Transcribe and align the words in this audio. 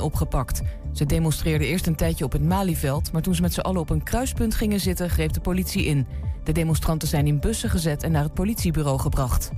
opgepakt. 0.00 0.62
Ze 0.92 1.06
demonstreerden 1.06 1.68
eerst 1.68 1.86
een 1.86 1.96
tijdje 1.96 2.24
op 2.24 2.32
het 2.32 2.42
Malieveld, 2.42 3.12
maar 3.12 3.22
toen 3.22 3.34
ze 3.34 3.42
met 3.42 3.52
z'n 3.52 3.60
allen 3.60 3.80
op 3.80 3.90
een 3.90 4.02
kruispunt 4.02 4.54
gingen 4.54 4.80
zitten, 4.80 5.10
greep 5.10 5.32
de 5.32 5.40
politie 5.40 5.84
in. 5.84 6.06
De 6.44 6.52
demonstranten 6.52 7.08
zijn 7.08 7.26
in 7.26 7.40
bussen 7.40 7.70
gezet 7.70 8.02
en 8.02 8.12
naar 8.12 8.22
het 8.22 8.34
politiebureau 8.34 8.98
gebracht. 8.98 9.50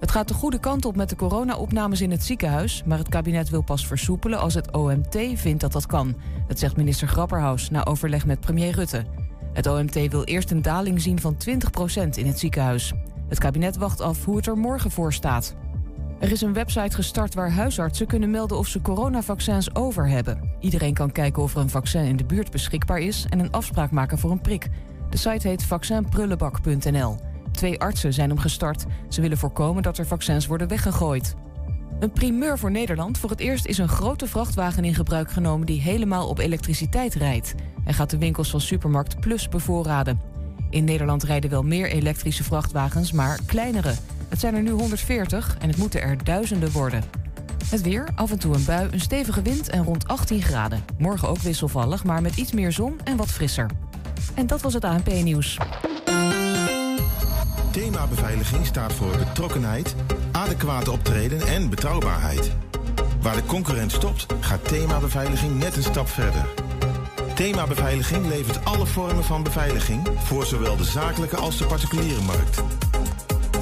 Het 0.00 0.10
gaat 0.10 0.28
de 0.28 0.34
goede 0.34 0.60
kant 0.60 0.84
op 0.84 0.96
met 0.96 1.08
de 1.08 1.16
corona-opnames 1.16 2.00
in 2.00 2.10
het 2.10 2.24
ziekenhuis, 2.24 2.82
maar 2.86 2.98
het 2.98 3.08
kabinet 3.08 3.48
wil 3.48 3.62
pas 3.62 3.86
versoepelen 3.86 4.38
als 4.38 4.54
het 4.54 4.72
OMT 4.72 5.18
vindt 5.34 5.60
dat 5.60 5.72
dat 5.72 5.86
kan. 5.86 6.16
Dat 6.48 6.58
zegt 6.58 6.76
minister 6.76 7.08
Grapperhaus 7.08 7.70
na 7.70 7.84
overleg 7.84 8.26
met 8.26 8.40
premier 8.40 8.74
Rutte. 8.74 9.04
Het 9.52 9.66
OMT 9.66 10.08
wil 10.08 10.24
eerst 10.24 10.50
een 10.50 10.62
daling 10.62 11.00
zien 11.00 11.20
van 11.20 11.36
20% 11.36 12.08
in 12.14 12.26
het 12.26 12.38
ziekenhuis. 12.38 12.92
Het 13.28 13.38
kabinet 13.38 13.76
wacht 13.76 14.00
af 14.00 14.24
hoe 14.24 14.36
het 14.36 14.46
er 14.46 14.56
morgen 14.56 14.90
voor 14.90 15.12
staat. 15.12 15.54
Er 16.18 16.32
is 16.32 16.40
een 16.40 16.52
website 16.52 16.94
gestart 16.94 17.34
waar 17.34 17.50
huisartsen 17.50 18.06
kunnen 18.06 18.30
melden 18.30 18.58
of 18.58 18.66
ze 18.66 18.82
coronavaccins 18.82 19.74
over 19.74 20.08
hebben. 20.08 20.50
Iedereen 20.60 20.94
kan 20.94 21.12
kijken 21.12 21.42
of 21.42 21.54
er 21.54 21.60
een 21.60 21.70
vaccin 21.70 22.04
in 22.04 22.16
de 22.16 22.24
buurt 22.24 22.50
beschikbaar 22.50 22.98
is 22.98 23.26
en 23.28 23.38
een 23.38 23.50
afspraak 23.50 23.90
maken 23.90 24.18
voor 24.18 24.30
een 24.30 24.40
prik. 24.40 24.68
De 25.10 25.16
site 25.16 25.48
heet 25.48 25.62
vaccinprullenbak.nl. 25.62 27.16
Twee 27.52 27.80
artsen 27.80 28.12
zijn 28.12 28.28
hem 28.28 28.38
gestart. 28.38 28.84
Ze 29.08 29.20
willen 29.20 29.38
voorkomen 29.38 29.82
dat 29.82 29.98
er 29.98 30.06
vaccins 30.06 30.46
worden 30.46 30.68
weggegooid. 30.68 31.34
Een 32.00 32.12
primeur 32.12 32.58
voor 32.58 32.70
Nederland. 32.70 33.18
Voor 33.18 33.30
het 33.30 33.40
eerst 33.40 33.66
is 33.66 33.78
een 33.78 33.88
grote 33.88 34.26
vrachtwagen 34.26 34.84
in 34.84 34.94
gebruik 34.94 35.30
genomen 35.30 35.66
die 35.66 35.80
helemaal 35.80 36.28
op 36.28 36.38
elektriciteit 36.38 37.14
rijdt. 37.14 37.54
En 37.84 37.94
gaat 37.94 38.10
de 38.10 38.18
winkels 38.18 38.50
van 38.50 38.60
Supermarkt 38.60 39.20
Plus 39.20 39.48
bevoorraden. 39.48 40.20
In 40.70 40.84
Nederland 40.84 41.22
rijden 41.22 41.50
wel 41.50 41.62
meer 41.62 41.90
elektrische 41.90 42.44
vrachtwagens, 42.44 43.12
maar 43.12 43.40
kleinere. 43.46 43.94
Het 44.28 44.40
zijn 44.40 44.54
er 44.54 44.62
nu 44.62 44.70
140 44.70 45.56
en 45.60 45.68
het 45.68 45.76
moeten 45.76 46.02
er 46.02 46.24
duizenden 46.24 46.70
worden. 46.72 47.02
Het 47.70 47.82
weer, 47.82 48.08
af 48.14 48.30
en 48.30 48.38
toe 48.38 48.54
een 48.54 48.64
bui, 48.64 48.88
een 48.90 49.00
stevige 49.00 49.42
wind 49.42 49.68
en 49.68 49.84
rond 49.84 50.08
18 50.08 50.42
graden. 50.42 50.84
Morgen 50.98 51.28
ook 51.28 51.38
wisselvallig, 51.38 52.04
maar 52.04 52.22
met 52.22 52.36
iets 52.36 52.52
meer 52.52 52.72
zon 52.72 53.00
en 53.04 53.16
wat 53.16 53.30
frisser. 53.30 53.70
En 54.34 54.46
dat 54.46 54.60
was 54.60 54.74
het 54.74 54.84
ANP-nieuws. 54.84 55.58
Thema 57.70 58.06
beveiliging 58.06 58.66
staat 58.66 58.92
voor 58.92 59.16
betrokkenheid, 59.16 59.94
adequate 60.32 60.90
optreden 60.90 61.46
en 61.46 61.70
betrouwbaarheid. 61.70 62.50
Waar 63.20 63.36
de 63.36 63.44
concurrent 63.44 63.92
stopt, 63.92 64.26
gaat 64.40 64.68
thema 64.68 64.98
beveiliging 64.98 65.58
net 65.58 65.76
een 65.76 65.82
stap 65.82 66.08
verder. 66.08 66.46
Thema 67.34 67.66
beveiliging 67.66 68.26
levert 68.26 68.64
alle 68.64 68.86
vormen 68.86 69.24
van 69.24 69.42
beveiliging 69.42 70.08
voor 70.18 70.46
zowel 70.46 70.76
de 70.76 70.84
zakelijke 70.84 71.36
als 71.36 71.58
de 71.58 71.66
particuliere 71.66 72.22
markt. 72.22 72.62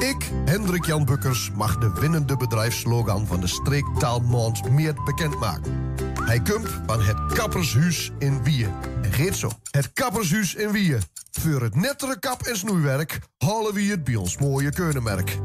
Ik, 0.00 0.30
Hendrik 0.44 0.84
Jan 0.84 1.04
Bukkers, 1.04 1.50
mag 1.54 1.78
de 1.78 1.92
winnende 2.00 2.36
bedrijfslogan 2.36 3.26
van 3.26 3.40
de 3.40 3.46
streektaalmond 3.46 4.70
meer 4.70 4.94
bekendmaken. 5.04 5.94
Hij 6.22 6.40
komt 6.40 6.68
van 6.86 7.02
het 7.02 7.32
Kappershuis 7.32 8.12
in 8.18 8.42
Wien. 8.42 8.70
En 9.02 9.12
geeft 9.12 9.38
zo. 9.38 9.50
Het 9.70 9.92
Kappershuis 9.92 10.54
in 10.54 10.72
Wien. 10.72 11.02
Voor 11.30 11.62
het 11.62 11.74
nettere 11.74 12.18
kap- 12.18 12.42
en 12.42 12.56
snoeiwerk 12.56 13.18
halen 13.38 13.74
we 13.74 13.82
het 13.82 14.04
bij 14.04 14.14
ons 14.14 14.38
mooie 14.38 14.70
keurnenmerk. 14.72 15.38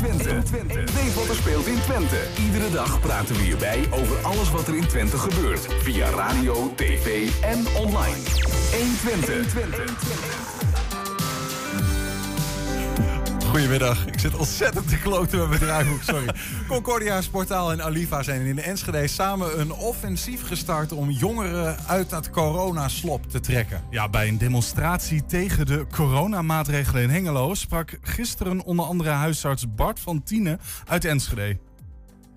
120. 0.00 0.94
Weet 0.94 1.14
wat 1.14 1.28
er 1.28 1.34
speelt 1.34 1.66
in 1.66 1.80
Twente. 1.80 2.16
Iedere 2.38 2.70
dag 2.70 3.00
praten 3.00 3.34
we 3.34 3.42
hierbij 3.42 3.88
over 3.90 4.16
alles 4.22 4.50
wat 4.50 4.68
er 4.68 4.76
in 4.76 4.86
Twente 4.86 5.18
gebeurt. 5.18 5.66
Via 5.82 6.10
radio, 6.10 6.72
tv 6.76 7.28
en 7.42 7.66
online. 7.76 8.16
120. 8.70 10.39
Goedemiddag. 13.60 14.06
Ik 14.06 14.18
zit 14.18 14.36
ontzettend 14.36 14.88
te 14.88 14.98
kloten 14.98 15.38
met 15.38 15.48
mijn 15.48 15.60
draaiboek, 15.60 16.02
sorry. 16.02 16.34
Concordia, 16.68 17.20
Sportaal 17.20 17.72
en 17.72 17.82
Aliva 17.82 18.22
zijn 18.22 18.46
in 18.46 18.56
de 18.56 18.62
Enschede 18.62 19.06
samen 19.06 19.60
een 19.60 19.72
offensief 19.72 20.46
gestart 20.46 20.92
om 20.92 21.10
jongeren 21.10 21.76
uit 21.86 22.10
dat 22.10 22.30
coronaslop 22.30 23.30
te 23.30 23.40
trekken. 23.40 23.82
Ja, 23.90 24.08
bij 24.08 24.28
een 24.28 24.38
demonstratie 24.38 25.26
tegen 25.26 25.66
de 25.66 25.86
coronamaatregelen 25.90 27.02
in 27.02 27.10
Hengelo 27.10 27.54
sprak 27.54 27.98
gisteren 28.02 28.64
onder 28.64 28.84
andere 28.84 29.10
huisarts 29.10 29.74
Bart 29.74 30.00
van 30.00 30.22
Tienen 30.22 30.60
uit 30.86 31.04
Enschede. 31.04 31.58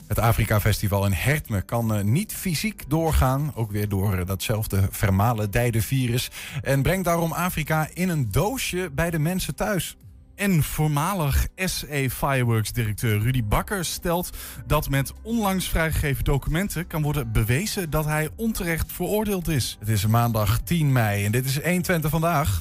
Het 0.07 0.19
Afrika 0.19 0.59
Festival 0.59 1.05
in 1.05 1.13
Hertme 1.13 1.61
kan 1.61 1.97
uh, 1.97 2.03
niet 2.03 2.33
fysiek 2.33 2.83
doorgaan, 2.87 3.51
ook 3.55 3.71
weer 3.71 3.89
door 3.89 4.19
uh, 4.19 4.25
datzelfde 4.25 4.87
vermalen 4.91 5.49
virus. 5.71 6.31
En 6.61 6.81
brengt 6.81 7.05
daarom 7.05 7.31
Afrika 7.31 7.87
in 7.93 8.09
een 8.09 8.31
doosje 8.31 8.89
bij 8.93 9.09
de 9.09 9.19
mensen 9.19 9.55
thuis. 9.55 9.97
En 10.35 10.63
voormalig 10.63 11.47
SE 11.55 12.09
Fireworks 12.09 12.71
directeur 12.71 13.19
Rudy 13.19 13.43
Bakker 13.43 13.85
stelt 13.85 14.37
dat 14.65 14.89
met 14.89 15.13
onlangs 15.21 15.69
vrijgegeven 15.69 16.23
documenten 16.23 16.87
kan 16.87 17.01
worden 17.01 17.31
bewezen 17.31 17.89
dat 17.89 18.05
hij 18.05 18.29
onterecht 18.35 18.91
veroordeeld 18.91 19.47
is. 19.47 19.77
Het 19.79 19.89
is 19.89 20.05
maandag 20.05 20.59
10 20.59 20.91
mei 20.91 21.25
en 21.25 21.31
dit 21.31 21.45
is 21.45 21.61
120 21.61 22.09
vandaag. 22.09 22.59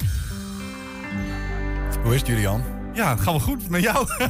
Hoe 2.03 2.13
is 2.13 2.19
het, 2.19 2.29
Julian? 2.29 2.63
Ja, 2.93 3.09
het 3.09 3.19
gaat 3.19 3.25
wel 3.25 3.39
goed 3.39 3.69
met 3.69 3.81
jou. 3.81 4.07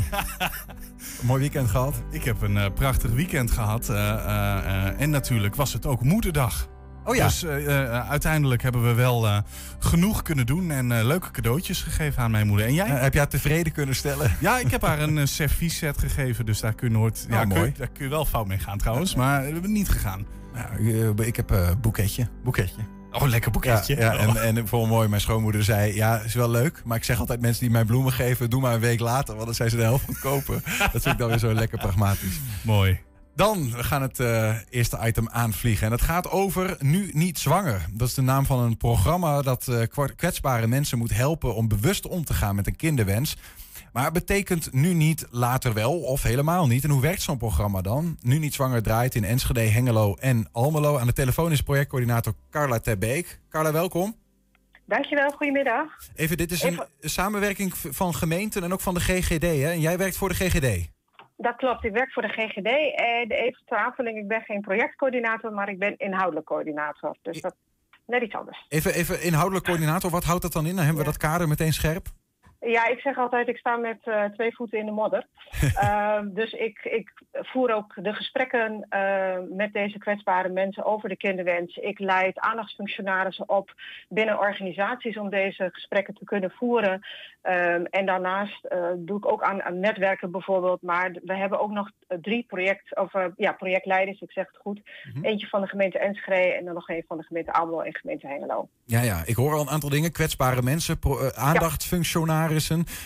Een 1.20 1.26
mooi 1.30 1.40
weekend 1.40 1.70
gehad? 1.70 2.04
Ik 2.12 2.24
heb 2.24 2.42
een 2.42 2.56
uh, 2.56 2.66
prachtig 2.76 3.12
weekend 3.12 3.52
gehad. 3.52 3.90
Uh, 3.90 3.96
uh, 3.96 5.02
en 5.02 5.10
natuurlijk 5.10 5.56
was 5.56 5.74
het 5.74 5.86
ook 5.86 6.04
moederdag. 6.04 6.68
Oh 7.06 7.16
ja. 7.16 7.26
Dus 7.26 7.44
uh, 7.44 8.10
uiteindelijk 8.10 8.62
hebben 8.62 8.84
we 8.84 8.94
wel 8.94 9.26
uh, 9.26 9.38
genoeg 9.80 10.22
kunnen 10.22 10.46
doen 10.46 10.72
en 10.72 11.06
leuke 11.06 11.32
cadeautjes 11.32 11.82
gegeven 11.82 12.24
aan 12.24 12.32
mijn 12.32 12.48
moeder. 12.48 12.66
En 12.66 12.74
jij? 12.74 12.88
heb 12.88 13.14
jij 13.14 13.26
tevreden 13.26 13.74
kunnen 13.74 13.96
stellen? 13.96 14.36
Ja, 14.40 14.60
ik 14.60 14.72
heb 14.72 14.82
haar 14.82 15.00
een 15.00 15.28
serviesset 15.28 15.98
gegeven, 15.98 16.46
dus 16.46 16.60
daar 16.60 16.74
kun 16.74 16.88
je 16.88 16.94
nooit. 16.94 17.26
Oh, 17.30 17.36
ja, 17.36 17.46
mooi. 17.46 17.62
Kun, 17.62 17.74
daar 17.78 17.88
kun 17.88 18.04
je 18.04 18.10
wel 18.10 18.26
fout 18.26 18.48
mee 18.48 18.58
gaan 18.58 18.78
trouwens, 18.78 19.16
maar 19.16 19.42
we 19.46 19.52
hebben 19.52 19.72
niet 19.72 19.90
gegaan. 19.90 20.26
Nou, 20.54 21.26
ik 21.26 21.36
heb 21.36 21.50
een 21.50 21.80
boeketje. 21.82 22.28
Boeketje. 22.44 22.82
Oh, 23.14 23.28
lekker 23.28 23.52
boeketje. 23.52 23.96
Ja, 23.96 24.14
ja 24.14 24.18
en, 24.18 24.58
en 24.58 24.68
voor 24.68 24.88
mooi, 24.88 25.08
mijn 25.08 25.22
schoonmoeder 25.22 25.64
zei: 25.64 25.96
Ja, 25.96 26.20
is 26.20 26.34
wel 26.34 26.50
leuk. 26.50 26.82
Maar 26.86 26.98
ik 26.98 27.04
zeg 27.04 27.20
altijd: 27.20 27.42
mensen 27.42 27.62
die 27.62 27.72
mij 27.72 27.86
bloemen 27.86 28.12
geven, 28.12 28.50
doe 28.50 28.62
maar 28.62 28.74
een 28.74 28.80
week 28.80 29.00
later. 29.00 29.34
Want 29.34 29.46
dan 29.46 29.56
zijn 29.56 29.70
ze 29.70 29.76
de 29.76 29.82
helft 29.82 30.06
goedkoper. 30.06 30.62
dat 30.94 31.02
vind 31.02 31.06
ik 31.06 31.18
dan 31.18 31.30
weer 31.30 31.38
zo 31.38 31.54
lekker 31.54 31.78
pragmatisch. 31.78 32.40
Mooi. 32.62 33.00
Dan 33.36 33.72
we 33.72 33.84
gaan 33.84 34.02
het 34.02 34.20
uh, 34.20 34.56
eerste 34.70 35.00
item 35.04 35.30
aanvliegen. 35.30 35.86
En 35.86 35.92
het 35.92 36.02
gaat 36.02 36.30
over 36.30 36.78
Nu 36.80 37.10
Niet 37.14 37.40
Zwanger. 37.40 37.86
Dat 37.92 38.08
is 38.08 38.14
de 38.14 38.22
naam 38.22 38.46
van 38.46 38.60
een 38.60 38.78
programma 38.78 39.42
dat 39.42 39.68
uh, 39.70 39.84
kwetsbare 40.16 40.68
mensen 40.68 40.98
moet 40.98 41.14
helpen 41.14 41.56
om 41.56 41.68
bewust 41.68 42.08
om 42.08 42.26
te 42.26 42.34
gaan 42.34 42.56
met 42.56 42.68
een 42.68 42.76
kinderwens. 42.76 43.38
Maar 43.94 44.12
betekent 44.12 44.74
nu 44.74 44.94
niet, 44.94 45.28
later 45.32 45.74
wel 45.74 46.00
of 46.00 46.24
helemaal 46.24 46.68
niet. 46.68 46.84
En 46.84 46.90
hoe 46.90 47.02
werkt 47.02 47.22
zo'n 47.22 47.38
programma 47.38 47.82
dan? 47.82 48.18
Nu 48.22 48.38
Niet 48.38 48.54
Zwanger 48.54 48.84
draait 48.84 49.16
in 49.16 49.24
Enschede, 49.24 49.60
Hengelo 49.60 50.16
en 50.16 50.48
Almelo. 50.52 50.98
Aan 50.98 51.08
de 51.08 51.14
telefoon 51.14 51.52
is 51.52 51.62
projectcoördinator 51.62 52.34
Carla 52.50 52.80
Terbeek. 52.80 53.40
Carla, 53.50 53.72
welkom. 53.72 54.16
Dankjewel, 54.86 55.30
goedemiddag. 55.30 55.88
Even, 56.16 56.38
dit 56.38 56.52
is 56.52 56.64
een 56.64 56.84
samenwerking 57.00 57.74
van 57.78 58.16
gemeenten 58.16 58.64
en 58.64 58.74
ook 58.74 58.82
van 58.82 58.94
de 58.94 59.00
GGD, 59.00 59.42
hè? 59.42 59.72
En 59.72 59.80
jij 59.80 59.98
werkt 59.98 60.18
voor 60.18 60.30
de 60.30 60.36
GGD? 60.36 60.93
Dat 61.44 61.56
klopt, 61.56 61.84
ik 61.84 61.92
werk 61.92 62.12
voor 62.14 62.22
de 62.22 62.28
GGD. 62.28 62.68
En 62.96 63.32
even 63.32 63.62
ter 63.66 63.78
aanvulling, 63.78 64.18
ik 64.18 64.28
ben 64.28 64.42
geen 64.42 64.62
projectcoördinator, 64.62 65.54
maar 65.54 65.70
ik 65.70 65.80
ben 65.80 65.98
inhoudelijk 65.98 66.46
coördinator. 66.46 67.16
Dus 67.22 67.42
dat 67.42 67.56
net 68.06 68.22
iets 68.22 68.36
anders. 68.36 68.66
Even, 68.70 68.94
even 68.94 69.22
inhoudelijk 69.22 69.66
coördinator, 69.66 70.10
wat 70.12 70.24
houdt 70.24 70.42
dat 70.42 70.54
dan 70.54 70.66
in? 70.66 70.76
Dan 70.76 70.86
hebben 70.86 71.04
we 71.04 71.10
dat 71.10 71.18
kader 71.18 71.48
meteen 71.48 71.74
scherp? 71.74 72.08
Ja, 72.66 72.88
ik 72.88 73.00
zeg 73.00 73.18
altijd, 73.18 73.48
ik 73.48 73.58
sta 73.58 73.78
met 73.78 74.00
uh, 74.06 74.24
twee 74.24 74.56
voeten 74.56 74.80
in 74.80 74.86
de 74.86 74.92
modder. 74.92 75.28
uh, 75.62 76.20
dus 76.40 76.52
ik, 76.52 76.80
ik 76.84 77.12
voer 77.32 77.74
ook 77.74 77.94
de 77.96 78.14
gesprekken 78.14 78.88
uh, 78.90 79.36
met 79.50 79.74
deze 79.74 79.98
kwetsbare 79.98 80.50
mensen 80.50 80.86
over 80.86 81.10
de 81.10 81.18
kinderwens. 81.18 81.76
Ik 81.76 82.00
leid 82.00 82.40
aandachtsfunctionarissen 82.40 83.50
op 83.50 83.74
binnen 84.10 84.40
organisaties 84.40 85.18
om 85.18 85.30
deze 85.30 85.70
gesprekken 85.72 86.14
te 86.14 86.26
kunnen 86.26 86.52
voeren. 86.52 87.02
en 87.90 88.06
daarnaast 88.06 88.68
doe 88.96 89.18
ik 89.18 89.32
ook 89.32 89.44
aan, 89.44 89.64
aan, 89.64 89.80
netwerken 89.80 90.32
bijvoorbeeld. 90.32 90.82
Maar 90.82 91.12
we 91.24 91.38
hebben 91.38 91.60
ook 91.60 91.72
nog 91.72 91.90
drie 92.22 92.46
project, 92.48 92.96
of, 92.96 93.14
ja, 93.36 93.52
projectleiders, 93.52 94.22
ik 94.22 94.32
zeg 94.32 94.48
het 94.48 94.58
goed. 94.58 94.82
Mm 95.04 95.14
-hmm. 95.14 95.26
Eentje 95.26 95.48
van 95.48 95.62
de 95.62 95.68
gemeente 95.68 96.00
Enschede 96.00 96.54
en 96.54 96.66
dan 96.66 96.74
nog 96.74 96.90
een 96.90 97.04
van 97.08 97.18
de 97.18 97.24
gemeente 97.24 97.54
Almelo 97.54 97.82
en 97.82 97.96
gemeente 97.96 98.28
Hengelo. 98.28 98.68
Ja, 98.86 99.02
ja, 99.02 99.22
ik 99.26 99.36
hoor 99.36 99.54
al 99.54 99.62
een 99.62 99.70
aantal 99.70 99.90
dingen. 99.90 100.12
Kwetsbare 100.12 100.62
mensen, 100.62 101.00
aandachtsfunctionarissen. 101.34 102.52
Ja. 102.53 102.53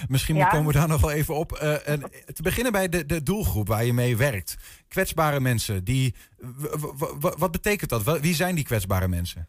Misschien 0.07 0.35
ja. 0.35 0.47
komen 0.47 0.67
we 0.67 0.79
daar 0.79 0.87
nog 0.87 1.01
wel 1.01 1.11
even 1.11 1.35
op. 1.35 1.51
Uh, 1.51 1.87
en 1.87 1.99
te 2.33 2.41
beginnen 2.41 2.71
bij 2.71 2.89
de, 2.89 3.05
de 3.05 3.23
doelgroep 3.23 3.67
waar 3.67 3.85
je 3.85 3.93
mee 3.93 4.17
werkt. 4.17 4.57
Kwetsbare 4.87 5.39
mensen. 5.39 5.83
Die, 5.83 6.15
wat 7.37 7.51
betekent 7.51 7.89
dat? 7.89 8.19
Wie 8.19 8.33
zijn 8.33 8.55
die 8.55 8.63
kwetsbare 8.63 9.07
mensen? 9.07 9.47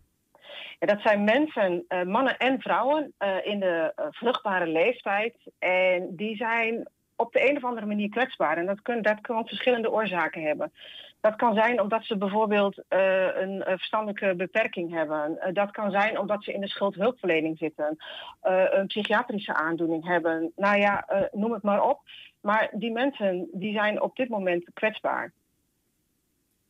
Ja, 0.79 0.87
dat 0.87 1.01
zijn 1.01 1.25
mensen, 1.25 1.85
uh, 1.89 2.03
mannen 2.03 2.37
en 2.37 2.61
vrouwen, 2.61 3.13
uh, 3.19 3.29
in 3.43 3.61
de 3.61 3.93
vruchtbare 4.11 4.67
leeftijd. 4.67 5.35
En 5.59 6.17
die 6.17 6.37
zijn 6.37 6.89
op 7.17 7.33
de 7.33 7.51
een 7.51 7.57
of 7.57 7.65
andere 7.65 7.87
manier 7.87 8.09
kwetsbaar. 8.09 8.57
En 8.57 8.67
dat, 8.67 8.83
kun, 8.83 9.03
dat 9.03 9.21
kan 9.21 9.47
verschillende 9.47 9.91
oorzaken 9.91 10.43
hebben. 10.43 10.73
Dat 11.21 11.37
kan 11.37 11.55
zijn 11.55 11.81
omdat 11.81 12.05
ze 12.05 12.17
bijvoorbeeld 12.17 12.77
uh, 12.77 13.37
een 13.37 13.63
verstandelijke 13.65 14.35
beperking 14.37 14.93
hebben. 14.93 15.39
Uh, 15.41 15.55
dat 15.55 15.71
kan 15.71 15.91
zijn 15.91 16.19
omdat 16.19 16.45
ze 16.45 16.53
in 16.53 16.61
de 16.61 16.69
schuldhulpverlening 16.69 17.59
zitten. 17.59 17.97
Een 18.43 18.87
psychiatrische 18.87 19.55
aandoening 19.55 20.05
hebben. 20.07 20.53
Nou 20.57 20.79
ja, 20.79 21.09
noem 21.33 21.53
het 21.53 21.63
maar 21.63 21.83
op. 21.83 22.01
Maar 22.41 22.71
die 22.73 22.93
mensen 22.93 23.49
die 23.53 23.73
zijn 23.73 24.03
op 24.03 24.17
dit 24.17 24.29
moment 24.29 24.71
kwetsbaar. 24.75 25.33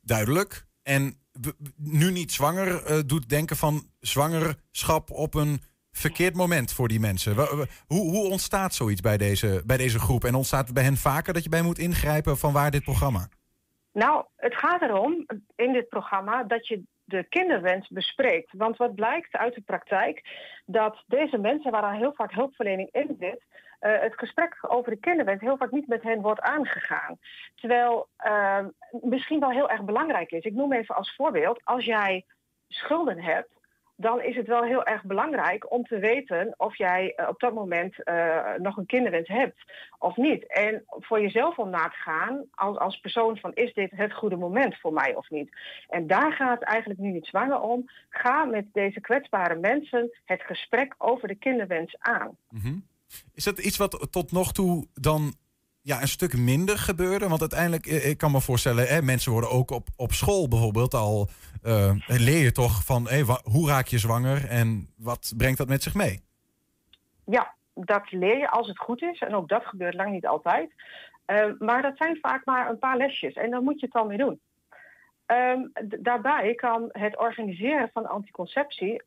Duidelijk. 0.00 0.66
En 0.82 1.14
nu 1.76 2.10
niet 2.10 2.32
zwanger 2.32 2.82
doet 3.06 3.28
denken 3.28 3.56
van 3.56 3.82
zwangerschap 4.00 5.10
op 5.10 5.34
een 5.34 5.60
verkeerd 5.92 6.34
moment 6.34 6.72
voor 6.72 6.88
die 6.88 7.00
mensen. 7.00 7.34
Hoe, 7.86 8.10
hoe 8.10 8.30
ontstaat 8.30 8.74
zoiets 8.74 9.00
bij 9.00 9.16
deze, 9.16 9.62
bij 9.66 9.76
deze 9.76 9.98
groep? 9.98 10.24
En 10.24 10.34
ontstaat 10.34 10.64
het 10.64 10.74
bij 10.74 10.84
hen 10.84 10.96
vaker 10.96 11.32
dat 11.32 11.42
je 11.42 11.48
bij 11.48 11.62
moet 11.62 11.78
ingrijpen 11.78 12.38
van 12.38 12.52
waar 12.52 12.70
dit 12.70 12.84
programma? 12.84 13.28
Nou, 13.98 14.24
het 14.36 14.54
gaat 14.54 14.82
erom 14.82 15.26
in 15.56 15.72
dit 15.72 15.88
programma 15.88 16.44
dat 16.44 16.66
je 16.66 16.82
de 17.04 17.24
kinderwens 17.24 17.88
bespreekt. 17.88 18.52
Want 18.52 18.76
wat 18.76 18.94
blijkt 18.94 19.36
uit 19.36 19.54
de 19.54 19.60
praktijk, 19.60 20.22
dat 20.66 21.04
deze 21.06 21.38
mensen 21.38 21.70
waar 21.70 21.94
heel 21.94 22.12
vaak 22.14 22.32
hulpverlening 22.32 22.88
in 22.92 23.16
zit, 23.18 23.44
uh, 23.80 24.00
het 24.00 24.18
gesprek 24.18 24.58
over 24.60 24.90
de 24.90 25.00
kinderwens 25.00 25.40
heel 25.40 25.56
vaak 25.56 25.70
niet 25.70 25.86
met 25.86 26.02
hen 26.02 26.20
wordt 26.20 26.40
aangegaan. 26.40 27.18
Terwijl 27.54 28.08
uh, 28.26 28.64
misschien 28.90 29.40
wel 29.40 29.50
heel 29.50 29.70
erg 29.70 29.82
belangrijk 29.82 30.30
is. 30.30 30.44
Ik 30.44 30.54
noem 30.54 30.72
even 30.72 30.94
als 30.94 31.14
voorbeeld, 31.14 31.60
als 31.64 31.84
jij 31.84 32.24
schulden 32.68 33.20
hebt, 33.20 33.52
dan 34.00 34.22
is 34.22 34.36
het 34.36 34.46
wel 34.46 34.62
heel 34.62 34.84
erg 34.84 35.02
belangrijk 35.04 35.72
om 35.72 35.84
te 35.84 35.98
weten 35.98 36.54
of 36.56 36.76
jij 36.76 37.14
uh, 37.16 37.28
op 37.28 37.40
dat 37.40 37.54
moment 37.54 37.94
uh, 38.04 38.54
nog 38.56 38.76
een 38.76 38.86
kinderwens 38.86 39.28
hebt 39.28 39.56
of 39.98 40.16
niet. 40.16 40.46
En 40.46 40.82
voor 40.88 41.20
jezelf 41.20 41.58
om 41.58 41.70
na 41.70 41.88
te 41.88 41.96
gaan 41.96 42.44
als, 42.50 42.76
als 42.78 43.00
persoon 43.00 43.36
van 43.36 43.54
is 43.54 43.74
dit 43.74 43.90
het 43.94 44.12
goede 44.12 44.36
moment 44.36 44.80
voor 44.80 44.92
mij 44.92 45.14
of 45.14 45.30
niet. 45.30 45.56
En 45.88 46.06
daar 46.06 46.32
gaat 46.32 46.58
het 46.58 46.68
eigenlijk 46.68 47.00
nu 47.00 47.10
niet 47.10 47.26
zwanger 47.26 47.60
om. 47.60 47.90
Ga 48.08 48.44
met 48.44 48.66
deze 48.72 49.00
kwetsbare 49.00 49.54
mensen 49.54 50.10
het 50.24 50.42
gesprek 50.42 50.94
over 50.98 51.28
de 51.28 51.34
kinderwens 51.34 51.96
aan. 51.98 52.36
-hmm. 52.48 52.86
Is 53.34 53.44
dat 53.44 53.58
iets 53.58 53.76
wat 53.76 54.08
tot 54.10 54.32
nog 54.32 54.52
toe 54.52 54.86
dan 54.94 55.32
ja, 55.88 56.00
een 56.00 56.08
stuk 56.08 56.36
minder 56.36 56.78
gebeurde? 56.78 57.28
Want 57.28 57.40
uiteindelijk, 57.40 57.86
eh, 57.86 58.08
ik 58.08 58.18
kan 58.18 58.30
me 58.30 58.40
voorstellen, 58.40 58.86
hè, 58.86 59.02
mensen 59.02 59.32
worden 59.32 59.50
ook 59.50 59.70
op, 59.70 59.88
op 59.96 60.12
school 60.12 60.48
bijvoorbeeld 60.48 60.94
al. 60.94 61.28
Uh, 61.62 61.94
leer 62.06 62.42
je 62.42 62.52
toch 62.52 62.84
van 62.84 63.08
hoe 63.42 63.68
raak 63.68 63.86
je 63.86 63.98
zwanger 63.98 64.48
en 64.48 64.88
wat 64.96 65.32
brengt 65.36 65.58
dat 65.58 65.68
met 65.68 65.82
zich 65.82 65.94
mee? 65.94 66.20
Ja, 67.24 67.54
dat 67.74 68.10
leer 68.10 68.38
je 68.38 68.50
als 68.50 68.68
het 68.68 68.78
goed 68.78 69.02
is. 69.02 69.18
En 69.18 69.34
ook 69.34 69.48
dat 69.48 69.66
gebeurt 69.66 69.94
lang 69.94 70.10
niet 70.10 70.26
altijd. 70.26 70.70
Uh, 71.26 71.46
maar 71.58 71.82
dat 71.82 71.96
zijn 71.96 72.18
vaak 72.20 72.44
maar 72.44 72.70
een 72.70 72.78
paar 72.78 72.96
lesjes 72.96 73.34
en 73.34 73.50
dan 73.50 73.64
moet 73.64 73.80
je 73.80 73.86
het 73.86 73.94
dan 73.94 74.06
mee 74.06 74.18
doen. 74.18 74.40
Um, 75.26 75.72
daarbij 76.00 76.54
kan 76.54 76.88
het 76.88 77.18
organiseren 77.18 77.90
van 77.92 78.06
anticonceptie, 78.06 79.02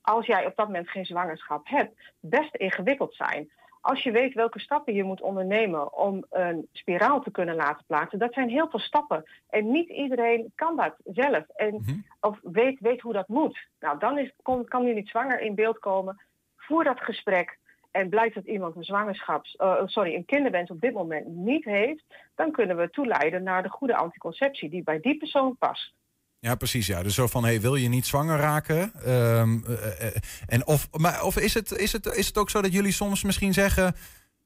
als 0.00 0.26
jij 0.26 0.46
op 0.46 0.56
dat 0.56 0.66
moment 0.66 0.88
geen 0.88 1.06
zwangerschap 1.06 1.68
hebt, 1.68 2.00
best 2.20 2.54
ingewikkeld 2.54 3.14
zijn 3.14 3.50
als 3.80 4.02
je 4.02 4.10
weet 4.10 4.34
welke 4.34 4.60
stappen 4.60 4.94
je 4.94 5.04
moet 5.04 5.20
ondernemen 5.20 5.96
om 5.96 6.24
een 6.30 6.68
spiraal 6.72 7.20
te 7.20 7.30
kunnen 7.30 7.54
laten 7.54 7.84
plaatsen, 7.86 8.18
dat 8.18 8.32
zijn 8.32 8.48
heel 8.48 8.68
veel 8.68 8.78
stappen. 8.78 9.24
En 9.50 9.70
niet 9.70 9.88
iedereen 9.88 10.52
kan 10.54 10.76
dat 10.76 10.94
zelf 11.04 11.48
en, 11.48 11.74
mm 11.74 11.80
-hmm. 11.84 12.04
of 12.20 12.38
weet, 12.42 12.80
weet 12.80 13.00
hoe 13.00 13.12
dat 13.12 13.28
moet. 13.28 13.68
Nou, 13.80 13.98
dan 13.98 14.18
is, 14.18 14.32
kan 14.68 14.84
nu 14.84 14.94
niet 14.94 15.08
zwanger 15.08 15.40
in 15.40 15.54
beeld 15.54 15.78
komen. 15.78 16.22
Voer 16.56 16.84
dat 16.84 17.00
gesprek 17.00 17.58
en 17.90 18.08
blijkt 18.08 18.34
dat 18.34 18.44
iemand 18.44 18.76
een 18.76 18.84
zwangerschaps, 18.84 19.56
uh, 19.58 19.82
sorry, 19.84 20.14
een 20.14 20.24
kinderwens 20.24 20.70
op 20.70 20.80
dit 20.80 20.92
moment 20.92 21.26
niet 21.26 21.64
heeft, 21.64 22.04
dan 22.34 22.52
kunnen 22.52 22.76
we 22.76 22.90
toeleiden 22.90 23.42
naar 23.42 23.62
de 23.62 23.68
goede 23.70 23.96
anticonceptie 23.96 24.70
die 24.70 24.82
bij 24.82 25.00
die 25.00 25.16
persoon 25.16 25.56
past. 25.56 25.92
Ja, 26.40 26.54
precies. 26.54 26.86
Ja. 26.86 27.02
Dus 27.02 27.14
zo 27.14 27.26
van, 27.26 27.44
hey, 27.44 27.60
wil 27.60 27.74
je 27.74 27.88
niet 27.88 28.06
zwanger 28.06 28.38
raken? 28.38 28.92
Um, 29.08 29.64
uh, 29.68 30.06
en 30.46 30.66
of 30.66 30.88
maar, 30.92 31.22
of 31.22 31.36
is, 31.36 31.54
het, 31.54 31.70
is, 31.70 31.92
het, 31.92 32.06
is 32.06 32.26
het 32.26 32.38
ook 32.38 32.50
zo 32.50 32.62
dat 32.62 32.72
jullie 32.72 32.92
soms 32.92 33.24
misschien 33.24 33.52
zeggen... 33.52 33.94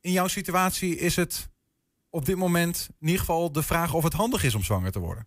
in 0.00 0.12
jouw 0.12 0.26
situatie 0.26 0.96
is 0.96 1.16
het 1.16 1.50
op 2.10 2.24
dit 2.24 2.36
moment 2.36 2.88
in 3.00 3.06
ieder 3.06 3.20
geval 3.20 3.52
de 3.52 3.62
vraag 3.62 3.94
of 3.94 4.02
het 4.04 4.12
handig 4.12 4.44
is 4.44 4.54
om 4.54 4.62
zwanger 4.62 4.92
te 4.92 5.00
worden? 5.00 5.26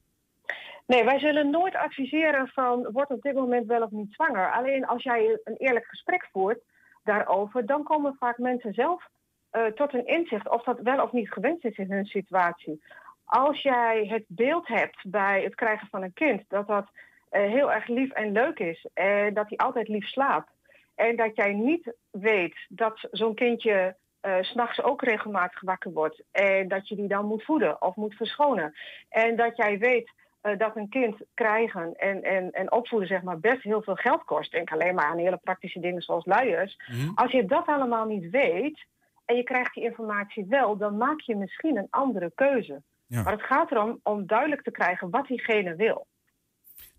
Nee, 0.88 1.04
wij 1.04 1.20
zullen 1.20 1.50
nooit 1.50 1.76
adviseren 1.76 2.48
van 2.48 2.88
word 2.92 3.10
op 3.10 3.22
dit 3.22 3.34
moment 3.34 3.68
wel 3.68 3.82
of 3.82 3.92
niet 3.92 4.14
zwanger. 4.14 4.52
Alleen 4.52 4.86
als 4.86 5.04
jij 5.04 5.40
een 5.44 5.58
eerlijk 5.58 5.86
gesprek 5.86 6.28
voert 6.32 6.60
daarover, 7.04 7.66
dan 7.66 7.84
komen 7.84 8.16
vaak 8.20 8.38
mensen 8.38 8.74
zelf 8.74 9.08
uh, 9.52 9.66
tot 9.66 9.94
een 9.94 10.08
inzicht 10.08 10.50
of 10.50 10.64
dat 10.64 10.80
wel 10.80 11.04
of 11.04 11.12
niet 11.12 11.32
gewenst 11.32 11.66
is 11.66 11.78
in 11.78 11.92
hun 11.92 12.06
situatie 12.06 12.84
als 13.26 13.62
jij 13.62 14.06
het 14.08 14.24
beeld 14.28 14.68
hebt 14.68 14.98
bij 15.04 15.44
het 15.44 15.56
krijgen 15.56 15.88
van 15.88 16.04
een 16.04 16.14
kind 16.14 16.44
dat 16.48 16.68
dat 16.68 16.86
uh, 17.32 17.42
heel 17.42 17.72
erg 17.72 17.88
lief 17.88 18.12
en 18.12 18.32
leuk 18.32 18.60
is 18.60 18.88
en 18.94 19.34
dat 19.34 19.50
hij 19.50 19.58
altijd 19.58 19.88
lief 19.88 20.08
slaapt 20.08 20.52
en 20.96 21.16
dat 21.16 21.36
jij 21.36 21.54
niet 21.54 21.94
weet 22.12 22.56
dat 22.70 23.08
zo'n 23.12 23.36
kindje 23.36 23.96
uh, 24.22 24.36
s'nachts 24.42 24.82
ook 24.82 25.02
regelmatig 25.02 25.62
wakker 25.62 25.92
wordt 25.92 26.24
en 26.32 26.68
dat 26.68 26.88
je 26.88 26.96
die 26.96 27.08
dan 27.08 27.26
moet 27.26 27.44
voeden 27.44 27.82
of 27.82 27.96
moet 27.96 28.16
verschonen 28.16 28.74
en 29.10 29.36
dat 29.36 29.58
jij 29.58 29.78
weet 29.78 30.12
uh, 30.46 30.58
dat 30.58 30.76
een 30.76 30.90
kind 30.90 31.18
krijgen 31.34 31.96
en, 31.96 32.24
en, 32.24 32.52
en 32.52 32.72
opvoeden 32.72 33.08
zeg 33.08 33.22
maar 33.22 33.40
best 33.40 33.62
heel 33.62 33.82
veel 33.82 33.96
geld 33.96 34.24
kost. 34.24 34.52
Denk 34.52 34.72
alleen 34.72 34.96
maar 34.96 35.06
aan 35.06 35.18
hele 35.18 35.40
praktische 35.44 35.80
dingen 35.80 36.02
zoals 36.02 36.26
luiers. 36.26 36.78
Mm 36.88 37.00
-hmm. 37.00 37.12
Als 37.16 37.32
je 37.32 37.46
dat 37.46 37.66
allemaal 37.66 38.06
niet 38.06 38.30
weet 38.30 38.86
en 39.26 39.36
je 39.36 39.44
krijgt 39.44 39.74
die 39.74 39.84
informatie 39.84 40.46
wel, 40.50 40.78
dan 40.78 40.98
maak 40.98 41.20
je 41.20 41.36
misschien 41.36 41.78
een 41.78 41.88
andere 41.90 42.32
keuze. 42.36 42.82
Ja. 43.08 43.24
Maar 43.24 43.34
het 43.34 43.46
gaat 43.46 43.72
erom 43.72 44.00
om 44.04 44.28
duidelijk 44.28 44.62
te 44.62 44.72
krijgen 44.72 45.10
wat 45.10 45.28
diegene 45.28 45.76
wil. 45.76 46.08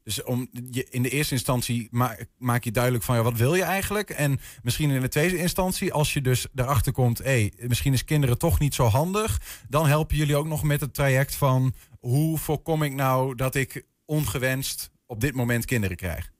Dus 0.02 0.22
om 0.22 0.48
je, 0.70 0.86
in 0.90 1.02
de 1.02 1.10
eerste 1.10 1.34
instantie 1.34 1.88
maak, 1.90 2.26
maak 2.38 2.64
je 2.64 2.70
duidelijk 2.70 3.04
van 3.04 3.16
ja, 3.16 3.22
wat 3.22 3.36
wil 3.36 3.54
je 3.54 3.62
eigenlijk? 3.62 4.10
En 4.10 4.38
misschien 4.62 4.90
in 4.90 5.00
de 5.00 5.08
tweede 5.08 5.36
instantie, 5.36 5.92
als 5.92 6.12
je 6.12 6.20
dus 6.20 6.48
erachter 6.54 6.92
komt, 6.92 7.18
hé, 7.18 7.48
misschien 7.68 7.92
is 7.92 8.04
kinderen 8.04 8.38
toch 8.38 8.58
niet 8.58 8.74
zo 8.74 8.84
handig, 8.84 9.38
dan 9.68 9.86
helpen 9.86 10.16
jullie 10.16 10.36
ook 10.36 10.46
nog 10.46 10.62
met 10.62 10.80
het 10.80 10.94
traject 10.94 11.36
van 11.36 11.72
hoe 12.00 12.38
voorkom 12.38 12.82
ik 12.82 12.92
nou 12.92 13.34
dat 13.34 13.54
ik 13.54 13.86
ongewenst 14.04 14.90
op 15.06 15.20
dit 15.20 15.34
moment 15.34 15.64
kinderen 15.64 15.96
krijg? 15.96 16.30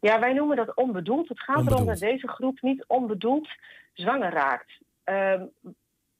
Ja, 0.00 0.20
wij 0.20 0.32
noemen 0.32 0.56
dat 0.56 0.74
onbedoeld. 0.74 1.28
Het 1.28 1.40
gaat 1.40 1.56
onbedoeld. 1.56 1.80
erom 1.80 1.92
dat 1.92 2.10
deze 2.10 2.28
groep 2.28 2.60
niet 2.60 2.84
onbedoeld 2.86 3.48
zwanger 3.92 4.32
raakt. 4.32 4.78
Um, 5.04 5.50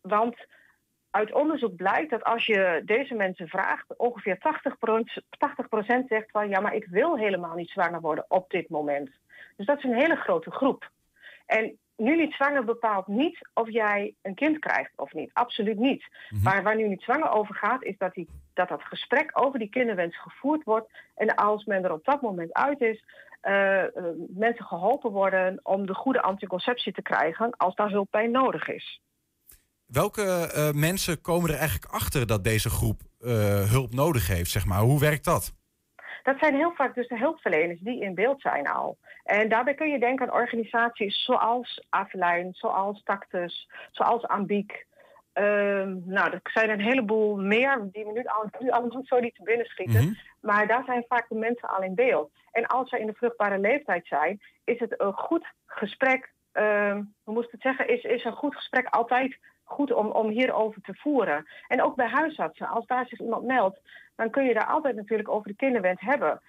want 0.01 0.37
uit 1.15 1.33
onderzoek 1.33 1.77
blijkt 1.77 2.11
dat 2.11 2.25
als 2.25 2.47
je 2.47 2.83
deze 2.85 3.15
mensen 3.15 3.49
vraagt, 3.49 3.97
ongeveer 3.97 4.39
80%, 4.39 4.41
80% 6.03 6.07
zegt 6.09 6.31
van 6.31 6.49
ja, 6.49 6.61
maar 6.61 6.75
ik 6.75 6.87
wil 6.87 7.17
helemaal 7.17 7.55
niet 7.55 7.71
zwanger 7.71 8.01
worden 8.01 8.25
op 8.29 8.51
dit 8.51 8.69
moment. 8.69 9.11
Dus 9.57 9.67
dat 9.67 9.79
is 9.79 9.85
een 9.85 9.99
hele 9.99 10.17
grote 10.17 10.51
groep. 10.51 10.91
En 11.47 11.79
nu 11.97 12.17
niet 12.17 12.33
zwanger 12.33 12.65
bepaalt 12.65 13.07
niet 13.07 13.49
of 13.53 13.71
jij 13.71 14.15
een 14.23 14.35
kind 14.35 14.59
krijgt 14.59 14.93
of 14.97 15.13
niet. 15.13 15.31
Absoluut 15.33 15.79
niet. 15.79 16.03
Mm 16.03 16.09
-hmm. 16.29 16.43
Maar 16.43 16.63
waar 16.63 16.77
nu 16.77 16.89
niet 16.89 17.03
zwanger 17.03 17.31
over 17.31 17.55
gaat, 17.55 17.83
is 17.83 17.99
dat, 17.99 18.15
die, 18.15 18.29
dat 18.55 18.69
dat 18.69 18.83
gesprek 18.83 19.31
over 19.33 19.59
die 19.59 19.71
kinderwens 19.71 20.21
gevoerd 20.21 20.65
wordt. 20.65 20.91
En 21.15 21.35
als 21.35 21.65
men 21.65 21.85
er 21.85 21.93
op 21.93 22.05
dat 22.05 22.23
moment 22.23 22.53
uit 22.53 22.81
is, 22.81 23.05
uh, 23.43 23.83
uh, 23.83 23.89
mensen 24.29 24.65
geholpen 24.65 25.11
worden 25.11 25.61
om 25.63 25.87
de 25.87 25.95
goede 25.95 26.23
anticonceptie 26.23 26.93
te 26.93 27.03
krijgen 27.03 27.51
als 27.57 27.75
daar 27.75 27.91
hulp 27.91 28.09
bij 28.11 28.27
nodig 28.27 28.69
is. 28.69 29.01
Welke 29.87 30.53
uh, 30.57 30.81
mensen 30.81 31.21
komen 31.21 31.51
er 31.51 31.57
eigenlijk 31.57 31.93
achter 31.93 32.27
dat 32.27 32.45
deze 32.45 32.71
groep 32.71 33.01
uh, 33.21 33.71
hulp 33.71 33.95
nodig 33.95 34.29
heeft? 34.29 34.51
Zeg 34.51 34.67
maar? 34.67 34.81
Hoe 34.81 35.01
werkt 35.01 35.25
dat? 35.25 35.53
Dat 36.23 36.39
zijn 36.39 36.55
heel 36.55 36.73
vaak 36.75 36.95
dus 36.95 37.09
de 37.09 37.19
hulpverleners 37.19 37.81
die 37.81 38.01
in 38.01 38.15
beeld 38.15 38.41
zijn 38.41 38.67
al. 38.69 38.99
En 39.25 39.49
daarbij 39.49 39.75
kun 39.75 39.91
je 39.91 39.99
denken 39.99 40.27
aan 40.27 40.41
organisaties 40.41 41.25
zoals 41.25 41.85
Avelijn, 41.89 42.49
zoals 42.53 43.03
Tactus, 43.03 43.71
zoals 43.91 44.27
Ambiek. 44.27 44.87
Uh, 45.35 45.45
nou, 46.05 46.31
er 46.31 46.41
zijn 46.43 46.71
een 46.71 46.81
heleboel 46.81 47.37
meer 47.37 47.89
die 47.93 48.05
we 48.05 48.13
nu, 48.13 48.25
al, 48.25 48.49
nu 48.59 48.71
allemaal 48.71 49.03
zo 49.05 49.21
niet 49.21 49.35
te 49.35 49.43
binnen 49.43 49.67
schieten. 49.67 50.01
Mm 50.01 50.07
-hmm. 50.07 50.17
Maar 50.41 50.67
daar 50.67 50.85
zijn 50.85 51.05
vaak 51.09 51.29
de 51.29 51.35
mensen 51.35 51.69
al 51.69 51.83
in 51.83 51.95
beeld. 51.95 52.33
En 52.51 52.67
als 52.67 52.89
ze 52.89 52.99
in 52.99 53.07
de 53.07 53.15
vruchtbare 53.15 53.59
leeftijd 53.59 54.07
zijn, 54.07 54.41
is 54.65 54.79
het 54.79 55.01
een 55.01 55.13
goed 55.13 55.47
gesprek. 55.67 56.33
Uh, 56.53 56.99
hoe 57.23 57.35
moest 57.35 57.51
het 57.51 57.61
zeggen? 57.61 57.89
Is, 57.89 58.03
is 58.03 58.25
een 58.25 58.33
goed 58.33 58.55
gesprek 58.55 58.87
altijd 58.87 59.39
goed 59.65 59.93
om, 59.93 60.07
om 60.07 60.29
hierover 60.29 60.83
te 60.83 60.95
voeren. 60.95 61.47
En 61.69 61.83
ook 61.83 61.97
bij 61.97 62.09
huisartsen, 62.09 62.69
als 62.69 62.87
daar 62.87 63.07
zich 63.07 63.21
iemand 63.21 63.45
meldt, 63.45 63.81
dan 64.17 64.31
kun 64.31 64.45
je 64.45 64.55
daar 64.55 64.67
altijd 64.67 64.97
natuurlijk 64.97 65.29
over 65.29 65.49
de 65.49 65.57
kinderwens 65.57 66.01
hebben. 66.01 66.41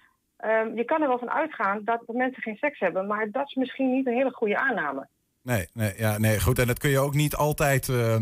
Um, 0.44 0.76
je 0.76 0.84
kan 0.84 1.02
er 1.02 1.08
wel 1.08 1.18
van 1.18 1.30
uitgaan 1.30 1.84
dat 1.84 2.02
mensen 2.06 2.42
geen 2.42 2.56
seks 2.56 2.78
hebben, 2.78 3.06
maar 3.06 3.30
dat 3.30 3.46
is 3.46 3.54
misschien 3.54 3.92
niet 3.92 4.06
een 4.06 4.14
hele 4.14 4.32
goede 4.32 4.58
aanname. 4.58 5.08
Nee, 5.42 5.68
nee, 5.72 5.92
ja, 5.96 6.18
nee, 6.18 6.40
goed. 6.40 6.58
En 6.58 6.66
dat 6.66 6.78
kun 6.78 6.90
je 6.90 6.98
ook 6.98 7.14
niet 7.14 7.34
altijd. 7.34 7.88
Uh, 7.88 8.16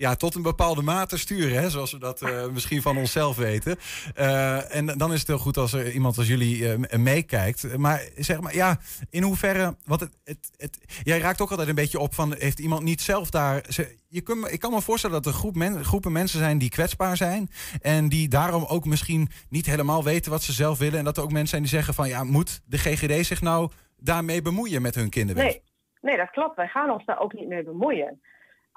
ja, 0.00 0.14
tot 0.14 0.34
een 0.34 0.42
bepaalde 0.42 0.82
mate 0.82 1.18
sturen, 1.18 1.62
hè, 1.62 1.70
zoals 1.70 1.92
we 1.92 1.98
dat 1.98 2.22
uh, 2.22 2.46
misschien 2.46 2.82
van 2.82 2.96
onszelf 2.96 3.36
weten. 3.36 3.76
Uh, 4.18 4.74
en 4.76 4.86
dan 4.86 5.12
is 5.12 5.18
het 5.18 5.28
heel 5.28 5.38
goed 5.38 5.56
als 5.56 5.72
er 5.72 5.92
iemand 5.92 6.18
als 6.18 6.26
jullie 6.26 6.58
uh, 6.58 6.98
meekijkt. 6.98 7.76
Maar 7.76 8.08
zeg 8.16 8.40
maar, 8.40 8.54
ja, 8.54 8.78
in 9.10 9.22
hoeverre, 9.22 9.76
want 9.84 10.00
het, 10.00 10.20
het, 10.24 10.50
het, 10.56 11.00
jij 11.02 11.18
raakt 11.18 11.40
ook 11.40 11.50
altijd 11.50 11.68
een 11.68 11.74
beetje 11.74 11.98
op 11.98 12.14
van, 12.14 12.34
heeft 12.38 12.58
iemand 12.58 12.82
niet 12.82 13.00
zelf 13.00 13.30
daar... 13.30 13.64
Je 14.08 14.20
kunt, 14.20 14.52
ik 14.52 14.60
kan 14.60 14.72
me 14.72 14.80
voorstellen 14.80 15.22
dat 15.22 15.32
er 15.32 15.38
groepen 15.82 16.12
mensen 16.12 16.38
zijn 16.38 16.58
die 16.58 16.70
kwetsbaar 16.70 17.16
zijn. 17.16 17.50
En 17.82 18.08
die 18.08 18.28
daarom 18.28 18.64
ook 18.64 18.84
misschien 18.84 19.28
niet 19.48 19.66
helemaal 19.66 20.04
weten 20.04 20.30
wat 20.30 20.42
ze 20.42 20.52
zelf 20.52 20.78
willen. 20.78 20.98
En 20.98 21.04
dat 21.04 21.16
er 21.16 21.22
ook 21.22 21.32
mensen 21.32 21.48
zijn 21.48 21.62
die 21.62 21.70
zeggen 21.70 21.94
van, 21.94 22.08
ja, 22.08 22.24
moet 22.24 22.60
de 22.66 22.78
GGD 22.78 23.26
zich 23.26 23.40
nou 23.40 23.70
daarmee 23.96 24.42
bemoeien 24.42 24.82
met 24.82 24.94
hun 24.94 25.08
kinderen? 25.08 25.44
Nee, 25.44 25.62
nee, 26.00 26.16
dat 26.16 26.30
klopt. 26.30 26.56
Wij 26.56 26.68
gaan 26.68 26.90
ons 26.90 27.04
daar 27.04 27.20
ook 27.20 27.32
niet 27.32 27.48
mee 27.48 27.64
bemoeien. 27.64 28.20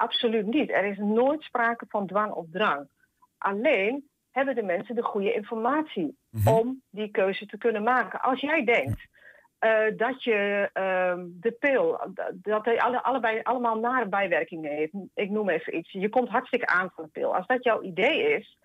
Absoluut 0.03 0.45
niet. 0.45 0.71
Er 0.71 0.85
is 0.85 0.97
nooit 0.97 1.41
sprake 1.41 1.85
van 1.89 2.07
dwang 2.07 2.31
of 2.31 2.45
drang. 2.51 2.87
Alleen 3.37 4.09
hebben 4.31 4.55
de 4.55 4.63
mensen 4.63 4.95
de 4.95 5.03
goede 5.03 5.33
informatie 5.33 6.17
mhm. 6.29 6.47
om 6.47 6.81
die 6.89 7.11
keuze 7.11 7.45
te 7.45 7.57
kunnen 7.57 7.83
maken. 7.83 8.21
Als 8.21 8.39
jij 8.39 8.63
denkt 8.63 9.01
uh, 9.59 9.97
dat 9.97 10.23
je 10.23 10.69
uh, 10.73 11.23
de 11.39 11.51
pil, 11.51 11.99
dat 12.33 12.65
hij 12.65 12.81
alle, 12.81 13.03
allebei, 13.03 13.39
allemaal 13.43 13.79
nare 13.79 14.07
bijwerkingen 14.07 14.71
heeft. 14.71 14.93
Ik 15.13 15.29
noem 15.29 15.49
even 15.49 15.75
iets. 15.75 15.91
Je 15.91 16.09
komt 16.09 16.29
hartstikke 16.29 16.67
aan 16.67 16.91
van 16.95 17.03
de 17.03 17.09
pil. 17.09 17.35
Als 17.35 17.47
dat 17.47 17.63
jouw 17.63 17.81
idee 17.81 18.37
is, 18.37 18.57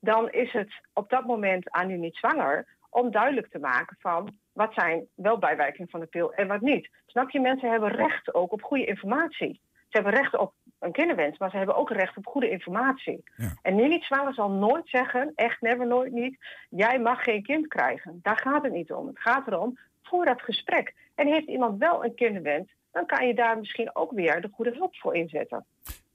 dan 0.00 0.30
is 0.30 0.52
het 0.52 0.72
op 0.92 1.10
dat 1.10 1.26
moment 1.26 1.70
aan 1.70 1.90
u 1.90 1.96
niet 1.96 2.16
zwanger 2.16 2.66
om 2.90 3.10
duidelijk 3.10 3.48
te 3.48 3.58
maken 3.58 3.96
van 4.00 4.36
wat 4.52 4.74
zijn 4.74 5.06
wel 5.14 5.38
bijwerkingen 5.38 5.90
van 5.90 6.00
de 6.00 6.06
pil 6.06 6.32
en 6.32 6.48
wat 6.48 6.60
niet. 6.60 6.90
Snap 7.06 7.30
je? 7.30 7.40
Mensen 7.40 7.70
hebben 7.70 7.90
recht 7.90 8.34
ook 8.34 8.52
op 8.52 8.62
goede 8.62 8.84
informatie. 8.84 9.60
Ze 9.92 9.98
hebben 9.98 10.20
recht 10.20 10.36
op 10.36 10.52
een 10.82 10.92
kinderwens, 10.92 11.38
maar 11.38 11.50
ze 11.50 11.56
hebben 11.56 11.76
ook 11.76 11.90
recht 11.90 12.16
op 12.16 12.26
goede 12.26 12.50
informatie. 12.50 13.22
Ja. 13.36 13.54
En 13.62 13.74
nu 13.74 13.88
niet 13.88 14.04
zwanger 14.04 14.34
zal 14.34 14.50
nooit 14.50 14.88
zeggen, 14.88 15.32
echt 15.34 15.60
never, 15.60 15.86
nooit 15.86 16.12
niet, 16.12 16.38
jij 16.70 17.00
mag 17.00 17.22
geen 17.22 17.42
kind 17.42 17.66
krijgen. 17.66 18.18
Daar 18.22 18.38
gaat 18.38 18.62
het 18.62 18.72
niet 18.72 18.92
om. 18.92 19.06
Het 19.06 19.18
gaat 19.18 19.46
erom, 19.46 19.78
voor 20.02 20.24
dat 20.24 20.42
gesprek. 20.42 20.94
En 21.14 21.26
heeft 21.26 21.48
iemand 21.48 21.78
wel 21.78 22.04
een 22.04 22.14
kinderwens, 22.14 22.72
dan 22.92 23.06
kan 23.06 23.26
je 23.26 23.34
daar 23.34 23.58
misschien 23.58 23.96
ook 23.96 24.12
weer 24.12 24.40
de 24.40 24.50
goede 24.52 24.72
hulp 24.74 24.96
voor 24.96 25.14
inzetten. 25.14 25.64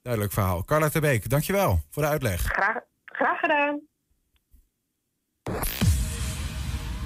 Duidelijk 0.02 0.34
verhaal. 0.34 0.64
Carla 0.64 0.90
Terbeek, 0.90 1.30
dankjewel 1.30 1.78
voor 1.90 2.04
de 2.04 2.10
uitleg. 2.10 2.42
Graag, 2.42 2.80
graag 3.06 3.40
gedaan. 3.40 3.82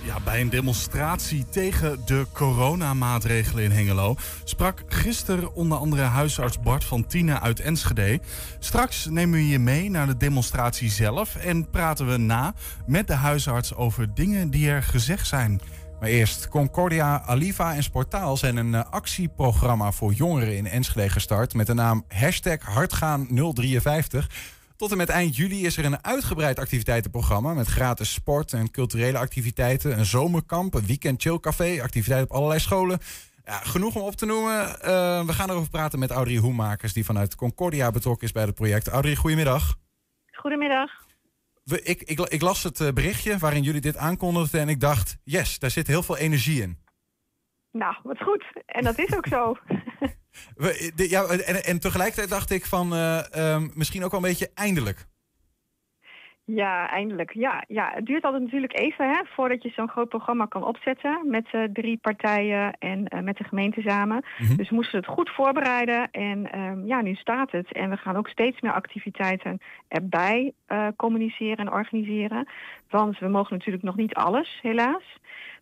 Ja, 0.04 0.20
bij 0.24 0.42
een 0.42 0.50
demonstratie 0.50 1.46
tegen 1.50 2.00
de 2.06 2.26
coronamaatregelen 2.34 3.64
in 3.64 3.72
Hengelo 3.72 4.16
sprak 4.44 4.84
gisteren 4.88 5.54
onder 5.54 5.78
andere 5.78 6.02
huisarts 6.02 6.60
Bart 6.60 6.84
van 6.84 7.08
Tienen 7.08 7.42
uit 7.42 7.60
Enschede. 7.60 8.20
Straks 8.60 9.06
nemen 9.06 9.40
we 9.40 9.48
je 9.48 9.60
mee 9.60 9.90
naar 9.90 10.08
de 10.08 10.18
demonstratie 10.18 10.90
zelf 10.90 11.36
en 11.36 11.70
praten 11.70 12.08
we 12.08 12.18
na 12.18 12.54
met 12.86 13.08
de 13.08 13.14
huisarts 13.14 13.76
over 13.76 14.14
dingen 14.14 14.50
die 14.50 14.70
er 14.70 14.84
gezegd 14.84 15.28
zijn. 15.28 15.62
Maar 16.00 16.10
eerst, 16.10 16.48
Concordia, 16.48 17.22
Aliva 17.26 17.76
en 17.76 17.84
Sportaal 17.84 18.38
zijn 18.38 18.58
een 18.58 18.76
eh, 18.76 18.84
actieprogramma 18.90 19.92
voor 19.92 20.14
jongeren 20.14 20.58
in 20.58 20.68
Enschede 20.68 21.10
gestart 21.10 21.54
met 21.54 21.68
de 21.68 21.74
naam 21.74 22.06
hashtag 22.08 22.58
Hardgaan053. 22.58 24.26
Tot 24.82 24.92
en 24.92 24.98
met 24.98 25.10
eind 25.10 25.36
juli 25.36 25.66
is 25.66 25.78
er 25.78 25.86
een 25.86 26.04
uitgebreid 26.04 26.60
activiteitenprogramma 26.60 27.54
met 27.54 27.68
gratis 27.68 28.14
sport 28.14 28.54
en 28.54 28.72
culturele 28.72 29.18
activiteiten, 29.18 29.98
een 29.98 30.06
zomerkamp, 30.06 30.74
een 30.74 30.86
weekend 30.86 31.22
chillcafé, 31.22 31.82
activiteiten 31.82 32.30
op 32.30 32.36
allerlei 32.36 32.60
scholen. 32.60 33.00
Ja, 33.46 33.54
genoeg 33.54 33.96
om 33.96 34.02
op 34.02 34.16
te 34.16 34.26
noemen. 34.26 34.68
Uh, 34.68 35.26
we 35.26 35.34
gaan 35.34 35.50
erover 35.50 35.70
praten 35.70 36.00
met 36.00 36.12
Audrey 36.12 36.38
Hoemakers, 36.38 36.94
die 36.94 37.06
vanuit 37.06 37.36
Concordia 37.36 37.92
betrokken 37.92 38.28
is 38.28 38.32
bij 38.32 38.44
het 38.44 38.56
project. 38.56 38.88
Audrey, 38.88 39.16
goedemiddag. 39.16 39.76
Goedemiddag. 40.32 40.92
We, 41.64 41.82
ik, 41.82 42.02
ik, 42.02 42.20
ik, 42.20 42.42
las 42.42 42.64
het 42.64 42.80
eh, 42.80 42.92
berichtje 42.94 43.38
waarin 43.38 43.64
jullie 43.64 43.82
dit 43.82 43.98
aankondigden 43.98 44.62
en 44.62 44.70
ik 44.70 44.80
dacht, 44.80 45.18
yes, 45.24 45.60
daar 45.60 45.72
zit 45.72 45.88
heel 45.88 46.04
veel 46.04 46.18
energie 46.18 46.62
in. 46.62 46.78
Nou, 47.72 47.96
wat 48.04 48.24
goed. 48.24 48.46
En 48.66 48.84
dat 48.84 49.00
is 49.00 49.16
ook 49.16 49.28
zo. 49.28 49.56
ja, 50.96 51.24
en, 51.24 51.64
en 51.64 51.80
tegelijkertijd 51.80 52.30
dacht 52.30 52.52
ik 52.52 52.66
van 52.66 52.94
uh, 52.94 53.20
um, 53.38 53.72
misschien 53.76 54.04
ook 54.04 54.12
wel 54.12 54.20
een 54.20 54.30
beetje 54.30 54.52
eindelijk. 54.54 55.10
Ja, 56.46 56.90
eindelijk. 56.90 57.34
Ja, 57.34 57.64
ja, 57.68 57.92
het 57.94 58.06
duurt 58.06 58.24
altijd 58.24 58.44
natuurlijk 58.44 58.80
even 58.80 59.10
hè, 59.10 59.22
voordat 59.26 59.64
je 59.64 59.70
zo'n 59.70 59.90
groot 59.90 60.10
programma 60.10 60.46
kan 60.46 60.64
opzetten 60.64 61.22
met 61.26 61.48
uh, 61.52 61.64
drie 61.74 61.98
partijen 61.98 62.74
en 62.80 63.06
uh, 63.14 63.20
met 63.22 63.38
de 63.38 63.44
gemeente 63.44 63.82
samen. 63.82 64.26
Mm-hmm. 64.38 64.58
Dus 64.58 64.70
we 64.70 64.76
moesten 64.76 65.00
het 65.00 65.08
goed 65.08 65.30
voorbereiden 65.30 66.12
en 66.12 66.60
um, 66.60 66.86
ja, 66.86 67.02
nu 67.02 67.16
staat 67.16 67.52
het. 67.52 67.74
En 67.74 67.90
we 67.90 67.98
gaan 67.98 68.18
ook 68.18 68.28
steeds 68.28 68.62
meer 68.62 68.74
activiteiten 68.74 69.62
erbij 69.88 70.54
uh, 70.68 70.88
communiceren 70.96 71.58
en 71.58 71.72
organiseren. 71.72 72.48
Want 72.90 73.20
we 73.20 73.28
mogen 73.28 73.58
natuurlijk 73.58 73.84
nog 73.84 73.96
niet 73.96 74.14
alles, 74.14 74.60
helaas. 74.62 75.20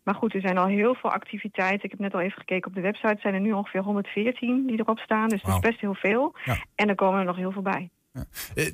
Maar 0.10 0.18
goed, 0.18 0.34
er 0.34 0.42
zijn 0.42 0.58
al 0.58 0.66
heel 0.66 0.96
veel 0.96 1.12
activiteiten. 1.12 1.84
Ik 1.84 1.92
heb 1.92 2.00
net 2.00 2.14
al 2.14 2.20
even 2.20 2.40
gekeken 2.40 2.70
op 2.70 2.76
de 2.76 2.82
website. 2.82 3.08
Er 3.08 3.20
zijn 3.20 3.34
er 3.34 3.40
nu 3.40 3.52
ongeveer 3.52 3.82
114 3.82 4.66
die 4.68 4.80
erop 4.80 5.00
staan. 5.00 5.28
Dus 5.28 5.42
dat 5.42 5.54
is 5.54 5.60
best 5.60 5.80
heel 5.80 5.96
veel. 5.96 6.36
En 6.76 6.90
er 6.90 6.96
komen 6.96 7.20
er 7.20 7.26
nog 7.26 7.36
heel 7.36 7.52
veel 7.52 7.62
bij. 7.62 7.90
Ja. 8.14 8.26
Eh, 8.56 8.66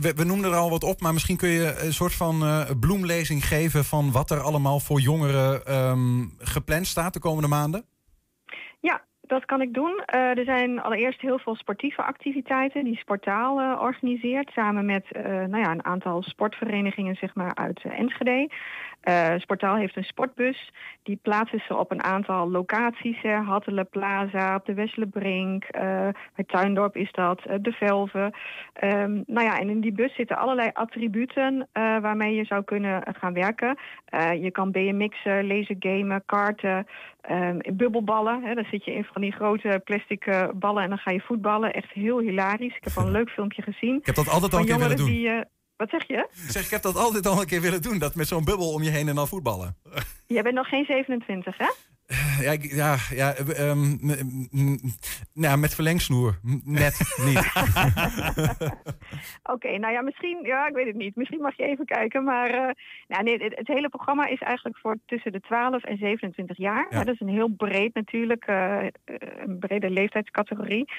we, 0.00 0.12
we 0.16 0.24
noemden 0.24 0.50
er 0.50 0.56
al 0.56 0.70
wat 0.70 0.84
op, 0.84 1.00
maar 1.00 1.12
misschien 1.12 1.36
kun 1.36 1.48
je 1.48 1.80
een 1.84 1.92
soort 1.92 2.14
van 2.14 2.42
uh, 2.42 2.70
bloemlezing 2.80 3.44
geven 3.44 3.84
van 3.84 4.12
wat 4.12 4.30
er 4.30 4.40
allemaal 4.40 4.80
voor 4.80 5.00
jongeren 5.00 5.74
um, 5.74 6.32
gepland 6.38 6.86
staat 6.86 7.12
de 7.12 7.20
komende 7.20 7.48
maanden? 7.48 7.84
Ja, 8.80 9.04
dat 9.20 9.44
kan 9.44 9.60
ik 9.60 9.74
doen. 9.74 10.02
Uh, 10.14 10.38
er 10.38 10.44
zijn 10.44 10.80
allereerst 10.80 11.20
heel 11.20 11.38
veel 11.38 11.56
sportieve 11.56 12.02
activiteiten 12.02 12.84
die 12.84 12.98
Sportaal 12.98 13.60
uh, 13.60 13.80
organiseert. 13.80 14.50
Samen 14.54 14.84
met 14.84 15.04
uh, 15.12 15.22
nou 15.22 15.58
ja, 15.58 15.70
een 15.70 15.84
aantal 15.84 16.22
sportverenigingen 16.22 17.14
zeg 17.14 17.34
maar, 17.34 17.54
uit 17.54 17.82
Enschede. 17.82 18.50
Uh, 19.04 19.34
Sportaal 19.36 19.76
heeft 19.76 19.96
een 19.96 20.04
sportbus. 20.04 20.72
Die 21.02 21.18
plaatsen 21.22 21.62
ze 21.66 21.76
op 21.76 21.90
een 21.90 22.02
aantal 22.02 22.50
locaties. 22.50 23.22
Hè. 23.22 23.34
Hattelen 23.34 23.88
Plaza, 23.88 24.54
op 24.54 24.66
de 24.66 24.74
Wesselenbrink. 24.74 25.64
Uh, 25.64 25.80
bij 26.34 26.44
Tuindorp 26.46 26.96
is 26.96 27.12
dat, 27.12 27.40
uh, 27.46 27.54
de 27.60 27.72
Velven. 27.72 28.34
Um, 28.84 29.24
nou 29.26 29.46
ja, 29.46 29.58
en 29.58 29.68
in 29.68 29.80
die 29.80 29.92
bus 29.92 30.14
zitten 30.14 30.36
allerlei 30.36 30.70
attributen 30.72 31.68
waarmee 31.72 32.34
je 32.34 32.44
zou 32.44 32.64
kunnen 32.64 33.02
gaan 33.18 33.32
werken. 33.32 33.78
je 34.40 34.50
kan 34.52 34.70
BMX'en, 34.70 35.46
laser 35.46 35.76
gamen, 35.78 36.22
karten, 36.26 36.86
um, 37.30 37.58
bubbelballen. 37.72 38.42
Hè. 38.42 38.54
Dan 38.54 38.64
zit 38.70 38.84
je 38.84 38.94
in 38.94 39.04
van 39.04 39.22
die 39.22 39.32
grote 39.32 39.80
plastic 39.84 40.48
ballen 40.54 40.82
en 40.82 40.88
dan 40.88 40.98
ga 40.98 41.10
je 41.10 41.20
voetballen. 41.20 41.72
Echt 41.72 41.92
heel 41.92 42.18
hilarisch. 42.18 42.76
Ik 42.76 42.84
heb 42.84 42.96
al 42.96 43.06
een 43.06 43.12
leuk 43.18 43.30
filmpje 43.30 43.62
gezien. 43.62 43.96
Ik 43.96 44.06
heb 44.06 44.14
dat 44.14 44.28
altijd 44.28 44.52
al 44.52 44.58
een 44.58 44.66
keer 44.66 44.78
willen 44.78 44.96
doen. 44.96 45.06
Die, 45.06 45.30
wat 45.80 45.90
zeg 45.90 46.06
je? 46.06 46.28
Ik 46.44 46.50
zeg, 46.50 46.64
ik 46.64 46.70
heb 46.70 46.82
dat 46.82 46.96
altijd 46.96 47.26
al 47.26 47.40
een 47.40 47.46
keer 47.46 47.60
willen 47.60 47.82
doen. 47.82 47.98
Dat 47.98 48.14
met 48.14 48.28
zo'n 48.28 48.44
bubbel 48.44 48.72
om 48.72 48.82
je 48.82 48.90
heen 48.90 49.08
en 49.08 49.14
dan 49.14 49.28
voetballen. 49.28 49.76
Jij 50.26 50.42
bent 50.42 50.54
nog 50.54 50.68
geen 50.68 50.84
27, 50.84 51.56
hè? 51.58 51.70
Ja, 52.40 52.56
ja, 52.60 52.96
ja 53.10 53.34
um, 53.58 53.98
nou, 55.34 55.58
met 55.58 55.74
verlengsnoer. 55.74 56.38
Net 56.64 56.98
niet. 57.28 57.52
Oké, 59.42 59.78
nou 59.78 59.92
ja, 59.92 60.02
misschien, 60.02 60.38
ja, 60.42 60.66
ik 60.66 60.74
weet 60.74 60.86
het 60.86 60.96
niet. 60.96 61.16
Misschien 61.16 61.40
mag 61.40 61.56
je 61.56 61.64
even 61.64 61.84
kijken. 61.84 62.24
Maar 62.24 62.54
uh, 62.54 62.70
nou, 63.08 63.22
nee, 63.22 63.42
het, 63.42 63.56
het, 63.56 63.66
hele 63.66 63.88
programma 63.88 64.26
is 64.26 64.40
eigenlijk 64.40 64.78
voor 64.78 64.96
tussen 65.06 65.32
de 65.32 65.40
12 65.40 65.84
en 65.84 65.96
27 65.96 66.56
jaar. 66.56 66.86
Ja. 66.90 67.04
dat 67.04 67.14
is 67.14 67.20
een 67.20 67.28
heel 67.28 67.48
breed 67.48 67.94
natuurlijk, 67.94 68.46
uh, 68.48 68.86
een 69.44 69.58
brede 69.58 69.90
leeftijdscategorie. 69.90 70.92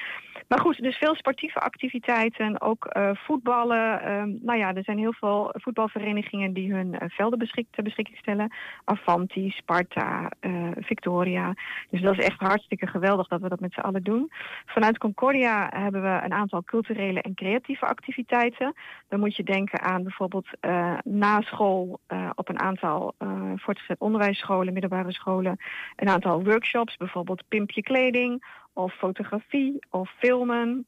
Maar 0.51 0.59
goed, 0.59 0.83
dus 0.83 0.97
veel 0.97 1.15
sportieve 1.15 1.59
activiteiten, 1.59 2.61
ook 2.61 2.89
uh, 2.97 3.09
voetballen. 3.13 4.11
Um, 4.11 4.39
nou 4.41 4.59
ja, 4.59 4.73
er 4.73 4.83
zijn 4.83 4.97
heel 4.97 5.13
veel 5.13 5.49
voetbalverenigingen 5.53 6.53
die 6.53 6.73
hun 6.73 6.95
velden 6.99 7.39
beschik 7.39 7.67
ter 7.71 7.83
beschikking 7.83 8.17
stellen. 8.17 8.53
Avanti, 8.83 9.49
Sparta, 9.49 10.31
Victoria. 10.39 10.99
Victoria. 11.01 11.53
Dus 11.89 12.01
dat 12.01 12.17
is 12.17 12.25
echt 12.25 12.39
hartstikke 12.39 12.87
geweldig 12.87 13.27
dat 13.27 13.41
we 13.41 13.49
dat 13.49 13.59
met 13.59 13.73
z'n 13.73 13.79
allen 13.79 14.03
doen. 14.03 14.31
Vanuit 14.65 14.97
Concordia 14.97 15.69
hebben 15.73 16.01
we 16.01 16.19
een 16.23 16.33
aantal 16.33 16.63
culturele 16.63 17.21
en 17.21 17.33
creatieve 17.33 17.85
activiteiten. 17.85 18.73
Dan 19.09 19.19
moet 19.19 19.35
je 19.35 19.43
denken 19.43 19.81
aan 19.81 20.03
bijvoorbeeld 20.03 20.47
na 21.03 21.41
school 21.41 21.99
op 22.35 22.49
een 22.49 22.59
aantal 22.59 23.15
voortgezet 23.55 23.99
onderwijsscholen, 23.99 24.73
middelbare 24.73 25.11
scholen, 25.11 25.57
een 25.95 26.09
aantal 26.09 26.43
workshops, 26.43 26.97
bijvoorbeeld 26.97 27.43
pimpje 27.47 27.81
kleding 27.81 28.43
of 28.73 28.93
fotografie 28.93 29.85
of 29.89 30.11
filmen. 30.17 30.85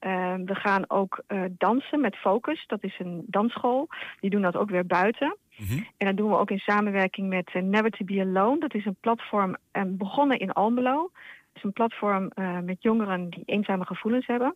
Uh, 0.00 0.34
we 0.44 0.54
gaan 0.54 0.84
ook 0.90 1.22
uh, 1.28 1.42
dansen 1.50 2.00
met 2.00 2.16
Focus. 2.16 2.64
Dat 2.66 2.84
is 2.84 2.98
een 2.98 3.24
dansschool. 3.26 3.88
Die 4.20 4.30
doen 4.30 4.42
dat 4.42 4.56
ook 4.56 4.70
weer 4.70 4.86
buiten. 4.86 5.36
Mm-hmm. 5.56 5.86
En 5.96 6.06
dat 6.06 6.16
doen 6.16 6.30
we 6.30 6.36
ook 6.36 6.50
in 6.50 6.58
samenwerking 6.58 7.28
met 7.28 7.54
uh, 7.54 7.62
Never 7.62 7.90
to 7.90 8.04
Be 8.04 8.20
Alone. 8.20 8.60
Dat 8.60 8.74
is 8.74 8.84
een 8.84 8.96
platform 9.00 9.56
uh, 9.72 9.82
begonnen 9.86 10.38
in 10.38 10.52
Almelo. 10.52 11.10
Het 11.12 11.56
is 11.56 11.62
een 11.62 11.72
platform 11.72 12.30
uh, 12.34 12.58
met 12.58 12.82
jongeren 12.82 13.30
die 13.30 13.42
eenzame 13.44 13.84
gevoelens 13.84 14.26
hebben. 14.26 14.54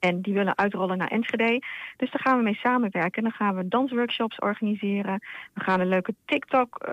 En 0.00 0.20
die 0.20 0.34
willen 0.34 0.58
uitrollen 0.58 0.98
naar 0.98 1.10
Enschede. 1.10 1.62
Dus 1.96 2.10
daar 2.10 2.20
gaan 2.20 2.36
we 2.36 2.42
mee 2.42 2.54
samenwerken. 2.54 3.22
Dan 3.22 3.32
gaan 3.32 3.56
we 3.56 3.68
dansworkshops 3.68 4.38
organiseren. 4.38 5.20
We 5.54 5.60
gaan 5.60 5.80
een 5.80 5.88
leuke 5.88 6.14
TikTok 6.24 6.90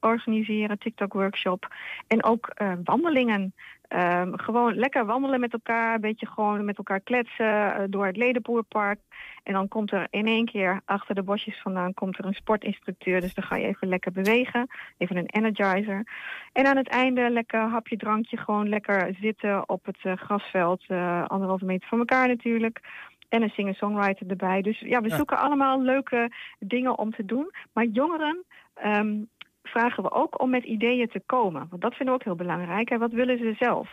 organiseren, 0.00 0.78
TikTok-workshop. 0.78 1.74
En 2.06 2.24
ook 2.24 2.54
wandelingen 2.84 3.54
Ehm, 3.90 4.32
gewoon 4.36 4.74
lekker 4.74 5.06
wandelen 5.06 5.40
met 5.40 5.52
elkaar, 5.52 5.94
een 5.94 6.00
beetje 6.00 6.26
gewoon 6.26 6.64
met 6.64 6.78
elkaar 6.78 7.00
kletsen 7.00 7.74
eh, 7.74 7.84
door 7.88 8.06
het 8.06 8.16
Ledenboerpark. 8.16 9.00
En 9.42 9.52
dan 9.52 9.68
komt 9.68 9.92
er 9.92 10.06
in 10.10 10.26
één 10.26 10.44
keer 10.44 10.80
achter 10.84 11.14
de 11.14 11.22
bosjes 11.22 11.60
vandaan 11.62 11.94
komt 11.94 12.18
er 12.18 12.24
een 12.24 12.34
sportinstructeur. 12.34 13.20
Dus 13.20 13.34
dan 13.34 13.44
ga 13.44 13.56
je 13.56 13.66
even 13.66 13.88
lekker 13.88 14.12
bewegen, 14.12 14.66
even 14.98 15.16
een 15.16 15.28
energizer. 15.30 16.06
En 16.52 16.66
aan 16.66 16.76
het 16.76 16.88
einde 16.88 17.30
lekker 17.30 17.60
hapje, 17.60 17.96
drankje, 17.96 18.36
gewoon 18.36 18.68
lekker 18.68 19.14
zitten 19.20 19.68
op 19.68 19.86
het 19.86 19.98
uh, 20.04 20.12
grasveld, 20.16 20.84
uh, 20.88 21.24
anderhalve 21.26 21.64
meter 21.64 21.88
van 21.88 21.98
elkaar 21.98 22.28
natuurlijk. 22.28 22.80
En 23.28 23.42
een 23.42 23.50
singer-songwriter 23.50 24.26
erbij. 24.26 24.62
Dus 24.62 24.80
ja, 24.80 25.00
we 25.00 25.10
zoeken 25.10 25.38
allemaal 25.38 25.82
leuke 25.82 26.32
dingen 26.58 26.98
om 26.98 27.10
te 27.14 27.24
doen. 27.24 27.50
Maar 27.72 27.84
jongeren 27.84 28.44
um, 28.84 29.28
vragen 29.70 30.02
we 30.02 30.10
ook 30.12 30.40
om 30.40 30.50
met 30.50 30.64
ideeën 30.64 31.08
te 31.08 31.22
komen. 31.26 31.66
Want 31.70 31.82
dat 31.82 31.94
vinden 31.94 32.14
we 32.14 32.20
ook 32.20 32.26
heel 32.26 32.46
belangrijk. 32.46 32.90
En 32.90 32.98
wat 32.98 33.12
willen 33.12 33.38
ze 33.38 33.54
zelf? 33.58 33.88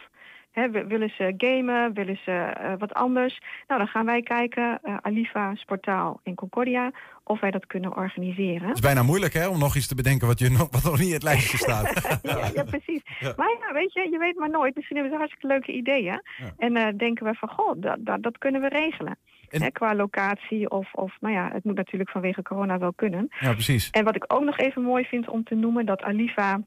He, 0.52 0.70
willen 0.72 1.10
ze 1.18 1.34
gamen? 1.38 1.94
Willen 1.94 2.20
ze 2.26 2.56
uh, 2.62 2.74
wat 2.78 2.94
anders? 2.94 3.42
Nou, 3.68 3.80
dan 3.80 3.90
gaan 3.90 4.06
wij 4.06 4.22
kijken, 4.22 4.80
uh, 4.84 4.98
Alifa, 5.02 5.56
Sportaal 5.56 6.20
en 6.24 6.36
Concordia, 6.36 6.92
of 7.24 7.40
wij 7.40 7.52
dat 7.52 7.66
kunnen 7.66 7.96
organiseren. 7.96 8.68
Het 8.68 8.76
is 8.76 8.82
bijna 8.82 9.04
moeilijk 9.04 9.34
hè, 9.34 9.48
om 9.48 9.60
nog 9.60 9.76
iets 9.76 9.88
te 9.88 9.96
bedenken 9.96 10.28
wat, 10.28 10.40
je 10.40 10.50
nog, 10.50 10.68
wat 10.72 10.84
nog 10.84 10.98
niet 10.98 11.08
in 11.08 11.14
het 11.14 11.24
lijstje 11.24 11.58
staat. 11.58 11.94
ja, 12.22 12.50
ja, 12.54 12.64
precies. 12.64 13.02
Ja. 13.20 13.34
Maar 13.36 13.56
ja, 13.60 13.74
weet 13.74 13.94
je, 13.94 14.08
je 14.12 14.18
weet 14.18 14.38
maar 14.38 14.50
nooit. 14.50 14.76
Misschien 14.76 14.96
hebben 14.96 15.14
ze 15.14 15.20
hartstikke 15.20 15.48
leuke 15.48 15.72
ideeën. 15.72 16.04
Ja. 16.04 16.22
En 16.58 16.76
uh, 16.76 16.88
denken 16.98 17.26
we 17.26 17.34
van, 17.34 17.50
goh, 17.50 17.74
dat, 17.82 17.98
dat, 18.00 18.24
dat 18.24 18.38
kunnen 18.38 18.62
we 18.62 18.68
regelen. 18.68 19.18
En... 19.50 19.62
Hè, 19.62 19.72
qua 19.72 19.96
locatie 19.96 20.70
of, 20.70 20.94
of, 20.94 21.18
nou 21.20 21.34
ja, 21.34 21.50
het 21.54 21.64
moet 21.64 21.76
natuurlijk 21.76 22.10
vanwege 22.10 22.42
corona 22.42 22.78
wel 22.78 22.94
kunnen. 22.94 23.28
Ja, 23.40 23.52
precies. 23.52 23.90
En 23.90 24.04
wat 24.04 24.16
ik 24.16 24.24
ook 24.28 24.44
nog 24.44 24.58
even 24.58 24.82
mooi 24.82 25.04
vind 25.04 25.30
om 25.30 25.44
te 25.44 25.56
noemen, 25.56 25.86
dat 25.86 26.02
Alifa 26.02 26.62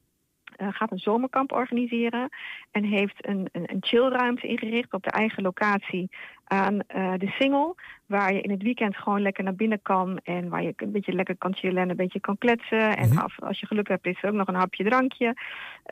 uh, 0.61 0.67
gaat 0.71 0.91
een 0.91 0.99
zomerkamp 0.99 1.51
organiseren 1.51 2.29
en 2.71 2.83
heeft 2.83 3.27
een, 3.27 3.49
een, 3.51 3.71
een 3.71 3.83
chillruimte 3.83 4.47
ingericht 4.47 4.93
op 4.93 5.03
de 5.03 5.09
eigen 5.09 5.43
locatie 5.43 6.09
aan 6.43 6.73
uh, 6.73 7.13
de 7.17 7.27
Singel, 7.27 7.75
waar 8.05 8.33
je 8.33 8.41
in 8.41 8.51
het 8.51 8.61
weekend 8.61 8.97
gewoon 8.97 9.21
lekker 9.21 9.43
naar 9.43 9.55
binnen 9.55 9.81
kan 9.81 10.19
en 10.23 10.49
waar 10.49 10.63
je 10.63 10.73
een 10.75 10.91
beetje 10.91 11.13
lekker 11.13 11.37
kan 11.37 11.55
chillen 11.55 11.81
en 11.81 11.89
een 11.89 11.95
beetje 11.95 12.19
kan 12.19 12.37
kletsen. 12.37 12.97
En 12.97 13.09
-hmm. 13.09 13.17
af, 13.17 13.39
als 13.39 13.59
je 13.59 13.65
geluk 13.65 13.87
hebt 13.87 14.05
is 14.05 14.23
er 14.23 14.29
ook 14.29 14.35
nog 14.35 14.47
een 14.47 14.55
hapje 14.55 14.83
drankje. 14.83 15.35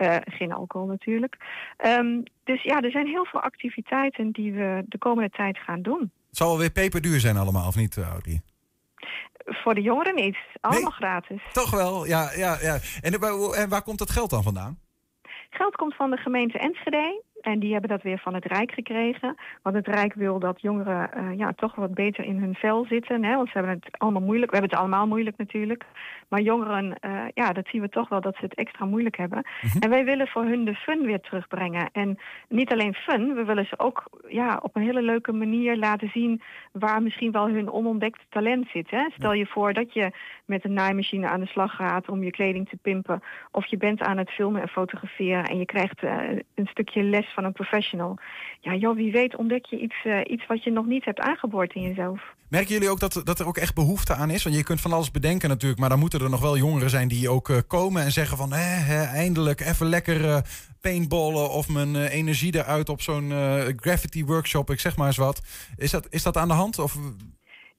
Uh, 0.01 0.15
geen 0.25 0.51
alcohol 0.51 0.87
natuurlijk. 0.87 1.37
Um, 1.85 2.23
dus 2.43 2.63
ja, 2.63 2.81
er 2.81 2.91
zijn 2.91 3.07
heel 3.07 3.25
veel 3.25 3.41
activiteiten 3.41 4.31
die 4.31 4.53
we 4.53 4.83
de 4.85 4.97
komende 4.97 5.29
tijd 5.29 5.57
gaan 5.57 5.81
doen. 5.81 6.11
Het 6.29 6.37
zal 6.37 6.47
wel 6.47 6.57
weer 6.57 6.71
peperduur 6.71 7.19
zijn 7.19 7.37
allemaal, 7.37 7.67
of 7.67 7.75
niet, 7.75 7.97
Audrey? 7.97 8.41
Voor 9.45 9.73
de 9.73 9.81
jongeren 9.81 10.15
niet. 10.15 10.37
Allemaal 10.61 10.81
nee, 10.81 10.91
gratis. 10.91 11.41
Toch 11.53 11.71
wel, 11.71 12.05
ja. 12.05 12.31
ja, 12.35 12.57
ja. 12.61 12.79
En, 13.01 13.13
en 13.53 13.69
waar 13.69 13.81
komt 13.81 13.99
dat 13.99 14.09
geld 14.09 14.29
dan 14.29 14.43
vandaan? 14.43 14.79
Geld 15.49 15.75
komt 15.75 15.95
van 15.95 16.09
de 16.09 16.17
gemeente 16.17 16.57
Enschede. 16.57 17.23
En 17.41 17.59
die 17.59 17.71
hebben 17.71 17.89
dat 17.89 18.01
weer 18.01 18.19
van 18.19 18.33
het 18.33 18.45
Rijk 18.45 18.71
gekregen. 18.71 19.35
Want 19.61 19.75
het 19.75 19.87
Rijk 19.87 20.13
wil 20.13 20.39
dat 20.39 20.61
jongeren 20.61 21.09
uh, 21.17 21.37
ja, 21.37 21.53
toch 21.55 21.75
wat 21.75 21.93
beter 21.93 22.25
in 22.25 22.37
hun 22.37 22.55
vel 22.55 22.85
zitten. 22.85 23.23
Hè? 23.23 23.35
Want 23.35 23.47
ze 23.47 23.57
hebben 23.57 23.79
het 23.81 23.99
allemaal 23.99 24.21
moeilijk. 24.21 24.51
We 24.51 24.57
hebben 24.57 24.77
het 24.77 24.85
allemaal 24.85 25.07
moeilijk 25.07 25.37
natuurlijk. 25.37 25.85
Maar 26.27 26.41
jongeren, 26.41 26.95
uh, 27.05 27.21
ja, 27.33 27.53
dat 27.53 27.67
zien 27.67 27.81
we 27.81 27.89
toch 27.89 28.09
wel 28.09 28.21
dat 28.21 28.35
ze 28.35 28.43
het 28.45 28.55
extra 28.55 28.85
moeilijk 28.85 29.17
hebben. 29.17 29.37
Mm 29.37 29.69
-hmm. 29.69 29.81
En 29.81 29.89
wij 29.89 30.05
willen 30.05 30.27
voor 30.27 30.43
hun 30.43 30.65
de 30.65 30.75
fun 30.75 31.05
weer 31.05 31.19
terugbrengen. 31.19 31.89
En 31.91 32.19
niet 32.47 32.71
alleen 32.71 32.93
fun, 32.93 33.33
we 33.35 33.43
willen 33.43 33.65
ze 33.65 33.79
ook 33.79 34.03
ja, 34.27 34.59
op 34.61 34.75
een 34.75 34.81
hele 34.81 35.01
leuke 35.01 35.31
manier 35.31 35.77
laten 35.77 36.09
zien 36.09 36.41
waar 36.71 37.03
misschien 37.03 37.31
wel 37.31 37.49
hun 37.49 37.71
onontdekte 37.71 38.25
talent 38.29 38.67
zit. 38.73 38.89
Hè? 38.89 39.09
Stel 39.09 39.33
je 39.33 39.45
voor 39.45 39.73
dat 39.73 39.93
je 39.93 40.11
met 40.49 40.65
een 40.65 40.73
naaimachine 40.73 41.27
aan 41.27 41.39
de 41.39 41.45
slag 41.45 41.75
gaat 41.75 42.09
om 42.09 42.23
je 42.23 42.31
kleding 42.31 42.69
te 42.69 42.77
pimpen. 42.81 43.23
Of 43.51 43.65
je 43.65 43.77
bent 43.77 44.01
aan 44.01 44.17
het 44.17 44.29
filmen 44.29 44.61
en 44.61 44.67
fotograferen 44.67 45.43
en 45.43 45.57
je 45.57 45.65
krijgt 45.65 46.03
uh, 46.03 46.11
een 46.55 46.67
stukje 46.67 47.03
les 47.03 47.33
van 47.33 47.43
een 47.43 47.51
professional. 47.51 48.17
Ja, 48.59 48.73
joh, 48.73 48.95
wie 48.95 49.11
weet 49.11 49.35
ontdek 49.35 49.65
je 49.65 49.79
iets, 49.79 49.95
uh, 50.05 50.19
iets 50.27 50.47
wat 50.47 50.63
je 50.63 50.71
nog 50.71 50.85
niet 50.85 51.05
hebt 51.05 51.19
aangeboord 51.19 51.73
in 51.73 51.81
jezelf. 51.81 52.21
Merken 52.49 52.73
jullie 52.73 52.89
ook 52.89 52.99
dat, 52.99 53.21
dat 53.23 53.39
er 53.39 53.47
ook 53.47 53.57
echt 53.57 53.75
behoefte 53.75 54.13
aan 54.13 54.29
is? 54.29 54.43
Want 54.43 54.55
je 54.55 54.63
kunt 54.63 54.81
van 54.81 54.93
alles 54.93 55.11
bedenken 55.11 55.49
natuurlijk, 55.49 55.79
maar 55.79 55.89
dan 55.89 55.99
moeten 55.99 56.21
er 56.21 56.29
nog 56.29 56.41
wel 56.41 56.57
jongeren 56.57 56.89
zijn 56.89 57.07
die 57.07 57.29
ook 57.29 57.49
uh, 57.49 57.57
komen 57.67 58.03
en 58.03 58.11
zeggen 58.11 58.37
van, 58.37 58.53
hé, 58.53 59.03
eindelijk 59.03 59.59
even 59.59 59.85
lekker 59.85 60.43
paintballen 60.81 61.49
of 61.49 61.69
mijn 61.69 61.95
energie 61.95 62.55
eruit 62.55 62.89
op 62.89 63.01
zo'n 63.01 63.31
graffiti 63.75 64.25
workshop, 64.25 64.69
ik 64.69 64.79
zeg 64.79 64.97
maar 64.97 65.07
eens 65.07 65.17
wat. 65.17 65.41
Is 65.77 65.91
dat, 65.91 66.07
is 66.09 66.23
dat 66.23 66.37
aan 66.37 66.47
de 66.47 66.53
hand? 66.53 66.79
Of 66.79 66.97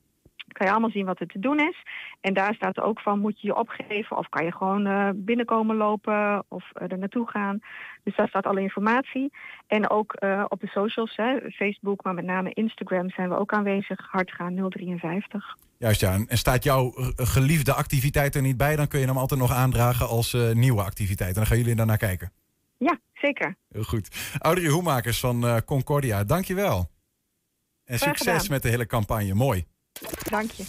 Kan 0.56 0.66
je 0.66 0.72
allemaal 0.72 0.90
zien 0.90 1.06
wat 1.06 1.20
er 1.20 1.28
te 1.28 1.40
doen 1.40 1.60
is. 1.60 1.84
En 2.22 2.34
daar 2.34 2.54
staat 2.54 2.80
ook 2.80 3.00
van, 3.00 3.20
moet 3.20 3.42
je 3.42 3.48
je 3.48 3.56
opgeven 3.56 4.18
of 4.18 4.30
kan 4.30 4.46
je 4.46 4.52
gewoon 4.52 4.88
uh, 4.88 5.10
binnenkomen 5.16 5.76
lopen 5.76 6.44
of 6.48 6.64
uh, 6.74 6.92
er 6.92 6.98
naartoe 6.98 7.30
gaan. 7.30 7.60
Dus 8.04 8.16
daar 8.16 8.28
staat 8.28 8.46
alle 8.46 8.62
informatie. 8.62 9.32
En 9.68 9.90
ook 9.90 10.16
uh, 10.20 10.46
op 10.48 10.60
de 10.60 10.68
socials, 10.68 11.16
hè, 11.16 11.52
Facebook, 11.52 12.04
maar 12.04 12.14
met 12.14 12.26
name 12.26 12.54
Instagram 12.54 13.10
zijn 13.10 13.30
we 13.30 13.38
ook 13.38 13.54
aanwezig. 13.54 14.08
Hartgaan 14.12 14.70
053. 14.70 15.56
Juist 15.78 16.02
ja, 16.02 16.14
en 16.14 16.38
staat 16.38 16.64
jouw 16.64 16.92
geliefde 17.16 17.74
activiteit 17.74 18.36
er 18.36 18.42
niet 18.42 18.58
bij, 18.58 18.76
dan 18.76 18.88
kun 18.88 19.00
je 19.00 19.06
hem 19.06 19.18
altijd 19.18 19.40
nog 19.40 19.52
aandragen 19.52 20.08
als 20.08 20.38
nieuwe 20.54 20.82
activiteit. 20.84 21.30
En 21.30 21.36
dan 21.36 21.46
gaan 21.46 21.58
jullie 21.58 21.76
daarnaar 21.76 21.98
kijken. 21.98 22.32
Ja, 22.78 23.00
zeker. 23.14 23.56
Heel 23.72 23.84
goed. 23.84 24.36
Audrey 24.40 24.70
Hoemakers 24.70 25.20
van 25.20 25.62
Concordia, 25.66 26.24
dankjewel. 26.24 26.78
En 27.86 27.98
Graag 27.98 28.18
succes 28.18 28.34
gedaan. 28.34 28.52
met 28.52 28.62
de 28.62 28.70
hele 28.70 28.86
campagne. 28.86 29.34
Mooi. 29.34 29.66
Dank 30.30 30.52
je. 30.52 30.64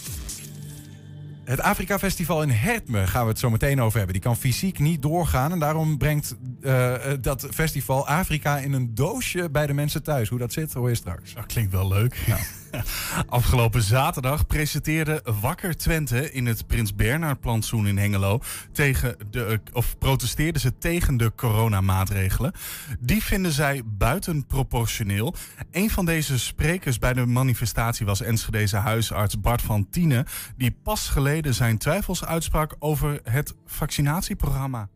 Het 1.43 1.61
Afrika 1.61 1.99
Festival 1.99 2.41
in 2.41 2.49
Hertme 2.49 3.07
gaan 3.07 3.23
we 3.23 3.29
het 3.29 3.39
zo 3.39 3.49
meteen 3.49 3.81
over 3.81 3.97
hebben. 3.97 4.13
Die 4.13 4.23
kan 4.23 4.37
fysiek 4.37 4.79
niet 4.79 5.01
doorgaan. 5.01 5.51
En 5.51 5.59
daarom 5.59 5.97
brengt 5.97 6.35
uh, 6.61 6.93
dat 7.21 7.47
festival 7.51 8.07
Afrika 8.07 8.57
in 8.57 8.73
een 8.73 8.95
doosje 8.95 9.49
bij 9.49 9.67
de 9.67 9.73
mensen 9.73 10.03
thuis. 10.03 10.29
Hoe 10.29 10.39
dat 10.39 10.53
zit, 10.53 10.73
hoor 10.73 10.89
je 10.89 10.95
straks. 10.95 11.33
Dat 11.33 11.45
klinkt 11.45 11.71
wel 11.71 11.87
leuk. 11.87 12.17
Nou. 12.27 12.41
Afgelopen 13.29 13.81
zaterdag 13.81 14.47
presenteerde 14.47 15.21
Wakker 15.41 15.77
Twente 15.77 16.31
in 16.31 16.45
het 16.45 16.67
Prins 16.67 16.95
Bernhard 16.95 17.39
plantsoen 17.39 17.87
in 17.87 17.97
Hengelo 17.97 18.39
tegen 18.71 19.15
de, 19.29 19.59
of 19.73 19.97
protesteerden 19.97 20.61
ze 20.61 20.77
tegen 20.77 21.17
de 21.17 21.31
coronamaatregelen. 21.35 22.51
Die 22.99 23.23
vinden 23.23 23.51
zij 23.51 23.81
buitenproportioneel. 23.85 25.35
Een 25.71 25.89
van 25.89 26.05
deze 26.05 26.39
sprekers 26.39 26.99
bij 26.99 27.13
de 27.13 27.25
manifestatie 27.25 28.05
was 28.05 28.21
Enschedeze 28.21 28.77
huisarts 28.77 29.39
Bart 29.39 29.61
van 29.61 29.89
Tienen, 29.89 30.25
die 30.57 30.75
pas 30.83 31.07
geleden 31.09 31.53
zijn 31.53 31.77
twijfels 31.77 32.25
uitsprak 32.25 32.75
over 32.79 33.19
het 33.23 33.53
vaccinatieprogramma. 33.65 34.89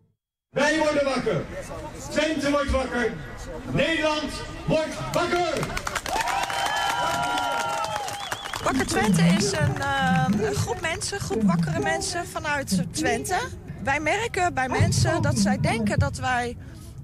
Wij 0.50 0.78
worden 0.78 1.06
wakker. 1.06 1.42
Twente 2.10 2.52
wordt 2.52 2.72
wakker. 2.72 3.12
Nederland 3.74 4.32
wordt 4.66 4.96
wakker. 5.14 6.00
Wakker 8.63 8.86
Twente 8.86 9.21
is 9.21 9.52
een, 9.52 9.76
uh, 9.80 10.26
een, 10.47 10.56
groep 10.56 10.82
mensen, 10.82 11.19
groep 11.19 11.43
wakkere 11.43 11.80
mensen 11.80 12.28
vanuit 12.28 12.84
Twente. 12.91 13.36
Wij 13.84 14.00
merken 14.00 14.54
bij 14.54 14.69
mensen 14.69 15.21
dat 15.21 15.39
zij 15.39 15.60
denken 15.60 16.00
dat 16.00 16.17
wij 16.17 16.58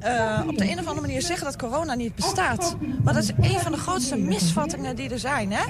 uh, 0.04 0.44
op 0.48 0.58
de 0.58 0.70
een 0.70 0.80
of 0.80 0.86
andere 0.86 1.02
manier 1.02 1.22
zeggen 1.22 1.46
dat 1.46 1.56
corona 1.56 1.94
niet 1.96 2.16
bestaat. 2.16 2.76
Maar 3.04 3.14
dat 3.14 3.24
is 3.24 3.32
een 3.42 3.60
van 3.60 3.72
de 3.72 3.78
grootste 3.78 4.18
misvattingen 4.18 4.96
die 4.96 5.10
er 5.10 5.20
zijn. 5.20 5.52
Hè? 5.52 5.64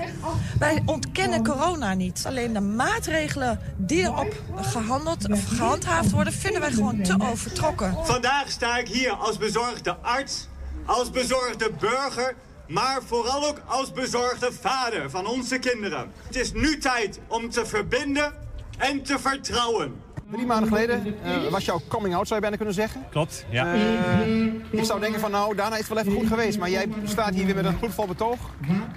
Wij 0.60 0.82
ontkennen 0.86 1.43
corona 1.43 1.93
niet. 1.93 2.23
Alleen 2.26 2.54
de 2.54 2.60
maatregelen 2.60 3.60
die 3.78 4.02
erop 4.02 4.41
gehandeld 4.56 5.32
of 5.32 5.43
gehandhaafd 5.47 6.12
worden... 6.12 6.34
vinden 6.34 6.62
wij 6.62 6.71
gewoon 6.71 7.02
te 7.02 7.15
overtrokken. 7.19 7.97
Vandaag 8.04 8.52
sta 8.52 8.78
ik 8.78 8.88
hier 8.88 9.12
als 9.12 9.38
bezorgde 9.38 9.95
arts, 10.02 10.47
als 10.86 11.10
bezorgde 11.10 11.71
burger 11.80 12.36
maar 12.68 13.02
vooral 13.06 13.48
ook 13.48 13.62
als 13.66 13.92
bezorgde 13.92 14.52
vader 14.52 15.10
van 15.10 15.26
onze 15.26 15.60
kinderen. 15.60 16.12
Het 16.26 16.36
is 16.36 16.54
nu 16.54 16.78
tijd 16.78 17.20
om 17.28 17.50
te 17.50 17.66
verbinden 17.66 18.34
en 18.78 19.04
te 19.04 19.20
vertrouwen. 19.20 19.96
Drie 20.32 20.46
maanden 20.46 20.68
geleden 20.68 21.06
uh, 21.06 21.52
was 21.52 21.66
jouw 21.66 21.82
coming 21.88 22.16
out, 22.16 22.28
zou 22.28 22.36
je 22.36 22.42
bijna 22.42 22.56
kunnen 22.56 22.74
zeggen. 22.74 23.04
Klopt, 23.10 23.46
ja. 23.50 23.76
Uh, 23.76 24.46
ik 24.70 24.84
zou 24.84 25.00
denken 25.00 25.20
van 25.20 25.32
nou, 25.32 25.56
daarna 25.56 25.76
is 25.76 25.80
het 25.80 25.90
wel 25.90 25.98
even 25.98 26.12
goed 26.12 26.28
geweest. 26.28 26.60
Maar 26.60 26.70
jij 26.70 26.88
staat 27.04 27.34
hier 27.34 27.46
weer 27.46 27.56
met 27.56 27.66
een 27.66 27.78
gloedvol 27.78 28.08
betoog. 28.08 28.38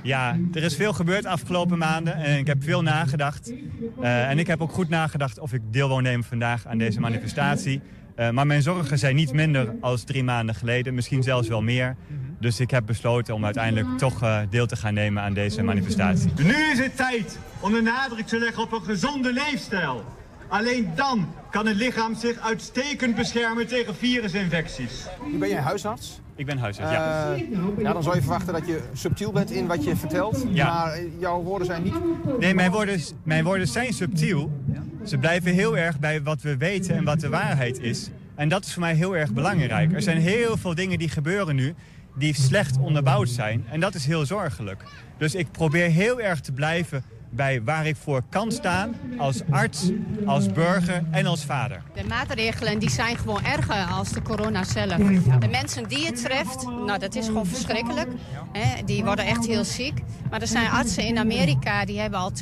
Ja, 0.03 0.39
er 0.53 0.63
is 0.63 0.77
veel 0.77 0.93
gebeurd 0.93 1.27
afgelopen 1.27 1.79
maanden 1.79 2.15
en 2.15 2.39
ik 2.39 2.47
heb 2.47 2.63
veel 2.63 2.83
nagedacht. 2.83 3.53
Uh, 4.01 4.31
en 4.31 4.39
ik 4.39 4.47
heb 4.47 4.61
ook 4.61 4.73
goed 4.73 4.89
nagedacht 4.89 5.39
of 5.39 5.53
ik 5.53 5.61
deel 5.71 5.89
wil 5.89 5.99
nemen 5.99 6.25
vandaag 6.25 6.67
aan 6.67 6.79
deze 6.79 7.01
manifestatie. 7.01 7.81
maar 8.33 8.47
mijn 8.47 8.63
zorgen 8.63 8.99
zijn 8.99 9.17
niet 9.17 9.33
minder 9.33 9.75
als 9.81 10.05
drie 10.05 10.25
maanden 10.25 10.55
geleden, 10.55 10.95
misschien 10.95 11.23
zelfs 11.23 11.49
wel 11.49 11.63
meer. 11.63 11.97
Dus 12.41 12.61
ik 12.61 12.71
heb 12.71 12.87
besloten 12.87 13.35
om 13.35 13.45
uiteindelijk 13.45 13.99
toch 13.99 14.23
uh, 14.23 14.39
deel 14.51 14.67
te 14.67 14.77
gaan 14.77 14.95
nemen 14.95 15.23
aan 15.23 15.35
deze 15.35 15.63
manifestatie. 15.63 16.33
Nu 16.37 16.71
is 16.73 16.79
het 16.79 16.97
tijd 16.97 17.39
om 17.61 17.73
de 17.73 17.83
nadruk 17.83 18.27
te 18.27 18.39
leggen 18.39 18.63
op 18.63 18.73
een 18.73 18.83
gezonde 18.83 19.33
leefstijl. 19.33 20.05
Alleen 20.49 20.91
dan 20.95 21.35
kan 21.51 21.67
het 21.67 21.77
lichaam 21.77 22.15
zich 22.15 22.39
uitstekend 22.39 23.15
beschermen 23.15 23.67
tegen 23.67 23.95
virusinfecties. 23.95 25.07
Nu 25.33 25.39
ben 25.39 25.49
jij 25.49 25.61
huisarts? 25.61 26.21
Ik 26.35 26.47
ben 26.47 26.59
huisarts, 26.59 26.91
ja. 26.93 27.33
Uh, 27.33 27.39
ja. 27.79 27.93
Dan 27.93 28.03
zou 28.03 28.15
je 28.15 28.21
verwachten 28.21 28.53
dat 28.53 28.67
je 28.67 28.81
subtiel 28.93 29.33
bent 29.33 29.51
in 29.51 29.67
wat 29.67 29.85
je 29.85 29.97
vertelt. 29.97 30.47
Ja. 30.49 30.75
Maar 30.75 30.99
jouw 31.19 31.43
woorden 31.43 31.67
zijn 31.67 31.83
niet... 31.83 31.95
Nee, 32.39 32.55
mijn 32.55 32.71
woorden, 32.71 33.01
mijn 33.23 33.45
woorden 33.45 33.69
zijn 33.69 33.93
subtiel. 33.93 34.53
Ze 35.05 35.19
blijven 35.19 35.53
heel 35.53 35.77
erg 35.77 35.99
bij 35.99 36.23
wat 36.23 36.43
we 36.43 36.57
weten 36.57 36.97
en 36.97 37.05
wat 37.05 37.21
de 37.21 37.29
waarheid 37.29 37.81
is. 37.81 38.11
En 38.35 38.49
dat 38.49 38.65
is 38.65 38.73
voor 38.73 38.83
mij 38.83 38.95
heel 38.95 39.17
erg 39.17 39.33
belangrijk. 39.33 39.93
Er 39.93 40.03
zijn 40.03 40.19
heel 40.19 40.57
veel 40.57 40.75
dingen 40.75 40.99
die 40.99 41.09
gebeuren 41.09 41.55
nu 41.55 41.75
die 42.15 42.35
slecht 42.35 42.79
onderbouwd 42.79 43.29
zijn. 43.29 43.65
En 43.71 43.81
dat 43.81 43.95
is 43.95 44.07
heel 44.07 44.27
zorgelijk. 44.27 44.83
Dus 45.19 45.35
ik 45.35 45.51
probeer 45.53 45.89
heel 45.89 46.21
erg 46.21 46.41
te 46.41 46.53
blijven 46.53 47.05
bij 47.31 47.63
waar 47.63 47.87
ik 47.87 47.97
voor 47.97 48.23
kan 48.29 48.53
staan 48.53 48.95
als 49.19 49.43
arts, 49.51 49.91
als 50.27 50.53
burger 50.53 51.03
en 51.11 51.27
als 51.27 51.45
vader. 51.45 51.83
De 51.95 52.05
maatregelen 52.05 52.79
die 52.79 52.91
zijn 52.91 53.17
gewoon 53.17 53.45
erger 53.45 53.85
als 53.85 54.09
de 54.09 54.23
corona 54.23 54.65
zelf. 54.65 54.97
De 55.39 55.49
mensen 55.51 55.89
die 55.89 56.07
het 56.07 56.23
treft, 56.23 56.67
nou 56.87 56.99
dat 56.99 57.15
is 57.15 57.27
gewoon 57.27 57.47
verschrikkelijk. 57.47 58.09
Hè, 58.53 58.85
die 58.85 59.05
worden 59.05 59.25
echt 59.25 59.47
heel 59.47 59.65
ziek. 59.65 60.03
Maar 60.31 60.41
er 60.41 60.47
zijn 60.47 60.71
artsen 60.71 61.05
in 61.05 61.19
Amerika 61.19 61.85
die 61.85 62.01
hebben 62.01 62.19
al 62.19 62.33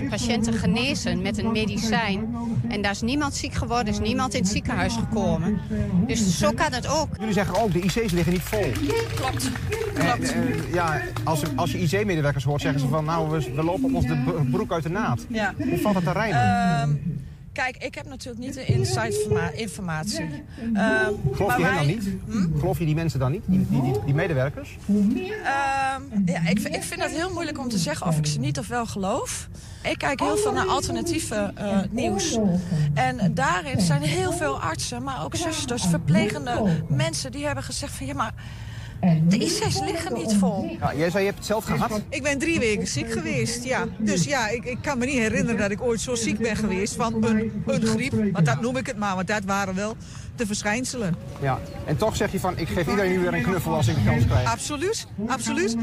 20.000 0.00 0.08
patiënten 0.08 0.52
genezen 0.52 1.22
met 1.22 1.38
een 1.38 1.52
medicijn. 1.52 2.36
En 2.68 2.82
daar 2.82 2.90
is 2.90 3.00
niemand 3.00 3.34
ziek 3.34 3.54
geworden, 3.54 3.92
is 3.92 3.98
niemand 3.98 4.34
in 4.34 4.40
het 4.40 4.50
ziekenhuis 4.50 4.94
gekomen. 4.94 5.60
Dus 6.06 6.38
zo 6.38 6.50
kan 6.52 6.72
het 6.72 6.86
ook. 6.86 7.08
Jullie 7.18 7.32
zeggen 7.32 7.62
ook, 7.62 7.72
de 7.72 7.80
IC's 7.80 8.12
liggen 8.12 8.32
niet 8.32 8.42
vol. 8.42 8.70
Klopt. 9.14 9.50
Klopt. 9.94 10.32
En, 10.32 10.42
en, 10.42 10.72
ja, 10.72 11.00
als, 11.24 11.42
als 11.56 11.72
je 11.72 11.78
IC-medewerkers 11.78 12.44
hoort, 12.44 12.60
zeggen 12.60 12.80
ze 12.80 12.88
van 12.88 13.04
nou, 13.04 13.30
we, 13.30 13.54
we 13.54 13.62
lopen 13.62 13.84
op 13.84 13.94
ons 13.94 14.06
de 14.06 14.19
broek 14.50 14.72
uit 14.72 14.82
de 14.82 14.88
naad. 14.88 15.26
Ja. 15.28 15.54
Hoe 15.56 15.78
valt 15.78 15.94
dat 15.94 16.04
te 16.04 16.12
rijmen? 16.12 16.38
Uh, 16.38 17.12
kijk, 17.52 17.76
ik 17.76 17.94
heb 17.94 18.06
natuurlijk 18.06 18.44
niet 18.44 18.54
de 18.54 18.64
inside 18.64 19.52
informatie. 19.54 20.44
Uh, 20.72 21.08
Geloof 21.32 21.56
je 21.56 21.64
hen 21.64 21.74
dan 21.74 21.86
niet? 21.86 22.08
Hm? 22.28 22.58
Geloof 22.58 22.78
je 22.78 22.84
die 22.84 22.94
mensen 22.94 23.18
dan 23.18 23.32
niet, 23.32 23.42
die, 23.46 23.66
die, 23.68 23.82
die, 23.82 23.92
die 24.04 24.14
medewerkers? 24.14 24.78
ja, 26.24 26.48
ik, 26.48 26.58
ik 26.58 26.82
vind 26.82 27.02
het 27.02 27.10
heel 27.10 27.32
moeilijk 27.32 27.58
om 27.58 27.68
te 27.68 27.78
zeggen 27.78 28.06
of 28.06 28.18
ik 28.18 28.26
ze 28.26 28.38
niet 28.38 28.58
of 28.58 28.68
wel 28.68 28.86
geloof. 28.86 29.48
Ik 29.82 29.98
kijk 29.98 30.20
heel 30.20 30.36
veel 30.36 30.52
naar 30.52 30.66
alternatieve 30.66 31.52
uh, 31.58 31.78
nieuws. 31.90 32.38
En 32.94 33.34
daarin 33.34 33.80
zijn 33.80 34.02
heel 34.02 34.32
veel 34.32 34.60
artsen, 34.60 35.02
maar 35.02 35.24
ook 35.24 35.34
zusters, 35.36 35.86
verplegende 35.86 36.82
mensen... 36.88 37.32
die 37.32 37.46
hebben 37.46 37.64
gezegd 37.64 37.92
van 37.92 38.06
ja, 38.06 38.14
maar 38.14 38.34
de 39.00 39.36
IC's 39.36 39.80
liggen 39.80 40.14
niet 40.14 40.34
vol. 40.34 40.76
Ja, 40.80 40.94
jij 40.94 41.10
zei 41.10 41.24
je 41.24 41.28
hebt 41.28 41.38
het 41.38 41.46
zelf 41.46 41.64
gehad? 41.64 42.00
Ik 42.08 42.22
ben 42.22 42.38
drie 42.38 42.58
weken 42.58 42.86
ziek 42.86 43.12
geweest, 43.12 43.64
ja. 43.64 43.86
Dus 43.98 44.24
ja, 44.24 44.48
ik, 44.48 44.64
ik 44.64 44.78
kan 44.82 44.98
me 44.98 45.06
niet 45.06 45.18
herinneren 45.18 45.60
dat 45.60 45.70
ik 45.70 45.82
ooit 45.82 46.00
zo 46.00 46.14
ziek 46.14 46.38
ben 46.38 46.56
geweest 46.56 46.94
van 46.94 47.24
een, 47.24 47.62
een 47.66 47.86
griep. 47.86 48.32
Want 48.32 48.46
dat 48.46 48.60
noem 48.60 48.76
ik 48.76 48.86
het 48.86 48.96
maar, 48.98 49.14
want 49.14 49.26
dat 49.26 49.44
waren 49.44 49.74
wel 49.74 49.96
de 50.40 50.46
verschijnselen. 50.46 51.14
Ja, 51.40 51.58
en 51.86 51.96
toch 51.96 52.16
zeg 52.16 52.32
je 52.32 52.40
van, 52.40 52.58
ik 52.58 52.68
geef 52.68 52.88
iedereen 52.88 53.10
nu 53.10 53.18
weer 53.18 53.34
een 53.34 53.42
knuffel 53.42 53.74
als 53.74 53.88
ik 53.88 53.94
de 53.94 54.04
kans 54.04 54.24
krijg. 54.26 54.52
Absoluut, 54.52 55.06
absoluut. 55.26 55.76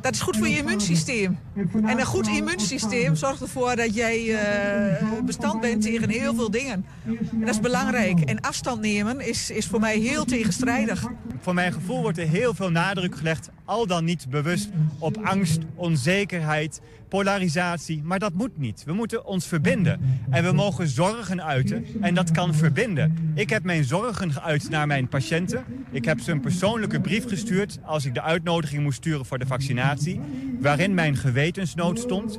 Dat 0.00 0.14
is 0.14 0.20
goed 0.20 0.36
voor 0.36 0.48
je 0.48 0.56
immuunsysteem. 0.56 1.38
En 1.84 1.98
een 1.98 2.04
goed 2.04 2.28
immuunsysteem 2.28 3.14
zorgt 3.16 3.40
ervoor 3.40 3.76
dat 3.76 3.94
jij 3.94 4.24
uh, 4.24 5.22
bestand 5.24 5.60
bent 5.60 5.82
tegen 5.82 6.10
heel 6.10 6.34
veel 6.34 6.50
dingen. 6.50 6.84
En 7.04 7.40
dat 7.40 7.48
is 7.48 7.60
belangrijk. 7.60 8.20
En 8.20 8.40
afstand 8.40 8.80
nemen 8.80 9.20
is, 9.20 9.50
is 9.50 9.66
voor 9.66 9.80
mij 9.80 9.98
heel 9.98 10.24
tegenstrijdig. 10.24 11.04
Voor 11.40 11.54
mijn 11.54 11.72
gevoel 11.72 12.02
wordt 12.02 12.18
er 12.18 12.28
heel 12.28 12.54
veel 12.54 12.59
nadruk 12.68 13.16
gelegd, 13.16 13.50
al 13.64 13.86
dan 13.86 14.04
niet 14.04 14.26
bewust, 14.28 14.68
op 14.98 15.16
angst, 15.16 15.58
onzekerheid, 15.74 16.80
polarisatie. 17.08 18.02
Maar 18.04 18.18
dat 18.18 18.32
moet 18.32 18.58
niet. 18.58 18.82
We 18.84 18.92
moeten 18.92 19.24
ons 19.24 19.46
verbinden. 19.46 20.00
En 20.30 20.44
we 20.44 20.52
mogen 20.52 20.88
zorgen 20.88 21.42
uiten. 21.44 21.84
En 22.00 22.14
dat 22.14 22.30
kan 22.30 22.54
verbinden. 22.54 23.32
Ik 23.34 23.50
heb 23.50 23.62
mijn 23.62 23.84
zorgen 23.84 24.32
geuit 24.32 24.70
naar 24.70 24.86
mijn 24.86 25.08
patiënten. 25.08 25.64
Ik 25.90 26.04
heb 26.04 26.20
ze 26.20 26.32
een 26.32 26.40
persoonlijke 26.40 27.00
brief 27.00 27.28
gestuurd 27.28 27.78
als 27.84 28.04
ik 28.04 28.14
de 28.14 28.22
uitnodiging 28.22 28.82
moest 28.82 28.98
sturen 28.98 29.26
voor 29.26 29.38
de 29.38 29.46
vaccinatie. 29.46 30.20
Waarin 30.60 30.94
mijn 30.94 31.16
gewetensnood 31.16 31.98
stond. 31.98 32.38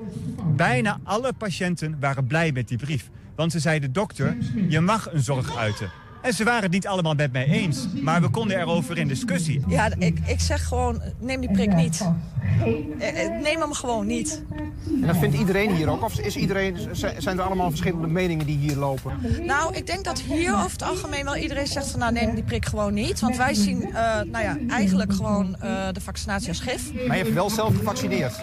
Bijna 0.55 0.99
alle 1.03 1.33
patiënten 1.33 1.97
waren 1.99 2.27
blij 2.27 2.51
met 2.51 2.67
die 2.67 2.77
brief. 2.77 3.09
Want 3.35 3.51
ze 3.51 3.59
zeiden, 3.59 3.93
dokter, 3.93 4.37
je 4.69 4.79
mag 4.79 5.13
een 5.13 5.21
zorg 5.23 5.57
uiten. 5.57 5.89
En 6.21 6.33
ze 6.33 6.43
waren 6.43 6.63
het 6.63 6.71
niet 6.71 6.87
allemaal 6.87 7.13
met 7.13 7.31
mij 7.31 7.45
eens. 7.45 7.87
Maar 8.01 8.21
we 8.21 8.29
konden 8.29 8.59
erover 8.59 8.97
in 8.97 9.07
discussie. 9.07 9.63
Ja, 9.67 9.89
ik, 9.97 10.19
ik 10.25 10.39
zeg 10.39 10.67
gewoon, 10.67 11.01
neem 11.19 11.41
die 11.41 11.51
prik 11.51 11.73
niet. 11.73 12.09
Neem 13.41 13.59
hem 13.59 13.73
gewoon 13.73 14.07
niet. 14.07 14.43
En 15.01 15.07
dat 15.07 15.17
vindt 15.17 15.37
iedereen 15.37 15.75
hier 15.75 15.89
ook? 15.89 16.03
Of 16.03 16.19
is 16.19 16.35
iedereen, 16.35 16.77
zijn 17.17 17.37
er 17.37 17.41
allemaal 17.43 17.69
verschillende 17.69 18.07
meningen 18.07 18.45
die 18.45 18.57
hier 18.57 18.75
lopen? 18.75 19.11
Nou, 19.45 19.75
ik 19.75 19.87
denk 19.87 20.03
dat 20.03 20.19
hier 20.19 20.53
over 20.53 20.71
het 20.71 20.83
algemeen 20.83 21.23
wel 21.23 21.35
iedereen 21.35 21.67
zegt 21.67 21.87
van... 21.87 21.99
nou, 21.99 22.13
neem 22.13 22.35
die 22.35 22.43
prik 22.43 22.65
gewoon 22.65 22.93
niet. 22.93 23.19
Want 23.19 23.37
wij 23.37 23.53
zien 23.53 23.81
uh, 23.81 23.93
nou 24.21 24.43
ja, 24.43 24.57
eigenlijk 24.69 25.13
gewoon 25.13 25.55
uh, 25.63 25.87
de 25.91 26.01
vaccinatie 26.01 26.47
als 26.47 26.59
gif. 26.59 26.93
Maar 27.07 27.17
je 27.17 27.23
hebt 27.23 27.35
wel 27.35 27.49
zelf 27.49 27.75
gevaccineerd? 27.75 28.39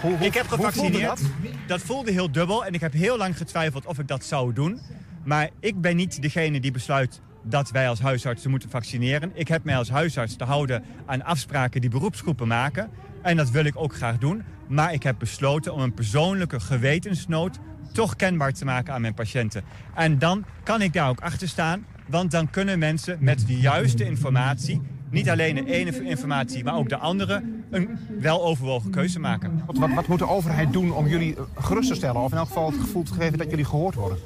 Hoe, 0.00 0.16
hoe, 0.16 0.26
ik 0.26 0.34
heb 0.34 0.48
gevaccineerd. 0.48 1.06
Dat? 1.06 1.20
dat 1.66 1.80
voelde 1.80 2.10
heel 2.10 2.32
dubbel. 2.32 2.64
En 2.64 2.74
ik 2.74 2.80
heb 2.80 2.92
heel 2.92 3.16
lang 3.16 3.36
getwijfeld 3.36 3.86
of 3.86 3.98
ik 3.98 4.08
dat 4.08 4.24
zou 4.24 4.52
doen. 4.52 4.80
Maar 5.26 5.50
ik 5.60 5.80
ben 5.80 5.96
niet 5.96 6.22
degene 6.22 6.60
die 6.60 6.70
besluit 6.70 7.20
dat 7.42 7.70
wij 7.70 7.88
als 7.88 8.00
huisartsen 8.00 8.50
moeten 8.50 8.70
vaccineren. 8.70 9.30
Ik 9.34 9.48
heb 9.48 9.64
mij 9.64 9.76
als 9.76 9.90
huisarts 9.90 10.36
te 10.36 10.44
houden 10.44 10.84
aan 11.06 11.24
afspraken 11.24 11.80
die 11.80 11.90
beroepsgroepen 11.90 12.48
maken. 12.48 12.90
En 13.22 13.36
dat 13.36 13.50
wil 13.50 13.64
ik 13.64 13.76
ook 13.76 13.94
graag 13.94 14.18
doen. 14.18 14.42
Maar 14.68 14.92
ik 14.92 15.02
heb 15.02 15.18
besloten 15.18 15.74
om 15.74 15.80
een 15.80 15.94
persoonlijke 15.94 16.60
gewetensnood 16.60 17.58
toch 17.92 18.16
kenbaar 18.16 18.52
te 18.52 18.64
maken 18.64 18.94
aan 18.94 19.00
mijn 19.00 19.14
patiënten. 19.14 19.62
En 19.94 20.18
dan 20.18 20.44
kan 20.62 20.82
ik 20.82 20.92
daar 20.92 21.08
ook 21.08 21.20
achter 21.20 21.48
staan. 21.48 21.86
Want 22.06 22.30
dan 22.30 22.50
kunnen 22.50 22.78
mensen 22.78 23.16
met 23.20 23.46
de 23.46 23.58
juiste 23.58 24.04
informatie... 24.04 24.80
niet 25.10 25.30
alleen 25.30 25.54
de 25.54 25.64
ene 25.64 26.04
informatie, 26.04 26.64
maar 26.64 26.74
ook 26.74 26.88
de 26.88 26.96
andere... 26.96 27.42
een 27.70 27.98
weloverwogen 28.18 28.90
keuze 28.90 29.20
maken. 29.20 29.62
Wat, 29.66 29.90
wat, 29.94 30.08
moet 30.08 30.18
de 30.18 30.28
overheid 30.28 30.72
doen 30.72 30.92
om 30.92 31.06
jullie 31.06 31.36
gerust 31.54 31.88
te 31.88 31.94
stellen? 31.94 32.20
Of 32.20 32.32
in 32.32 32.38
elk 32.38 32.46
geval 32.46 32.70
het 32.70 32.80
gevoel 32.80 33.02
te 33.02 33.14
geven 33.14 33.38
dat 33.38 33.50
jullie 33.50 33.64
gehoord 33.64 33.94
worden? 33.94 34.18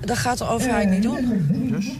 Dat 0.00 0.16
gaat 0.18 0.38
de 0.38 0.48
overheid 0.48 0.90
niet 0.90 1.02
doen. 1.02 1.46
Dus? 1.70 1.92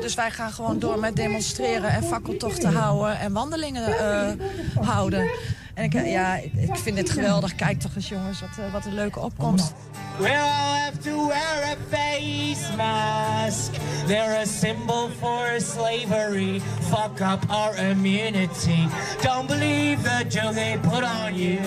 Dus 0.00 0.14
wij 0.14 0.30
gaan 0.30 0.52
gewoon 0.52 0.78
door 0.78 0.98
met 0.98 1.16
demonstreren 1.16 1.90
en 1.90 2.02
fakkeltochten 2.02 2.74
houden 2.74 3.18
en 3.18 3.32
wandelingen 3.32 3.88
uh, 3.88 4.86
houden. 4.86 5.30
En 5.74 5.84
ik, 5.84 5.92
ja, 5.92 6.36
ik 6.36 6.76
vind 6.76 6.96
dit 6.96 7.10
geweldig. 7.10 7.54
Kijk 7.54 7.80
toch 7.80 7.94
eens 7.94 8.08
jongens, 8.08 8.40
wat, 8.40 8.50
uh, 8.58 8.72
wat 8.72 8.84
een 8.84 8.94
leuke 8.94 9.20
opkomst. 9.20 9.72
We'll 10.18 10.30
have 10.30 10.98
to 10.98 11.26
wear 11.26 11.64
a 11.64 11.76
face 11.90 12.76
mask. 12.76 13.72
They're 14.06 14.40
a 14.40 14.44
symbol 14.44 15.08
for 15.20 15.60
slavery. 15.60 16.60
Fuck 16.80 17.20
up 17.20 17.44
our 17.48 17.76
immunity. 17.76 18.88
Don't 19.22 19.46
believe 19.46 20.02
the 20.02 20.24
joke 20.28 20.54
they 20.54 20.78
put 20.82 21.02
on 21.02 21.34
you. 21.34 21.58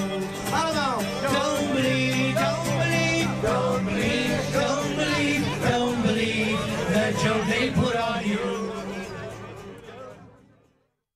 Don't 1.22 1.74
believe, 1.74 2.25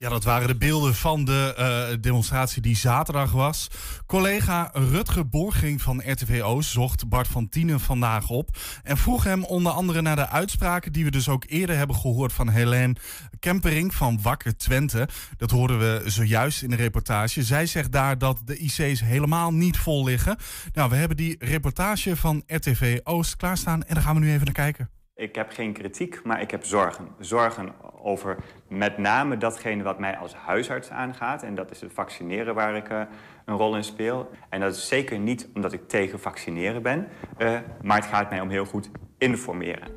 Dat 0.10 0.24
waren 0.24 0.48
de 0.48 0.56
beelden 0.56 0.96
van 0.96 1.26
de 1.26 1.56
uh, 1.60 2.02
demonstratie 2.02 2.62
die 2.62 2.76
zaterdag 2.76 3.32
was. 3.32 3.68
Collega 4.06 4.70
Rutger 4.74 5.30
Borging 5.30 5.82
van 5.82 6.02
RTV 6.06 6.42
Oost 6.44 6.72
zocht 6.72 7.10
Bart 7.10 7.28
van 7.28 7.50
Tienen 7.50 7.80
vandaag 7.80 8.30
op. 8.30 8.58
En 8.84 8.98
vroeg 8.98 9.24
hem 9.24 9.44
onder 9.44 9.72
andere 9.72 10.02
naar 10.02 10.16
de 10.16 10.30
uitspraken 10.30 10.92
die 10.92 11.04
we 11.04 11.12
dus 11.12 11.30
ook 11.30 11.44
eerder 11.48 11.78
hebben 11.78 11.96
gehoord 11.96 12.34
van 12.34 12.50
Helene 12.50 12.96
Kempering 13.40 13.94
van 13.94 14.22
Wakker 14.22 14.58
Twente. 14.58 15.08
Dat 15.38 15.52
hoorden 15.52 15.80
we 15.80 16.02
zojuist 16.06 16.62
in 16.62 16.70
de 16.70 16.76
reportage. 16.76 17.44
Zij 17.44 17.66
zegt 17.66 17.92
daar 17.92 18.18
dat 18.18 18.42
de 18.46 18.58
IC's 18.58 19.02
helemaal 19.02 19.54
niet 19.54 19.78
vol 19.78 20.04
liggen. 20.04 20.38
Nou, 20.74 20.90
we 20.90 20.96
hebben 20.96 21.18
die 21.18 21.36
reportage 21.40 22.16
van 22.16 22.44
RTV 22.48 23.00
Oost 23.04 23.36
klaarstaan 23.36 23.84
en 23.84 23.94
daar 23.94 24.04
gaan 24.04 24.16
we 24.16 24.22
nu 24.22 24.32
even 24.32 24.46
naar 24.46 24.54
kijken. 24.54 24.99
Ik 25.20 25.36
heb 25.36 25.52
geen 25.52 25.74
kritiek, 25.74 26.24
maar 26.24 26.42
ik 26.42 26.52
heb 26.52 26.66
zorgen. 26.66 27.08
Zorgen 27.20 27.74
over 28.02 28.38
met 28.68 28.98
name 28.98 29.38
datgene 29.38 29.84
wat 29.84 30.00
mij 30.00 30.18
als 30.18 30.34
huisarts 30.34 30.90
aangaat. 30.90 31.44
En 31.44 31.56
dat 31.56 31.72
is 31.72 31.82
het 31.82 31.94
vaccineren 31.94 32.56
waar 32.56 32.76
ik 32.76 32.90
uh, 32.90 33.02
een 33.46 33.56
rol 33.56 33.76
in 33.76 33.84
speel. 33.84 34.30
En 34.50 34.60
dat 34.60 34.76
is 34.76 34.88
zeker 34.88 35.20
niet 35.20 35.50
omdat 35.54 35.74
ik 35.74 35.88
tegen 35.88 36.20
vaccineren 36.20 36.82
ben. 36.82 37.08
Uh, 37.38 37.60
maar 37.82 37.98
het 37.98 38.06
gaat 38.06 38.30
mij 38.30 38.42
om 38.42 38.50
heel 38.50 38.66
goed 38.66 38.90
informeren. 39.18 39.88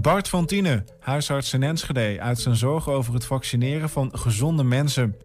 Bart 0.00 0.28
van 0.28 0.46
Tiene, 0.46 0.84
huisarts 1.00 1.52
in 1.52 1.62
Enschede, 1.62 2.20
uit 2.20 2.38
zijn 2.38 2.56
zorgen 2.56 2.92
over 2.92 3.14
het 3.14 3.26
vaccineren 3.26 3.88
van 3.88 4.18
gezonde 4.18 4.64
mensen. 4.64 5.16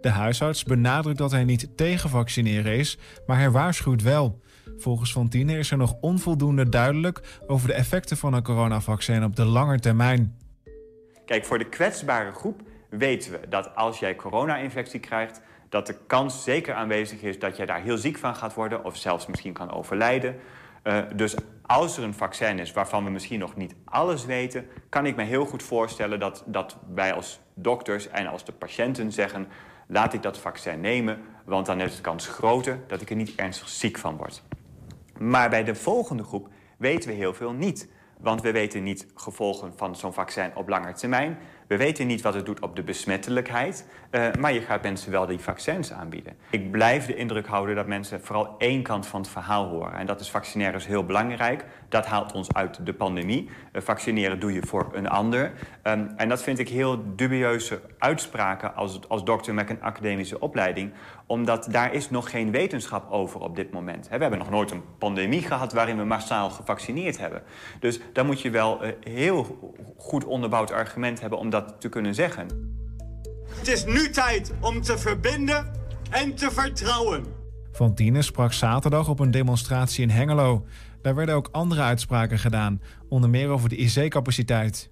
De 0.00 0.10
huisarts 0.10 0.64
benadrukt 0.64 1.18
dat 1.18 1.30
hij 1.30 1.44
niet 1.44 1.76
tegen 1.76 2.10
vaccineren 2.10 2.76
is, 2.76 2.98
maar 3.26 3.36
hij 3.36 3.50
waarschuwt 3.50 4.02
wel. 4.02 4.40
Volgens 4.82 5.12
Van 5.12 5.28
Tiene 5.28 5.58
is 5.58 5.70
er 5.70 5.76
nog 5.76 5.96
onvoldoende 6.00 6.68
duidelijk 6.68 7.40
over 7.46 7.66
de 7.66 7.74
effecten 7.74 8.16
van 8.16 8.34
een 8.34 8.42
coronavaccin 8.42 9.24
op 9.24 9.36
de 9.36 9.44
lange 9.44 9.78
termijn. 9.78 10.36
Kijk, 11.26 11.44
voor 11.44 11.58
de 11.58 11.68
kwetsbare 11.68 12.32
groep 12.32 12.60
weten 12.90 13.32
we 13.32 13.48
dat 13.48 13.76
als 13.76 13.98
jij 13.98 14.16
corona-infectie 14.16 15.00
krijgt, 15.00 15.40
dat 15.68 15.86
de 15.86 15.96
kans 16.06 16.44
zeker 16.44 16.74
aanwezig 16.74 17.22
is 17.22 17.38
dat 17.38 17.56
jij 17.56 17.66
daar 17.66 17.82
heel 17.82 17.96
ziek 17.96 18.18
van 18.18 18.36
gaat 18.36 18.54
worden 18.54 18.84
of 18.84 18.96
zelfs 18.96 19.26
misschien 19.26 19.52
kan 19.52 19.70
overlijden. 19.70 20.36
Uh, 20.84 21.02
dus 21.16 21.34
als 21.62 21.96
er 21.96 22.04
een 22.04 22.14
vaccin 22.14 22.58
is 22.58 22.72
waarvan 22.72 23.04
we 23.04 23.10
misschien 23.10 23.38
nog 23.38 23.56
niet 23.56 23.74
alles 23.84 24.24
weten, 24.24 24.66
kan 24.88 25.06
ik 25.06 25.16
me 25.16 25.22
heel 25.22 25.44
goed 25.44 25.62
voorstellen 25.62 26.20
dat, 26.20 26.42
dat 26.46 26.76
wij 26.94 27.12
als 27.12 27.40
dokters 27.54 28.08
en 28.08 28.26
als 28.26 28.44
de 28.44 28.52
patiënten 28.52 29.12
zeggen: 29.12 29.46
laat 29.86 30.12
ik 30.12 30.22
dat 30.22 30.38
vaccin 30.38 30.80
nemen, 30.80 31.18
want 31.44 31.66
dan 31.66 31.80
is 31.80 31.96
de 31.96 32.02
kans 32.02 32.26
groter 32.26 32.78
dat 32.86 33.00
ik 33.00 33.10
er 33.10 33.16
niet 33.16 33.34
ernstig 33.34 33.68
ziek 33.68 33.98
van 33.98 34.16
word. 34.16 34.42
Maar 35.28 35.50
bij 35.50 35.64
de 35.64 35.74
volgende 35.74 36.22
groep 36.22 36.48
weten 36.78 37.08
we 37.08 37.14
heel 37.14 37.34
veel 37.34 37.52
niet. 37.52 37.88
Want 38.18 38.42
we 38.42 38.52
weten 38.52 38.82
niet 38.82 39.06
gevolgen 39.14 39.72
van 39.76 39.96
zo'n 39.96 40.12
vaccin 40.12 40.56
op 40.56 40.68
lange 40.68 40.92
termijn. 40.92 41.38
We 41.72 41.78
weten 41.78 42.06
niet 42.06 42.22
wat 42.22 42.34
het 42.34 42.46
doet 42.46 42.60
op 42.60 42.76
de 42.76 42.82
besmettelijkheid, 42.82 43.86
uh, 44.10 44.26
maar 44.38 44.52
je 44.52 44.60
gaat 44.60 44.82
mensen 44.82 45.10
wel 45.10 45.26
die 45.26 45.38
vaccins 45.38 45.92
aanbieden. 45.92 46.36
Ik 46.50 46.70
blijf 46.70 47.06
de 47.06 47.14
indruk 47.14 47.46
houden 47.46 47.74
dat 47.74 47.86
mensen 47.86 48.20
vooral 48.20 48.54
één 48.58 48.82
kant 48.82 49.06
van 49.06 49.20
het 49.20 49.30
verhaal 49.30 49.68
horen. 49.68 49.94
En 49.94 50.06
dat 50.06 50.20
is 50.20 50.30
vaccinaire 50.30 50.76
is 50.76 50.86
heel 50.86 51.04
belangrijk. 51.04 51.64
Dat 51.88 52.06
haalt 52.06 52.32
ons 52.32 52.52
uit 52.52 52.86
de 52.86 52.92
pandemie. 52.92 53.48
Uh, 53.72 53.82
vaccineren 53.82 54.40
doe 54.40 54.52
je 54.52 54.62
voor 54.66 54.90
een 54.92 55.08
ander. 55.08 55.52
Um, 55.82 56.12
en 56.16 56.28
dat 56.28 56.42
vind 56.42 56.58
ik 56.58 56.68
heel 56.68 57.02
dubieuze 57.16 57.80
uitspraken 57.98 58.74
als, 58.74 59.00
als 59.08 59.24
dokter 59.24 59.54
met 59.54 59.70
een 59.70 59.82
academische 59.82 60.40
opleiding. 60.40 60.92
Omdat 61.26 61.68
daar 61.70 61.94
is 61.94 62.10
nog 62.10 62.30
geen 62.30 62.50
wetenschap 62.50 63.10
over 63.10 63.40
op 63.40 63.56
dit 63.56 63.72
moment. 63.72 64.08
We 64.08 64.16
hebben 64.16 64.38
nog 64.38 64.50
nooit 64.50 64.70
een 64.70 64.82
pandemie 64.98 65.42
gehad 65.42 65.72
waarin 65.72 65.96
we 65.96 66.04
massaal 66.04 66.50
gevaccineerd 66.50 67.18
hebben. 67.18 67.42
Dus 67.80 68.00
daar 68.12 68.24
moet 68.24 68.40
je 68.40 68.50
wel 68.50 68.84
uh, 68.84 68.92
heel 69.00 69.74
goed 69.96 70.24
onderbouwd 70.24 70.72
argument 70.72 71.20
hebben 71.20 71.38
om 71.38 71.50
dat 71.50 71.61
te 71.78 71.88
kunnen 71.88 72.14
zeggen. 72.14 72.46
Het 73.48 73.68
is 73.68 73.84
nu 73.84 74.10
tijd 74.10 74.52
om 74.60 74.82
te 74.82 74.98
verbinden 74.98 75.70
en 76.10 76.34
te 76.34 76.50
vertrouwen. 76.50 77.24
Van 77.72 77.94
sprak 78.18 78.52
zaterdag 78.52 79.08
op 79.08 79.20
een 79.20 79.30
demonstratie 79.30 80.02
in 80.02 80.10
Hengelo. 80.10 80.66
Daar 81.02 81.14
werden 81.14 81.34
ook 81.34 81.48
andere 81.52 81.80
uitspraken 81.80 82.38
gedaan, 82.38 82.82
onder 83.08 83.30
meer 83.30 83.48
over 83.48 83.68
de 83.68 83.76
IC-capaciteit. 83.76 84.90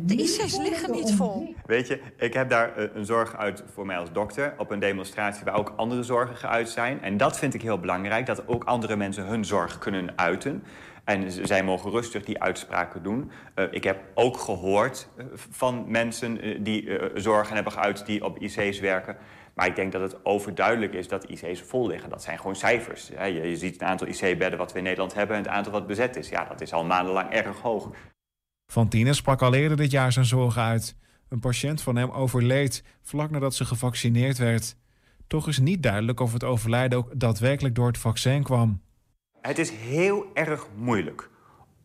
De 0.00 0.14
IC's 0.14 0.56
liggen 0.56 0.90
niet 0.90 1.14
vol. 1.14 1.54
Weet 1.66 1.86
je, 1.86 2.00
ik 2.16 2.32
heb 2.32 2.48
daar 2.50 2.76
eh, 2.76 2.88
een 2.94 3.04
zorg 3.04 3.36
uit 3.36 3.64
voor 3.74 3.86
mij 3.86 3.98
als 3.98 4.12
dokter... 4.12 4.54
op 4.58 4.70
een 4.70 4.78
demonstratie 4.78 5.44
waar 5.44 5.54
ook 5.54 5.72
andere 5.76 6.02
zorgen 6.02 6.36
geuit 6.36 6.68
zijn. 6.68 7.02
En 7.02 7.16
dat 7.16 7.38
vind 7.38 7.54
ik 7.54 7.62
heel 7.62 7.78
belangrijk, 7.78 8.26
dat 8.26 8.48
ook 8.48 8.64
andere 8.64 8.96
mensen 8.96 9.26
hun 9.26 9.44
zorg 9.44 9.78
kunnen 9.78 10.18
uiten. 10.18 10.62
En 11.06 11.46
zij 11.46 11.64
mogen 11.64 11.90
rustig 11.90 12.24
die 12.24 12.42
uitspraken 12.42 13.02
doen. 13.02 13.30
Uh, 13.54 13.64
ik 13.70 13.84
heb 13.84 14.04
ook 14.14 14.36
gehoord 14.36 15.08
uh, 15.18 15.24
van 15.34 15.84
mensen 15.88 16.46
uh, 16.46 16.58
die 16.60 16.98
zorgen 17.14 17.54
hebben 17.54 17.72
geuit 17.72 18.06
die 18.06 18.24
op 18.24 18.38
IC's 18.38 18.80
werken. 18.80 19.16
Maar 19.54 19.66
ik 19.66 19.76
denk 19.76 19.92
dat 19.92 20.00
het 20.00 20.24
overduidelijk 20.24 20.94
is 20.94 21.08
dat 21.08 21.24
IC's 21.24 21.60
vol 21.60 21.86
liggen. 21.86 22.10
Dat 22.10 22.22
zijn 22.22 22.38
gewoon 22.38 22.56
cijfers. 22.56 23.08
Je, 23.08 23.32
je 23.32 23.56
ziet 23.56 23.72
het 23.72 23.82
aantal 23.82 24.06
IC-bedden 24.06 24.58
wat 24.58 24.72
we 24.72 24.78
in 24.78 24.84
Nederland 24.84 25.14
hebben... 25.14 25.36
en 25.36 25.42
het 25.42 25.50
aantal 25.50 25.72
wat 25.72 25.86
bezet 25.86 26.16
is. 26.16 26.28
Ja, 26.28 26.44
dat 26.44 26.60
is 26.60 26.72
al 26.72 26.84
maandenlang 26.84 27.30
erg 27.30 27.60
hoog. 27.60 27.90
Van 28.72 28.88
Tiene 28.88 29.12
sprak 29.12 29.42
al 29.42 29.54
eerder 29.54 29.76
dit 29.76 29.90
jaar 29.90 30.12
zijn 30.12 30.24
zorgen 30.24 30.62
uit. 30.62 30.96
Een 31.28 31.40
patiënt 31.40 31.82
van 31.82 31.96
hem 31.96 32.10
overleed 32.10 32.84
vlak 33.02 33.30
nadat 33.30 33.54
ze 33.54 33.64
gevaccineerd 33.64 34.38
werd. 34.38 34.76
Toch 35.26 35.48
is 35.48 35.58
niet 35.58 35.82
duidelijk 35.82 36.20
of 36.20 36.32
het 36.32 36.44
overlijden 36.44 36.98
ook 36.98 37.20
daadwerkelijk 37.20 37.74
door 37.74 37.86
het 37.86 37.98
vaccin 37.98 38.42
kwam. 38.42 38.80
Het 39.46 39.58
is 39.58 39.70
heel 39.70 40.26
erg 40.34 40.66
moeilijk 40.74 41.30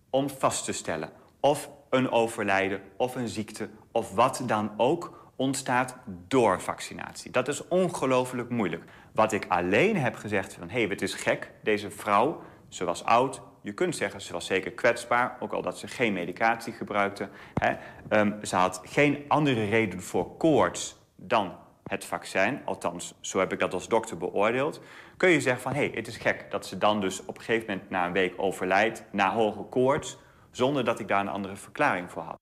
om 0.10 0.30
vast 0.30 0.66
te 0.66 0.72
stellen 0.72 1.10
of 1.40 1.70
een 1.90 2.12
overlijden 2.12 2.82
of 2.98 3.16
een 3.16 3.28
ziekte 3.28 3.70
of 3.92 4.16
wat 4.16 4.44
dan 4.46 4.72
ook 4.78 5.32
ontstaat 5.36 5.96
door 6.28 6.62
vaccinatie. 6.62 7.32
Dat 7.32 7.48
is 7.48 7.68
ongelooflijk 7.68 8.50
moeilijk. 8.50 8.84
Wat 9.14 9.32
ik 9.32 9.46
alleen 9.48 9.98
heb 9.98 10.16
gezegd 10.16 10.54
van 10.54 10.70
hé, 10.70 10.80
hey, 10.80 10.90
het 10.90 11.02
is 11.02 11.14
gek, 11.14 11.52
deze 11.64 11.92
vrouw, 11.92 12.42
ze 12.70 12.86
was 12.86 13.04
oud, 13.04 13.42
je 13.62 13.74
kunt 13.74 13.96
zeggen, 13.96 14.22
ze 14.22 14.34
was 14.34 14.46
zeker 14.46 14.72
kwetsbaar, 14.72 15.38
ook 15.40 15.54
al 15.54 15.62
dat 15.62 15.78
ze 15.78 15.88
geen 15.88 16.14
medicatie 16.14 16.74
gebruikte. 16.74 17.30
Hè. 17.54 17.76
Um, 18.20 18.46
ze 18.46 18.56
had 18.56 18.82
geen 18.86 19.26
andere 19.28 19.66
reden 19.66 20.02
voor 20.02 20.38
koorts 20.38 20.98
dan 21.16 21.56
het 21.92 22.06
vaccin. 22.06 22.62
Althans, 22.66 23.14
zo 23.20 23.40
heb 23.40 23.54
ik 23.54 23.60
dat 23.60 23.74
als 23.74 23.88
dokter 23.88 24.18
beoordeeld. 24.18 24.82
Kun 25.22 25.30
je 25.30 25.42
zeggen 25.42 25.62
van, 25.62 25.74
hé, 25.74 25.86
hey, 25.86 25.92
het 25.94 26.08
is 26.08 26.18
gek 26.18 26.46
dat 26.50 26.66
ze 26.66 26.78
dan 26.78 27.02
dus 27.02 27.26
op 27.26 27.38
een 27.38 27.44
gegeven 27.44 27.68
moment 27.68 27.90
na 27.90 28.06
een 28.06 28.12
week 28.12 28.34
overlijdt, 28.38 29.04
na 29.12 29.34
hoge 29.34 29.64
koorts, 29.64 30.18
zonder 30.52 30.86
dat 30.86 31.00
ik 31.00 31.08
daar 31.08 31.20
een 31.20 31.28
andere 31.28 31.56
verklaring 31.56 32.12
voor 32.12 32.22
had. 32.24 32.40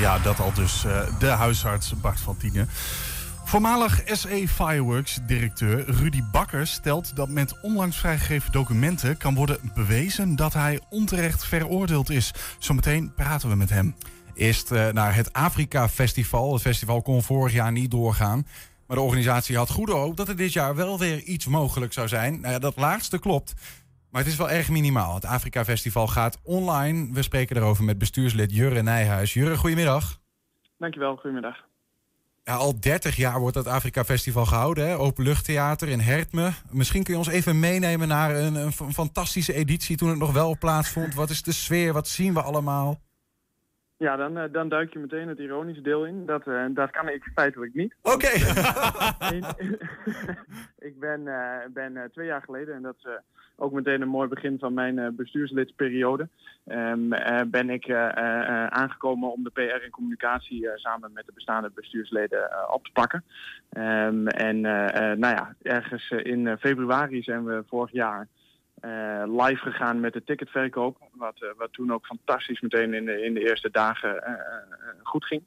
Ja, 0.00 0.18
dat 0.18 0.40
al 0.40 0.52
dus 0.52 0.84
uh, 0.84 1.18
de 1.18 1.26
huisarts 1.26 2.00
Bart 2.00 2.20
van 2.20 2.36
Tienen. 2.36 2.68
Voormalig 3.44 4.02
SE 4.04 4.48
Fireworks 4.48 5.18
directeur 5.26 5.90
Rudy 5.90 6.22
Bakker 6.32 6.66
stelt 6.66 7.16
dat 7.16 7.28
met 7.28 7.60
onlangs 7.60 7.96
vrijgegeven 7.96 8.52
documenten 8.52 9.16
kan 9.16 9.34
worden 9.34 9.58
bewezen 9.74 10.36
dat 10.36 10.52
hij 10.52 10.80
onterecht 10.88 11.44
veroordeeld 11.44 12.10
is. 12.10 12.32
Zometeen 12.58 13.12
praten 13.14 13.48
we 13.48 13.56
met 13.56 13.70
hem. 13.70 13.94
Eerst 14.34 14.72
uh, 14.72 14.88
naar 14.88 15.14
het 15.14 15.32
Afrika 15.32 15.88
Festival. 15.88 16.52
Het 16.52 16.62
festival 16.62 17.02
kon 17.02 17.22
vorig 17.22 17.52
jaar 17.52 17.72
niet 17.72 17.90
doorgaan. 17.90 18.46
Maar 18.88 18.96
de 18.96 19.02
organisatie 19.02 19.56
had 19.56 19.70
goede 19.70 19.92
hoop 19.92 20.16
dat 20.16 20.28
er 20.28 20.36
dit 20.36 20.52
jaar 20.52 20.74
wel 20.74 20.98
weer 20.98 21.22
iets 21.22 21.46
mogelijk 21.46 21.92
zou 21.92 22.08
zijn. 22.08 22.40
Nou 22.40 22.52
ja, 22.52 22.58
dat 22.58 22.76
laatste 22.76 23.18
klopt. 23.18 23.54
Maar 24.10 24.22
het 24.22 24.30
is 24.30 24.38
wel 24.38 24.50
erg 24.50 24.68
minimaal. 24.68 25.14
Het 25.14 25.24
Afrika 25.24 25.64
Festival 25.64 26.06
gaat 26.06 26.38
online. 26.42 27.12
We 27.12 27.22
spreken 27.22 27.56
erover 27.56 27.84
met 27.84 27.98
bestuurslid 27.98 28.52
Jurre 28.52 28.82
Nijhuis. 28.82 29.32
Jurre, 29.32 29.56
goedemiddag. 29.56 30.20
Dankjewel, 30.78 31.16
goedemiddag. 31.16 31.56
Ja, 32.44 32.54
al 32.54 32.80
30 32.80 33.16
jaar 33.16 33.40
wordt 33.40 33.56
het 33.56 33.66
Afrika 33.66 34.04
Festival 34.04 34.46
gehouden. 34.46 34.88
Hè? 34.88 34.98
Openluchttheater 34.98 35.88
in 35.88 36.00
Hertme. 36.00 36.52
Misschien 36.70 37.02
kun 37.02 37.12
je 37.12 37.18
ons 37.18 37.28
even 37.28 37.60
meenemen 37.60 38.08
naar 38.08 38.36
een, 38.36 38.54
een 38.54 38.72
fantastische 38.72 39.54
editie 39.54 39.96
toen 39.96 40.08
het 40.08 40.18
nog 40.18 40.32
wel 40.32 40.58
plaatsvond. 40.58 41.14
Wat 41.14 41.30
is 41.30 41.42
de 41.42 41.52
sfeer? 41.52 41.92
Wat 41.92 42.08
zien 42.08 42.34
we 42.34 42.42
allemaal? 42.42 43.00
Ja, 43.98 44.16
dan, 44.16 44.38
uh, 44.38 44.44
dan 44.52 44.68
duik 44.68 44.92
je 44.92 44.98
meteen 44.98 45.28
het 45.28 45.38
ironische 45.38 45.82
deel 45.82 46.06
in. 46.06 46.26
Dat, 46.26 46.46
uh, 46.46 46.64
dat 46.70 46.90
kan 46.90 47.08
ik 47.08 47.30
feitelijk 47.34 47.74
niet. 47.74 47.94
Oké. 48.02 48.28
Okay. 49.18 49.42
ik 50.78 51.00
ben, 51.00 51.20
uh, 51.20 51.56
ben 51.72 52.10
twee 52.12 52.26
jaar 52.26 52.42
geleden, 52.42 52.74
en 52.74 52.82
dat 52.82 52.94
is 52.98 53.06
ook 53.56 53.72
meteen 53.72 54.02
een 54.02 54.08
mooi 54.08 54.28
begin 54.28 54.58
van 54.58 54.74
mijn 54.74 55.16
bestuurslidsperiode, 55.16 56.28
um, 56.66 57.08
ben 57.50 57.70
ik 57.70 57.90
aangekomen 58.70 59.32
om 59.32 59.44
de 59.44 59.50
PR 59.50 59.60
en 59.60 59.90
communicatie 59.90 60.70
samen 60.74 61.12
met 61.12 61.26
de 61.26 61.32
bestaande 61.34 61.70
bestuursleden 61.74 62.72
op 62.72 62.84
te 62.84 62.92
pakken. 62.92 63.24
Um, 63.70 64.26
en 64.28 64.60
nou 64.60 65.34
ja, 65.34 65.54
ergens 65.62 66.10
in 66.10 66.56
februari 66.58 67.22
zijn 67.22 67.44
we 67.44 67.64
vorig 67.66 67.92
jaar 67.92 68.28
uh, 68.84 69.22
live 69.44 69.62
gegaan 69.62 70.00
met 70.00 70.12
de 70.12 70.24
ticketverkoop. 70.24 70.96
Wat, 71.12 71.34
uh, 71.42 71.48
wat 71.56 71.72
toen 71.72 71.92
ook 71.92 72.06
fantastisch 72.06 72.60
meteen 72.60 72.94
in 72.94 73.04
de, 73.04 73.24
in 73.24 73.34
de 73.34 73.48
eerste 73.48 73.70
dagen 73.70 74.14
uh, 74.26 74.34
goed 75.02 75.24
ging. 75.24 75.42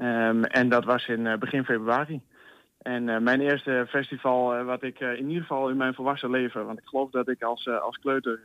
Um, 0.00 0.44
en 0.44 0.68
dat 0.68 0.84
was 0.84 1.06
in 1.06 1.38
begin 1.38 1.64
februari. 1.64 2.20
En 2.78 3.22
mijn 3.22 3.40
eerste 3.40 3.86
festival 3.88 4.64
wat 4.64 4.82
ik 4.82 5.00
in 5.00 5.28
ieder 5.28 5.40
geval 5.40 5.68
in 5.68 5.76
mijn 5.76 5.94
volwassen 5.94 6.30
leven... 6.30 6.66
want 6.66 6.78
ik 6.78 6.84
geloof 6.84 7.10
dat 7.10 7.28
ik 7.28 7.42
als, 7.42 7.68
als 7.68 7.98
kleuter 7.98 8.40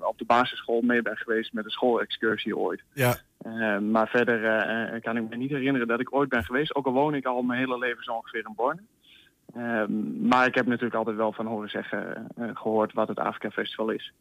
op 0.00 0.18
de 0.18 0.24
basisschool 0.24 0.80
mee 0.80 1.02
ben 1.02 1.16
geweest 1.16 1.52
met 1.52 1.64
een 1.64 1.70
schoolexcursie 1.70 2.56
ooit. 2.56 2.82
Ja. 2.92 3.14
Ehm, 3.42 3.90
maar 3.90 4.08
verder 4.08 5.00
kan 5.00 5.16
ik 5.16 5.28
me 5.28 5.36
niet 5.36 5.50
herinneren 5.50 5.88
dat 5.88 6.00
ik 6.00 6.14
ooit 6.14 6.28
ben 6.28 6.44
geweest. 6.44 6.74
Ook 6.74 6.86
al 6.86 6.92
woon 6.92 7.14
ik 7.14 7.26
al 7.26 7.42
mijn 7.42 7.58
hele 7.58 7.78
leven 7.78 8.04
zo 8.04 8.12
ongeveer 8.12 8.44
in 8.46 8.54
Borne. 8.56 8.80
Um, 9.56 10.28
maar 10.28 10.46
ik 10.46 10.54
heb 10.54 10.66
natuurlijk 10.66 10.94
altijd 10.94 11.16
wel 11.16 11.32
van 11.32 11.46
horen 11.46 11.68
zeggen 11.68 12.26
uh, 12.38 12.50
gehoord 12.54 12.92
wat 12.92 13.08
het 13.08 13.18
Afrika 13.18 13.50
Festival 13.50 13.90
is. 13.90 14.12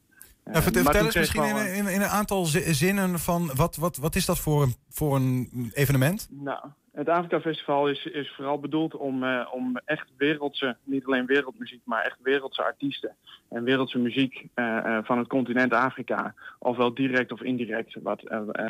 Ja, 0.45 0.61
vertel, 0.61 0.83
vertel 0.83 1.05
eens 1.05 1.15
misschien 1.15 1.43
in, 1.43 1.73
in, 1.73 1.87
in, 1.87 2.01
een 2.01 2.07
aantal 2.07 2.45
zinnen 2.45 3.19
van 3.19 3.51
wat, 3.55 3.75
wat, 3.75 3.97
wat 3.97 4.15
is 4.15 4.25
dat 4.25 4.39
voor 4.39 4.61
een, 4.61 4.75
voor 4.89 5.15
een 5.15 5.71
evenement? 5.73 6.27
Nou, 6.31 6.59
het 6.95 7.09
Afrika 7.09 7.41
Festival 7.41 7.89
is, 7.89 8.05
is 8.05 8.33
vooral 8.35 8.59
bedoeld 8.59 8.95
om, 8.95 9.23
uh, 9.23 9.47
om 9.51 9.77
echt 9.85 10.07
wereldse, 10.17 10.77
niet 10.83 11.05
alleen 11.05 11.25
wereldmuziek, 11.25 11.81
maar 11.83 12.03
echt 12.03 12.17
wereldse 12.21 12.63
artiesten 12.63 13.15
en 13.49 13.63
wereldse 13.63 13.97
muziek 13.97 14.47
uh, 14.55 14.97
van 15.03 15.17
het 15.17 15.27
continent 15.27 15.73
Afrika, 15.73 16.33
ofwel 16.59 16.93
direct 16.93 17.31
of 17.31 17.41
indirect, 17.41 17.95
wat 18.03 18.23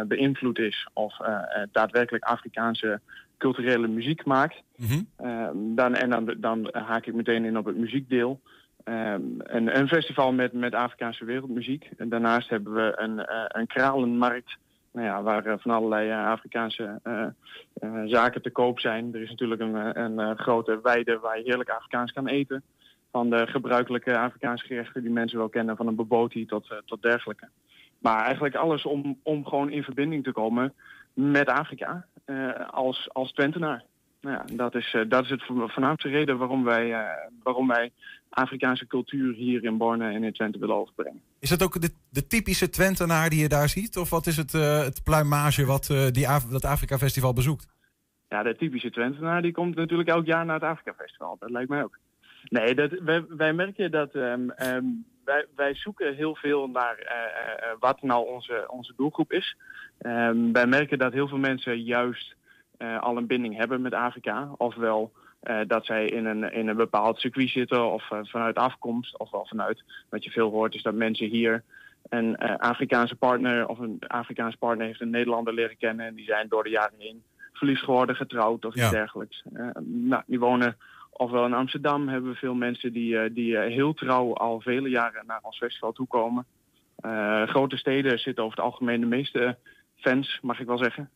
beïnvloed 0.08 0.60
is 0.60 0.88
of 0.94 1.18
daadwerkelijk 1.72 2.24
Afrikaanse 2.24 3.00
culturele 3.38 3.88
muziek 3.88 4.26
maakt. 4.26 4.62
Mm 4.76 4.88
-hmm. 4.88 5.08
uh, 5.28 5.76
dan, 5.76 5.96
en 5.96 6.10
dan, 6.10 6.36
dan 6.38 6.70
haak 6.72 7.06
ik 7.06 7.14
meteen 7.14 7.46
in 7.46 7.58
op 7.58 7.66
het 7.66 7.78
muziekdeel. 7.78 8.40
Ehm, 8.86 9.22
een, 9.38 9.80
een 9.80 9.88
festival 9.88 10.34
met, 10.34 10.54
met 10.54 10.74
Afrikaanse 10.74 11.26
wereldmuziek. 11.26 11.90
En 11.98 12.10
daarnaast 12.10 12.50
hebben 12.50 12.74
we 12.74 12.94
een, 12.96 13.26
eh, 13.26 13.44
een 13.48 13.68
kralenmarkt 13.68 14.58
nou 14.96 15.08
ja, 15.08 15.22
waar 15.22 15.46
eh, 15.46 15.54
van 15.58 15.72
allerlei 15.72 16.10
eh, 16.10 16.28
Afrikaanse 16.28 17.00
zaken 18.06 18.42
te 18.42 18.50
koop 18.50 18.80
zijn. 18.80 19.14
Er 19.14 19.22
is 19.22 19.30
natuurlijk 19.30 19.62
een, 19.62 20.00
een 20.00 20.38
grote 20.38 20.80
weide 20.84 21.20
waar 21.20 21.38
je 21.38 21.44
heerlijk 21.44 21.70
Afrikaans 21.70 22.12
kan 22.12 22.28
eten. 22.28 22.64
Van 23.12 23.30
de 23.30 23.48
gebruikelijke 23.48 24.18
Afrikaanse 24.18 24.66
gerechten 24.66 25.02
die 25.02 25.12
mensen 25.12 25.38
wel 25.38 25.50
kennen, 25.50 25.76
van 25.76 25.88
een 25.88 25.96
boboti 25.96 26.46
tot, 26.46 26.82
tot 26.86 27.02
dergelijke. 27.02 27.48
Maar 28.00 28.24
eigenlijk 28.24 28.56
alles 28.56 28.86
om, 28.86 29.20
om 29.24 29.46
gewoon 29.46 29.70
in 29.70 29.84
verbinding 29.84 30.24
te 30.24 30.32
komen 30.32 30.74
met 31.14 31.48
Afrika 31.48 32.06
als, 32.72 33.10
als 33.14 33.32
Twentenaar. 33.32 33.84
Nou 34.26 34.38
ja, 34.38 34.56
dat 34.56 34.76
is, 34.76 34.98
dat 35.08 35.24
is 35.24 35.30
het 35.30 35.44
voornaamste 35.46 36.10
reden 36.10 36.38
waarom 36.38 36.64
wij, 36.64 37.08
waarom 37.44 37.68
wij 37.68 37.92
Afrikaanse 38.30 38.88
cultuur 38.88 39.34
hier 39.34 39.64
in 39.64 39.78
Borne 39.78 40.12
en 40.12 40.24
in 40.24 40.34
Twente 40.34 40.60
willen 40.60 40.76
overbrengen. 40.76 41.22
Is 41.40 41.50
dat 41.50 41.64
ook 41.64 41.82
de, 41.82 41.90
de 42.10 42.28
typische 42.28 42.70
Twentenaar 42.70 43.30
die 43.30 43.40
je 43.40 43.48
daar 43.48 43.70
ziet? 43.70 43.98
Of 43.98 44.10
wat 44.10 44.26
is 44.26 44.38
het, 44.38 44.54
uh, 44.54 44.84
het 44.84 45.04
pluimage 45.04 45.66
wat 45.66 45.90
uh, 45.92 46.08
die 46.12 46.30
Af 46.30 46.46
dat 46.46 46.66
Afrika 46.66 46.98
Festival 46.98 47.34
bezoekt? 47.34 47.68
Ja, 48.30 48.44
de 48.44 48.56
typische 48.56 48.92
Twentenaar 48.92 49.42
die 49.42 49.52
komt 49.52 49.76
natuurlijk 49.76 50.10
elk 50.10 50.26
jaar 50.26 50.46
naar 50.46 50.60
het 50.60 50.70
Afrika 50.70 50.94
Festival. 50.98 51.38
Dat 51.40 51.50
lijkt 51.50 51.70
mij 51.70 51.84
ook. 51.84 51.98
Nee, 52.50 52.76
dat, 52.76 52.92
wij, 52.92 53.26
wij 53.30 53.54
merken 53.54 53.92
dat 53.92 54.16
um, 54.16 54.54
um, 54.58 55.06
wij, 55.26 55.46
wij 55.56 55.76
zoeken 55.76 56.16
heel 56.16 56.36
veel 56.36 56.68
naar 56.68 57.00
uh, 57.00 57.80
wat 57.80 58.02
nou 58.02 58.28
onze, 58.28 58.66
onze 58.68 58.94
doelgroep 58.98 59.32
is. 59.32 59.58
Um, 60.00 60.54
wij 60.54 60.68
merken 60.68 60.98
dat 60.98 61.14
heel 61.14 61.28
veel 61.28 61.38
mensen 61.38 61.84
juist 61.84 62.36
al 63.00 63.18
een 63.18 63.28
binding 63.28 63.58
hebben 63.58 63.82
met 63.82 63.94
Afrika. 63.94 64.50
Ofwel 64.58 65.12
uh, 65.50 65.60
dat 65.68 65.86
zij 65.86 66.06
in 66.06 66.26
een, 66.26 66.52
in 66.52 66.68
een 66.68 66.76
bepaald 66.76 67.20
circuit 67.20 67.50
zitten 67.50 67.92
of 67.92 68.12
uh, 68.12 68.20
vanuit 68.22 68.56
afkomst 68.56 69.20
of 69.20 69.32
wel 69.32 69.46
vanuit. 69.46 69.84
Wat 70.10 70.24
je 70.24 70.30
veel 70.30 70.50
hoort 70.50 70.76
is 70.76 70.84
dat 70.84 70.94
mensen 70.94 71.28
hier 71.28 71.64
een 72.10 72.38
uh, 72.40 72.56
Afrikaanse 72.56 73.16
partner 73.16 73.68
of 73.68 73.80
een 73.80 74.00
Afrikaanse 74.08 74.58
partner 74.58 74.86
heeft 74.86 75.02
een 75.02 75.10
Nederlander 75.10 75.54
leren 75.54 75.78
kennen 75.78 76.06
en 76.06 76.16
die 76.16 76.26
zijn 76.26 76.48
door 76.48 76.64
de 76.64 76.70
jaren 76.70 77.00
heen 77.00 77.24
verliefd 77.54 77.84
geworden, 77.84 78.16
getrouwd 78.16 78.66
of 78.66 78.76
iets 78.76 78.90
dergelijks. 78.90 79.44
nou, 79.84 80.24
die 80.26 80.40
wonen 80.40 80.78
ofwel 81.12 81.46
in 81.46 81.54
Amsterdam 81.54 82.08
hebben 82.08 82.32
we 82.32 82.38
veel 82.38 82.54
mensen 82.54 82.94
die, 82.94 83.34
die 83.34 83.58
heel 83.58 83.94
trouw 83.94 84.34
al 84.34 84.62
vele 84.62 84.90
jaren 84.90 85.26
naar 85.26 85.40
ons 85.42 85.58
festival 85.58 85.92
toekomen. 85.92 86.46
grote 87.46 87.78
steden 87.78 88.20
zitten 88.20 88.44
over 88.44 88.58
het 88.58 88.66
algemeen 88.66 89.00
de 89.00 89.06
meeste 89.06 89.58
fans, 89.96 90.40
mag 90.42 90.60
ik 90.60 90.68
wel 90.68 90.78
zeggen. 90.78 91.10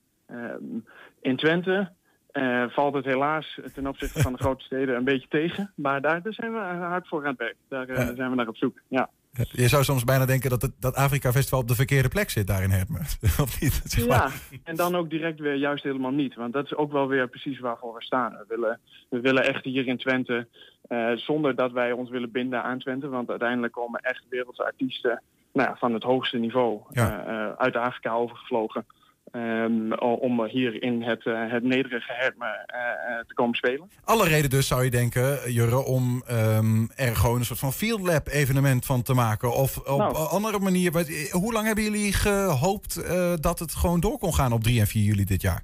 In 1.22 1.38
Twente 1.38 1.92
uh, 2.34 2.64
valt 2.70 2.94
het 2.94 3.06
helaas 3.06 3.60
ten 3.74 3.88
opzichte 3.88 4.22
van 4.22 4.34
de 4.34 4.40
grote 4.40 4.64
steden 4.64 4.96
een 4.96 5.04
beetje 5.04 5.28
tegen. 5.28 5.72
Maar 5.76 6.02
daar, 6.02 6.22
daar 6.22 6.34
zijn 6.34 6.54
we 6.54 6.60
hard 6.60 7.08
voor 7.08 7.22
aan 7.22 7.30
het 7.30 7.38
werk. 7.38 7.56
Daar 7.68 7.90
uh, 7.90 7.96
zijn 8.16 8.30
we 8.30 8.36
naar 8.36 8.48
op 8.48 8.58
zoek. 8.58 8.80
Ja. 8.88 9.10
Je 9.52 9.68
zou 9.68 9.84
soms 9.84 10.04
bijna 10.04 10.26
denken 10.26 10.50
dat 10.50 10.62
het 10.62 10.72
dat 10.80 10.96
Afrika 10.96 11.32
Festival 11.32 11.60
op 11.60 11.68
de 11.68 11.76
verkeerde 11.76 12.08
plek 12.08 12.30
zit 12.30 12.48
daar 12.48 12.64
in 12.64 12.70
Hermen. 12.70 13.02
of 13.46 13.62
niet? 13.62 13.82
Zeg 13.84 14.08
maar. 14.08 14.18
Ja, 14.52 14.58
en 14.64 14.76
dan 14.76 14.96
ook 14.96 15.10
direct 15.10 15.40
weer 15.40 15.56
juist 15.56 15.84
helemaal 15.84 16.12
niet. 16.12 16.36
Want 16.36 16.54
dat 16.54 16.66
is 16.66 16.76
ook 16.76 16.92
wel 16.92 17.08
weer 17.08 17.28
precies 17.28 17.60
waarvoor 17.60 17.94
we 17.94 18.04
staan. 18.04 18.32
We 18.32 18.46
willen, 18.48 18.80
we 19.10 19.20
willen 19.20 19.44
echt 19.44 19.64
hier 19.64 19.88
in 19.88 19.98
Twente, 19.98 20.48
uh, 20.90 21.12
zonder 21.12 21.56
dat 21.56 21.72
wij 21.72 21.92
ons 21.92 22.10
willen 22.10 22.32
binden 22.32 22.64
aan 22.64 22.80
Twente. 22.80 23.10
Want 23.10 23.30
uiteindelijk 23.30 23.74
komen 23.74 24.00
echt 24.00 24.26
wereldse 24.30 24.64
artiesten 24.64 25.22
nou 25.54 25.70
ja, 25.70 25.76
van 25.76 25.94
het 25.94 26.04
hoogste 26.04 26.38
niveau 26.38 26.82
ja. 26.90 27.56
uit 27.58 27.76
Afrika 27.76 28.14
overgevlogen. 28.14 28.86
Um, 29.32 29.94
om 29.94 30.46
hier 30.46 30.84
in 30.84 31.02
het, 31.02 31.26
uh, 31.26 31.52
het 31.52 31.64
nederige 31.64 32.14
Herme 32.14 32.46
uh, 32.46 33.20
te 33.28 33.34
komen 33.34 33.56
spelen. 33.56 33.90
Alle 34.04 34.28
reden 34.28 34.50
dus 34.50 34.68
zou 34.68 34.84
je 34.84 34.90
denken, 34.90 35.52
Jurre, 35.52 35.84
om 35.84 36.24
um, 36.32 36.90
er 36.96 37.16
gewoon 37.16 37.40
een 37.40 37.46
soort 37.46 37.60
van 37.60 37.72
field 37.72 38.02
lab 38.02 38.28
evenement 38.28 38.86
van 38.86 39.02
te 39.02 39.14
maken. 39.14 39.54
Of 39.54 39.78
op 39.78 39.98
nou. 39.98 40.16
andere 40.16 40.60
manier. 40.60 40.92
Hoe 41.32 41.54
lang 41.54 41.66
hebben 41.66 41.84
jullie 41.84 42.14
gehoopt 42.14 42.98
uh, 42.98 43.34
dat 43.36 43.60
het 43.60 43.76
gewoon 43.76 44.00
door 44.00 44.18
kon 44.18 44.34
gaan 44.34 44.52
op 44.52 44.64
3 44.64 44.80
en 44.80 44.88
4 44.88 45.04
juli 45.04 45.26
dit 45.26 45.42
jaar? 45.42 45.64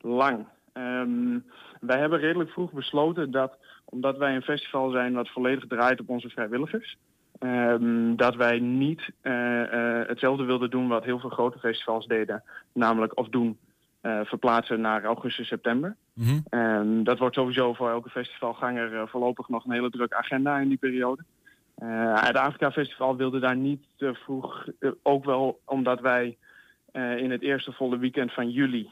Lang. 0.00 0.46
Um, 0.72 1.44
wij 1.80 1.98
hebben 1.98 2.18
redelijk 2.18 2.50
vroeg 2.50 2.72
besloten 2.72 3.30
dat, 3.30 3.52
omdat 3.84 4.16
wij 4.16 4.34
een 4.34 4.42
festival 4.42 4.90
zijn 4.90 5.12
wat 5.12 5.28
volledig 5.28 5.66
draait 5.66 6.00
op 6.00 6.08
onze 6.08 6.28
vrijwilligers. 6.28 6.98
Um, 7.40 8.16
dat 8.16 8.34
wij 8.34 8.58
niet 8.58 9.10
uh, 9.22 9.32
uh, 9.32 10.06
hetzelfde 10.06 10.44
wilden 10.44 10.70
doen 10.70 10.88
wat 10.88 11.04
heel 11.04 11.18
veel 11.18 11.30
grote 11.30 11.58
festivals 11.58 12.06
deden. 12.06 12.42
Namelijk 12.72 13.18
of 13.18 13.28
doen 13.28 13.58
uh, 14.02 14.20
verplaatsen 14.24 14.80
naar 14.80 15.04
augustus, 15.04 15.48
september. 15.48 15.96
Mm 16.14 16.24
-hmm. 16.24 16.60
um, 16.60 17.04
dat 17.04 17.18
wordt 17.18 17.34
sowieso 17.34 17.72
voor 17.72 17.90
elke 17.90 18.10
festivalganger 18.10 19.08
voorlopig 19.08 19.48
nog 19.48 19.64
een 19.64 19.72
hele 19.72 19.90
drukke 19.90 20.16
agenda 20.16 20.58
in 20.58 20.68
die 20.68 20.78
periode. 20.78 21.22
het 22.14 22.36
Afrika 22.36 22.70
Festival 22.70 23.16
wilde 23.16 23.38
daar 23.38 23.56
niet 23.56 23.82
te 23.96 24.14
vroeg, 24.14 24.66
ook 25.02 25.24
wel 25.24 25.60
omdat 25.64 26.00
wij 26.00 26.36
in 27.16 27.30
het 27.30 27.42
eerste 27.42 27.72
volle 27.72 27.98
weekend 27.98 28.32
van 28.32 28.50
juli 28.50 28.90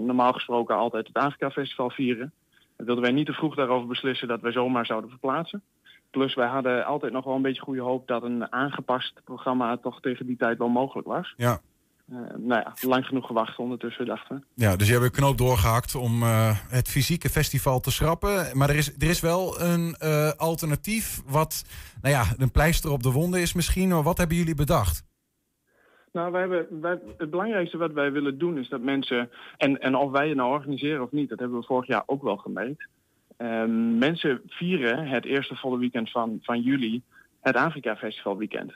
normaal 0.00 0.32
gesproken 0.32 0.76
altijd 0.76 1.06
het 1.06 1.16
Afrika 1.16 1.50
Festival 1.50 1.90
vieren. 1.90 2.32
wilden 2.76 3.04
wij 3.04 3.12
niet 3.12 3.26
te 3.26 3.32
vroeg 3.32 3.54
daarover 3.54 3.88
beslissen 3.88 4.28
dat 4.28 4.40
wij 4.40 4.52
zomaar 4.52 4.86
zouden 4.86 5.10
verplaatsen. 5.10 5.62
Plus 6.10 6.34
wij 6.34 6.48
hadden 6.48 6.84
altijd 6.84 7.12
nog 7.12 7.24
wel 7.24 7.34
een 7.34 7.42
beetje 7.42 7.62
goede 7.62 7.80
hoop 7.80 8.06
dat 8.06 8.22
een 8.22 8.52
aangepast 8.52 9.20
programma 9.24 9.76
toch 9.76 10.00
tegen 10.00 10.26
die 10.26 10.36
tijd 10.36 10.58
wel 10.58 10.68
mogelijk 10.68 11.08
was. 11.08 11.34
Ja. 11.36 11.60
Uh, 12.12 12.18
nou 12.36 12.60
ja, 12.60 12.74
lang 12.88 13.06
genoeg 13.06 13.26
gewacht 13.26 13.58
ondertussen, 13.58 14.06
dachten 14.06 14.36
we. 14.36 14.62
Ja, 14.62 14.76
dus 14.76 14.86
je 14.86 14.92
hebt 14.92 15.04
een 15.04 15.10
knoop 15.10 15.38
doorgehakt 15.38 15.94
om 15.94 16.22
uh, 16.22 16.58
het 16.68 16.88
fysieke 16.88 17.28
festival 17.28 17.80
te 17.80 17.90
schrappen. 17.90 18.58
Maar 18.58 18.70
er 18.70 18.76
is, 18.76 18.94
er 18.94 19.08
is 19.08 19.20
wel 19.20 19.60
een 19.60 19.96
uh, 20.02 20.30
alternatief 20.30 21.22
wat, 21.26 21.64
nou 22.02 22.14
ja, 22.14 22.24
een 22.36 22.50
pleister 22.50 22.90
op 22.90 23.02
de 23.02 23.10
wonden 23.12 23.40
is 23.40 23.52
misschien. 23.52 23.88
Maar 23.88 24.02
wat 24.02 24.18
hebben 24.18 24.36
jullie 24.36 24.54
bedacht? 24.54 25.04
Nou, 26.12 26.32
wij 26.32 26.40
hebben, 26.40 26.80
wij, 26.80 26.98
het 27.16 27.30
belangrijkste 27.30 27.76
wat 27.76 27.92
wij 27.92 28.12
willen 28.12 28.38
doen 28.38 28.58
is 28.58 28.68
dat 28.68 28.80
mensen, 28.80 29.30
en, 29.56 29.80
en 29.80 29.94
of 29.94 30.10
wij 30.10 30.28
het 30.28 30.36
nou 30.36 30.52
organiseren 30.52 31.02
of 31.02 31.10
niet, 31.10 31.28
dat 31.28 31.38
hebben 31.38 31.58
we 31.58 31.66
vorig 31.66 31.86
jaar 31.86 32.02
ook 32.06 32.22
wel 32.22 32.36
gemerkt. 32.36 32.86
Um, 33.38 33.98
mensen 33.98 34.42
vieren 34.46 35.06
het 35.06 35.24
eerste 35.24 35.56
volle 35.56 35.78
weekend 35.78 36.10
van, 36.10 36.38
van 36.42 36.60
juli 36.60 37.02
het 37.40 37.56
Afrika 37.56 37.96
Festival 37.96 38.36
weekend. 38.36 38.72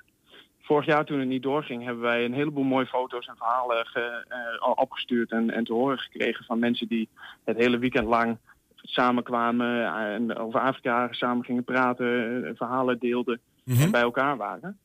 Vorig 0.60 0.86
jaar 0.86 1.04
toen 1.04 1.18
het 1.18 1.28
niet 1.28 1.42
doorging, 1.42 1.84
hebben 1.84 2.02
wij 2.02 2.24
een 2.24 2.32
heleboel 2.32 2.64
mooie 2.64 2.86
foto's 2.86 3.26
en 3.26 3.36
verhalen 3.36 3.86
ge, 3.86 4.26
uh, 4.60 4.72
opgestuurd 4.74 5.30
en, 5.30 5.50
en 5.50 5.64
te 5.64 5.72
horen 5.72 5.98
gekregen 5.98 6.44
van 6.44 6.58
mensen 6.58 6.88
die 6.88 7.08
het 7.44 7.56
hele 7.56 7.78
weekend 7.78 8.06
lang 8.06 8.38
samenkwamen 8.74 9.94
en 9.94 10.36
over 10.36 10.60
Afrika 10.60 11.08
samen 11.10 11.44
gingen 11.44 11.64
praten, 11.64 12.52
verhalen 12.56 12.98
deelden 12.98 13.40
mm 13.64 13.74
-hmm. 13.74 13.82
en 13.82 13.90
bij 13.90 14.00
elkaar 14.00 14.36
waren. 14.36 14.78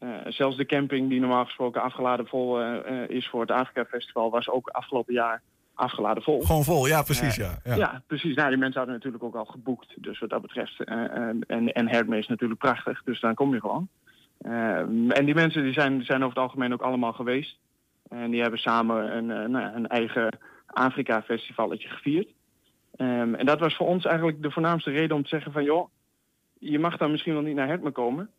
Uh, 0.00 0.10
zelfs 0.28 0.56
de 0.56 0.66
camping 0.66 1.08
die 1.08 1.20
normaal 1.20 1.44
gesproken 1.44 1.82
afgeladen 1.82 2.26
vol 2.26 2.60
uh, 2.60 3.08
is 3.08 3.28
voor 3.28 3.40
het 3.40 3.50
Afrika 3.50 3.84
Festival 3.84 4.30
was 4.30 4.48
ook 4.48 4.68
afgelopen 4.68 5.14
jaar 5.14 5.42
afgeladen 5.76 6.22
vol. 6.22 6.40
Gewoon 6.40 6.64
vol, 6.64 6.86
ja, 6.86 7.02
precies. 7.02 7.36
ja, 7.36 7.58
ja. 7.64 7.74
ja, 7.74 8.02
precies. 8.06 8.34
Nou, 8.34 8.48
die 8.48 8.58
mensen 8.58 8.78
hadden 8.78 8.96
natuurlijk 8.96 9.24
ook 9.24 9.34
al 9.34 9.44
geboekt. 9.44 10.02
Dus 10.02 10.18
wat 10.18 10.30
dat 10.30 10.42
betreft. 10.42 10.80
Uh, 10.84 10.96
en, 11.46 11.72
en 11.72 11.88
Hermes 11.88 12.18
is 12.18 12.26
natuurlijk 12.26 12.60
prachtig, 12.60 13.02
dus 13.04 13.20
dan 13.20 13.34
kom 13.34 13.54
je 13.54 13.60
gewoon. 13.60 13.88
En 15.08 15.24
die 15.24 15.34
mensen 15.34 15.62
die 15.62 15.72
zijn, 15.72 16.04
zijn 16.04 16.18
over 16.22 16.34
het 16.34 16.44
algemeen 16.44 16.72
ook 16.72 16.82
allemaal 16.82 17.12
geweest. 17.12 17.58
En 18.08 18.30
die 18.30 18.40
hebben 18.40 18.58
samen 18.58 19.16
een, 19.16 19.50
nou, 19.50 19.74
een 19.74 19.86
eigen 19.86 20.38
Afrika-festivalletje 20.66 21.88
gevierd. 21.88 22.28
Um, 22.96 23.34
en 23.34 23.46
dat 23.46 23.60
was 23.60 23.76
voor 23.76 23.86
ons 23.86 24.04
eigenlijk 24.04 24.42
de 24.42 24.50
voornaamste 24.50 24.90
reden 24.90 25.16
om 25.16 25.22
te 25.22 25.28
zeggen 25.28 25.52
van... 25.52 25.64
joh, 25.64 25.88
je 26.58 26.78
mag 26.78 26.96
dan 26.96 27.10
misschien 27.10 27.32
wel 27.32 27.42
niet 27.42 27.54
naar 27.54 27.66
Hermes 27.66 27.92
komen... 27.92 28.30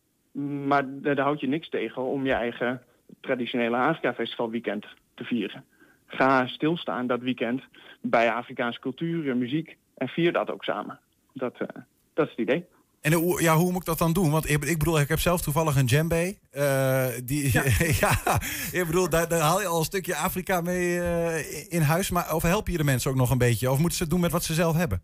maar 0.67 0.83
daar 0.87 1.19
houd 1.19 1.39
je 1.39 1.47
niks 1.47 1.69
tegen 1.69 2.01
om 2.01 2.25
je 2.25 2.33
eigen 2.33 2.81
traditionele 3.21 3.77
Afrika-festival 3.77 4.49
weekend 4.49 4.85
te 5.13 5.23
vieren 5.23 5.63
ga 6.07 6.47
stilstaan 6.47 7.07
dat 7.07 7.21
weekend 7.21 7.63
bij 8.01 8.31
Afrikaanse 8.31 8.79
cultuur 8.79 9.29
en 9.29 9.37
muziek 9.37 9.77
en 9.93 10.07
vier 10.07 10.33
dat 10.33 10.51
ook 10.51 10.63
samen. 10.63 10.99
Dat, 11.33 11.53
uh, 11.61 11.67
dat 12.13 12.25
is 12.25 12.31
het 12.31 12.39
idee. 12.39 12.65
En 13.01 13.13
hoe, 13.13 13.41
ja, 13.41 13.55
hoe 13.55 13.71
moet 13.71 13.81
ik 13.81 13.87
dat 13.87 13.97
dan 13.97 14.13
doen? 14.13 14.31
Want 14.31 14.49
ik, 14.49 14.63
ik 14.63 14.77
bedoel, 14.77 14.99
ik 14.99 15.07
heb 15.07 15.19
zelf 15.19 15.41
toevallig 15.41 15.75
een 15.75 15.85
djembe. 15.85 16.37
Uh, 16.53 17.07
die, 17.23 17.53
ja. 17.53 17.63
ja. 18.03 18.35
ik 18.71 18.83
bedoel, 18.85 19.09
daar, 19.09 19.27
daar, 19.27 19.39
haal 19.39 19.61
je 19.61 19.67
al 19.67 19.77
een 19.77 19.83
stukje 19.83 20.15
Afrika 20.15 20.61
mee 20.61 20.97
uh, 20.97 21.71
in 21.71 21.81
huis. 21.81 22.11
Maar 22.11 22.35
of 22.35 22.43
help 22.43 22.67
je 22.67 22.77
de 22.77 22.83
mensen 22.83 23.11
ook 23.11 23.17
nog 23.17 23.31
een 23.31 23.37
beetje? 23.37 23.71
Of 23.71 23.79
moeten 23.79 23.97
ze 23.97 24.03
het 24.03 24.11
doen 24.11 24.21
met 24.21 24.31
wat 24.31 24.43
ze 24.43 24.53
zelf 24.53 24.75
hebben? 24.75 25.01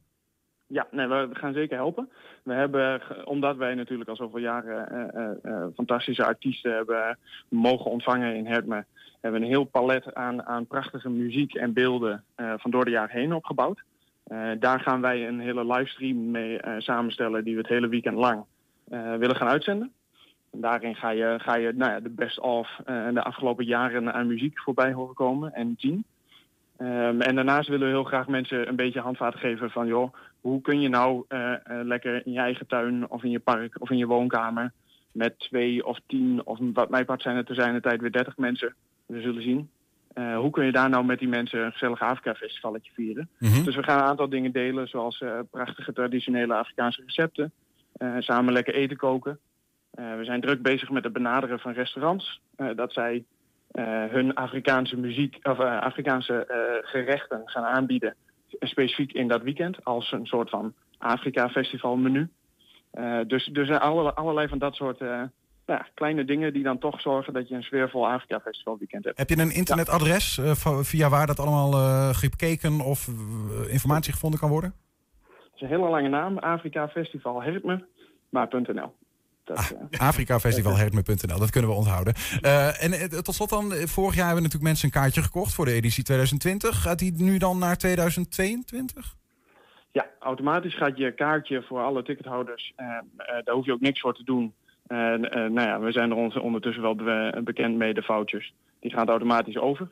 Ja, 0.68 0.88
nee, 0.92 1.08
we 1.08 1.30
gaan 1.32 1.54
zeker 1.54 1.78
helpen. 1.78 2.10
We 2.44 2.54
hebben, 2.54 3.02
omdat 3.26 3.58
wij 3.58 3.76
natuurlijk 3.76 4.10
al 4.10 4.16
zoveel 4.16 4.40
jaren 4.40 5.12
uh, 5.44 5.66
fantastische 5.76 6.26
artiesten 6.26 6.76
hebben 6.76 7.20
mogen 7.50 7.92
ontvangen 7.92 8.36
in 8.36 8.46
Hertme, 9.24 9.40
hebben 9.40 9.42
we 9.42 9.46
een 9.46 9.54
heel 9.54 9.64
palet 9.64 10.14
aan, 10.14 10.46
aan 10.46 10.68
prachtige 10.68 11.10
muziek 11.10 11.54
en 11.54 11.74
beelden 11.74 12.24
uh, 12.38 12.54
van 12.58 12.72
door 12.72 12.86
de 12.86 12.92
jaren 12.92 13.20
heen 13.20 13.34
opgebouwd. 13.34 13.84
Uh, 14.28 14.52
daar 14.60 14.80
gaan 14.80 15.02
wij 15.02 15.28
een 15.28 15.40
hele 15.40 15.66
livestream 15.66 16.32
mee 16.32 16.62
uh, 16.62 16.76
samenstellen 16.78 17.44
die 17.44 17.54
we 17.54 17.62
het 17.62 17.70
hele 17.70 17.88
weekend 17.88 18.18
lang 18.18 18.46
willen 19.20 19.36
gaan 19.36 19.48
uitzenden. 19.48 19.92
En 20.52 20.62
daarin 20.62 20.96
ga 20.96 21.10
je, 21.10 21.36
ga 21.38 21.56
je 21.56 21.72
nou 21.76 21.92
ja, 21.92 22.00
de 22.00 22.10
best 22.10 22.40
of 22.40 22.80
de 22.86 23.24
afgelopen 23.24 23.66
jaren 23.66 24.14
aan 24.14 24.28
muziek 24.28 24.60
voorbij 24.60 24.94
horen 24.94 25.16
komen 25.16 25.54
en 25.54 25.76
zien. 25.78 26.06
Ehm, 26.78 27.22
en 27.22 27.36
daarnaast 27.36 27.70
willen 27.70 27.88
we 27.88 27.94
heel 27.94 28.04
graag 28.04 28.28
mensen 28.28 28.68
een 28.68 28.76
beetje 28.76 29.00
handvaten 29.00 29.40
geven 29.40 29.70
van 29.70 29.88
joh, 29.88 30.14
hoe 30.42 30.62
kun 30.62 30.82
je 30.82 30.90
nou 30.90 31.26
eh, 31.28 31.54
eh, 31.54 31.60
lekker 31.64 32.26
in 32.26 32.32
je 32.32 32.40
eigen 32.40 32.68
tuin 32.68 33.10
of 33.10 33.24
in 33.24 33.32
je 33.32 33.40
park 33.40 33.82
of 33.82 33.90
in 33.90 33.98
je 33.98 34.06
woonkamer 34.06 34.72
met 35.12 35.40
twee 35.40 35.86
of 35.86 36.00
tien 36.08 36.46
of 36.46 36.60
wat 36.74 36.90
mij 36.90 37.06
part 37.06 37.22
zijn 37.22 37.36
het 37.36 37.50
er 37.50 37.56
zijn 37.56 37.74
de 37.74 37.82
tijd 37.82 38.02
weer 38.02 38.12
dertig 38.12 38.38
mensen, 38.38 38.76
we 39.14 39.22
zullen 39.22 39.42
zien. 39.42 39.70
Eh, 40.14 40.38
hoe 40.38 40.50
kun 40.50 40.66
je 40.66 40.72
daar 40.72 40.90
nou 40.90 41.06
met 41.06 41.20
die 41.20 41.28
mensen 41.28 41.66
een 41.66 41.72
gezellig 41.72 42.02
Afrika-festivalletje 42.02 42.92
vieren? 42.94 43.30
Mhm. 43.40 43.64
Dus 43.64 43.76
we 43.76 43.84
gaan 43.84 43.98
een 43.98 44.06
aantal 44.06 44.30
dingen 44.30 44.52
delen, 44.52 44.88
zoals 44.88 45.22
eh, 45.22 45.40
prachtige 45.52 45.94
traditionele 45.94 46.54
Afrikaanse 46.54 47.02
recepten. 47.06 47.52
eh, 47.94 48.16
samen 48.20 48.54
lekker 48.54 48.74
eten 48.74 48.98
koken. 48.98 49.40
We 49.92 50.20
zijn 50.22 50.42
druk 50.42 50.62
bezig 50.62 50.90
met 50.90 51.04
het 51.04 51.14
benaderen 51.14 51.60
van 51.60 51.72
restaurants. 51.72 52.42
dat 52.76 52.94
zij 52.94 53.26
hun 54.10 54.34
Afrikaanse 54.34 54.98
muziek 54.98 55.40
of 55.44 55.60
Afrikaanse 55.60 56.46
gerechten 56.82 57.42
gaan 57.46 57.64
aanbieden. 57.64 58.16
Specifiek 58.60 59.12
in 59.12 59.28
dat 59.28 59.42
weekend 59.42 59.86
als 59.86 60.12
een 60.12 60.26
soort 60.26 60.50
van 60.50 60.74
Afrika-festival 60.98 61.96
menu. 61.96 62.30
Eh, 62.94 63.20
dus 63.28 63.46
dus 63.46 63.70
er 63.70 63.80
alle, 63.80 64.14
allerlei 64.14 64.48
van 64.48 64.58
dat 64.58 64.76
soort 64.76 65.00
nou 65.66 65.80
ja, 65.80 65.88
kleine 65.94 66.26
dingen 66.26 66.54
die 66.54 66.64
dan 66.64 66.80
toch 66.80 67.02
zorgen 67.02 67.34
dat 67.34 67.48
je 67.48 67.56
een 67.56 67.64
sfeervol 67.64 68.08
Afrika-festival 68.08 68.78
weekend 68.78 69.04
hebt. 69.04 69.18
Heb 69.18 69.30
je 69.30 69.38
een 69.38 69.52
internetadres 69.52 70.38
eh, 70.38 70.52
via 70.82 71.10
waar 71.10 71.28
dat 71.28 71.40
allemaal 71.40 71.74
eh 71.74 72.10
gekeken 72.16 72.82
of 72.82 73.08
eh, 73.08 73.74
informatie 73.74 74.14
gevonden 74.14 74.40
kan 74.40 74.50
worden? 74.50 74.74
Het 75.28 75.56
is 75.56 75.62
een 75.62 75.68
hele 75.68 75.90
lange 75.90 76.10
naam, 76.10 76.38
Afrika 76.38 76.88
Festival 76.88 77.44
Hertme, 77.44 77.86
maar.nl. 78.30 78.94
Dat, 79.44 79.76
eh, 79.90 80.00
Afrikafestivalhertme.nl, 80.00 81.40
dat 81.40 81.50
kunnen 81.50 81.70
we 81.70 81.76
onthouden. 81.76 82.14
En 82.80 83.10
tot 83.24 83.36
slot 83.36 83.50
dan, 83.50 83.72
vorig 83.72 84.16
jaar 84.16 84.26
hebben 84.26 84.44
natuurlijk 84.44 84.72
mensen 84.72 84.86
een 84.86 85.02
kaartje 85.02 85.22
gekocht 85.22 85.54
voor 85.54 85.66
de 85.66 85.72
editie 85.72 86.04
2020. 86.04 86.82
Gaat 86.82 87.00
die 87.00 87.14
nu 87.18 87.38
dan 87.38 87.58
naar 87.58 87.78
2022? 87.78 89.16
Ja, 89.92 90.08
automatisch 90.20 90.76
gaat 90.76 90.98
je 90.98 91.14
kaartje 91.14 91.64
voor 91.64 91.82
alle 91.82 92.04
tickethouders, 92.04 92.74
daar 93.44 93.56
hoef 93.56 93.66
je 93.66 93.74
ook 93.74 93.82
niks 93.82 94.00
voor 94.00 94.16
te 94.16 94.24
doen. 94.24 94.54
Eh, 94.88 95.14
eh, 95.14 95.52
nou 95.52 95.68
ja, 95.68 95.80
we 95.80 95.92
zijn 95.92 96.10
er 96.10 96.16
ons 96.18 96.36
ondertussen 96.36 96.82
wel 96.84 96.96
be- 96.96 97.42
bekend 97.44 97.76
mee, 97.76 97.94
de 97.94 98.04
vouchers. 98.04 98.54
Die 98.80 98.92
gaan 98.92 99.08
automatisch 99.10 99.58
over. 99.58 99.92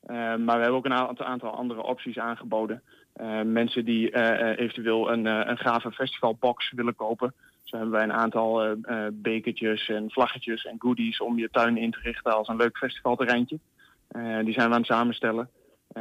Eh, 0.00 0.16
maar 0.16 0.56
we 0.56 0.62
hebben 0.62 0.72
ook 0.72 0.84
een 0.84 1.24
aantal, 1.24 1.50
andere 1.50 1.82
opties 1.82 2.18
aangeboden. 2.18 2.82
Eh, 3.12 3.42
mensen 3.42 3.84
die 3.84 4.16
eventueel 4.56 5.12
een, 5.12 5.24
een 5.24 5.58
gave 5.58 5.92
festivalbox 5.92 6.72
willen 6.72 6.94
kopen. 6.94 7.34
Zo 7.62 7.76
hebben 7.76 7.94
wij 7.94 8.02
een 8.02 8.12
aantal 8.12 8.76
bekertjes 9.12 9.88
en 9.88 10.10
vlaggetjes 10.10 10.64
en 10.64 10.76
goodies 10.78 11.20
om 11.20 11.38
je 11.38 11.50
tuin 11.50 11.76
in 11.76 11.90
te 11.90 11.98
richten 12.02 12.32
als 12.36 12.48
een 12.48 12.56
leuk 12.56 12.78
festivalterreintje. 12.78 13.58
Die 14.42 14.52
zijn 14.52 14.68
we 14.68 14.74
aan 14.74 14.80
het 14.80 14.86
samenstellen. 14.86 15.50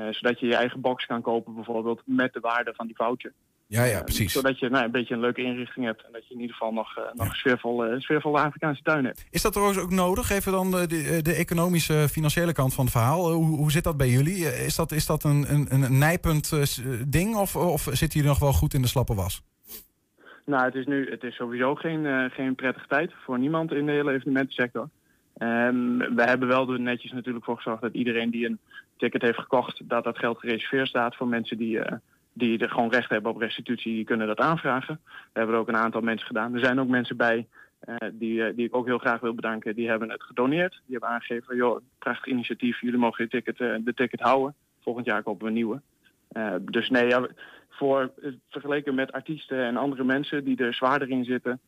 Zodat 0.10 0.40
je 0.40 0.46
je 0.48 0.56
eigen 0.56 0.82
box 0.82 1.06
kan 1.06 1.22
kopen 1.22 1.56
bijvoorbeeld 1.56 2.02
met 2.06 2.34
de 2.34 2.40
waarde 2.40 2.74
van 2.74 2.86
die 2.88 2.96
voucher. 2.96 3.34
Ja, 3.68 3.84
ja, 3.84 3.98
Eh, 3.98 4.04
precies. 4.04 4.32
zodat 4.34 4.60
je 4.60 4.70
nou, 4.70 4.86
een 4.86 4.92
beetje 4.92 5.14
een 5.14 5.20
leuke 5.20 5.42
inrichting 5.42 5.86
hebt. 5.86 6.04
En 6.06 6.12
dat 6.12 6.28
je 6.28 6.34
in 6.34 6.40
ieder 6.40 6.56
geval 6.56 6.74
nog, 6.74 6.98
eh, 6.98 7.04
nog 7.14 7.28
een 7.30 7.36
sfeervolle, 8.00 8.40
Afrikaanse 8.40 8.82
tuin 8.84 9.06
hebt. 9.06 9.26
Is 9.30 9.42
dat 9.42 9.52
trouwens 9.52 9.80
ook 9.80 9.92
nodig? 9.92 10.30
Even 10.30 10.52
dan 10.52 10.72
de, 10.72 10.88
de, 10.88 11.22
de 11.22 11.34
economische, 11.34 12.08
financiële 12.10 12.54
kant 12.54 12.74
van 12.74 12.84
het 12.84 12.94
verhaal. 12.94 13.28
Eh, 13.30 13.34
Hoe, 13.36 13.46
hoe 13.58 13.72
zit 13.72 13.84
dat 13.84 13.98
bij 13.98 14.10
jullie? 14.10 14.46
Eh, 14.50 14.66
Is 14.66 14.76
dat, 14.76 14.92
is 14.92 15.06
dat 15.06 15.24
een, 15.24 15.46
een, 15.54 15.68
een 15.70 15.98
nijpend 15.98 16.52
eh, 16.52 16.62
ding 17.08 17.36
of, 17.36 17.56
of 17.56 17.82
zitten 17.82 18.10
jullie 18.20 18.28
nog 18.28 18.40
wel 18.40 18.54
goed 18.54 18.74
in 18.74 18.82
de 18.82 18.88
slappe 18.88 19.14
was? 19.16 19.42
Nou, 20.46 20.66
het 20.66 20.76
is 20.76 20.86
nu 20.86 21.10
het 21.10 21.24
is 21.24 21.36
sowieso 21.36 21.76
geen, 21.76 22.06
eh, 22.06 22.24
geen 22.32 22.56
prettige 22.56 22.88
tijd 22.88 23.12
voor 23.26 23.40
niemand 23.40 23.72
in 23.72 23.86
de 23.86 23.92
hele 23.92 24.12
evenementensector. 24.14 24.90
Ehm, 25.38 25.98
we 25.98 26.24
hebben 26.24 26.48
wel 26.48 26.72
er 26.74 26.80
netjes 26.80 27.12
natuurlijk 27.12 27.46
voor 27.46 27.56
gezorgd 27.56 27.82
dat 27.82 27.94
iedereen 27.94 28.30
die 28.32 28.46
een 28.46 28.60
ticket 28.98 29.22
heeft 29.22 29.40
gekocht, 29.40 29.82
dat 29.90 30.04
dat 30.04 30.18
geld 30.18 30.40
gereserveerd 30.40 30.88
staat 30.88 31.16
voor 31.16 31.28
mensen 31.28 31.58
die, 31.58 31.80
eh, 31.80 31.98
die 32.38 32.58
er 32.58 32.70
gewoon 32.70 32.92
recht 32.92 33.10
hebben 33.10 33.32
op 33.32 33.38
restitutie, 33.38 33.94
die 33.94 34.04
kunnen 34.04 34.28
dat 34.28 34.40
aanvragen. 34.40 35.00
We 35.06 35.40
hebben 35.40 35.56
er 35.56 35.62
ook 35.62 35.68
een 35.68 35.76
aantal 35.76 36.02
mensen 36.02 36.28
gedaan. 36.28 36.54
Er 36.54 36.60
zijn 36.60 36.80
ook 36.80 36.88
mensen 36.88 37.18
bij 37.18 37.48
eh, 37.80 37.96
die, 38.14 38.44
eh, 38.44 38.56
die 38.56 38.66
ik 38.66 38.76
ook 38.76 38.86
heel 38.86 38.98
graag 38.98 39.20
wil 39.20 39.34
bedanken. 39.34 39.76
Die 39.76 39.90
hebben 39.90 40.10
het 40.10 40.24
gedoneerd. 40.24 40.72
Die 40.72 40.92
hebben 40.92 41.10
aangegeven, 41.10 41.56
joh, 41.56 41.82
prachtig 42.00 42.26
initiatief. 42.26 42.82
Jullie 42.82 43.00
mogen 43.00 43.24
je 43.24 43.30
ticket, 43.30 43.60
eh, 43.60 43.76
de 43.80 43.94
ticket 43.94 44.20
houden. 44.20 44.56
Volgend 44.82 45.06
jaar 45.06 45.24
kopen 45.24 45.42
we 45.42 45.48
een 45.48 45.54
nieuwe. 45.54 45.82
Dus 46.62 46.90
nee, 46.90 47.08
ja, 47.08 47.28
voor, 47.70 48.12
vergeleken 48.50 48.96
met 48.96 49.12
artiesten 49.12 49.64
en 49.64 49.78
andere 49.78 50.04
mensen 50.04 50.44
die 50.44 50.58
er 50.58 50.74
zwaarder 50.74 51.10
in 51.10 51.24
zitten, 51.24 51.60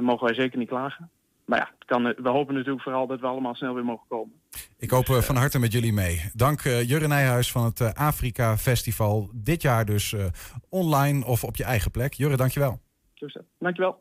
mogen 0.00 0.26
wij 0.26 0.34
zeker 0.34 0.58
niet 0.58 0.68
klagen. 0.68 1.10
Maar 1.44 1.58
ja, 1.58 1.70
kan, 1.86 2.06
eh, 2.06 2.18
we 2.22 2.28
hopen 2.28 2.54
natuurlijk 2.54 2.82
vooral 2.82 3.06
dat 3.06 3.20
we 3.20 3.26
allemaal 3.26 3.54
snel 3.54 3.74
weer 3.74 3.84
mogen 3.84 4.06
komen. 4.08 4.32
Ik 4.78 4.90
hoop 4.90 5.08
eh, 5.08 5.16
van 5.16 5.36
harte 5.36 5.58
met 5.58 5.72
jullie 5.72 5.92
mee. 5.92 6.30
Dank 6.34 6.60
eh, 6.64 6.88
Jurre 6.88 7.06
Nijhuis 7.06 7.52
van 7.52 7.64
het 7.64 7.80
eh, 7.80 7.92
Afrika 7.92 8.56
Festival. 8.56 9.30
Dit 9.32 9.62
jaar 9.62 9.84
dus 9.84 10.12
eh, 10.12 10.24
online 10.68 11.24
of 11.26 11.44
op 11.44 11.56
je 11.56 11.64
eigen 11.64 11.90
plek. 11.90 12.12
Jurre, 12.14 12.36
dankjewel. 12.36 12.78
Dus, 13.14 13.34
eh, 13.34 13.42
dankjewel. 13.58 13.98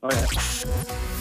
Oh 0.00 0.10
ja. 0.10 1.13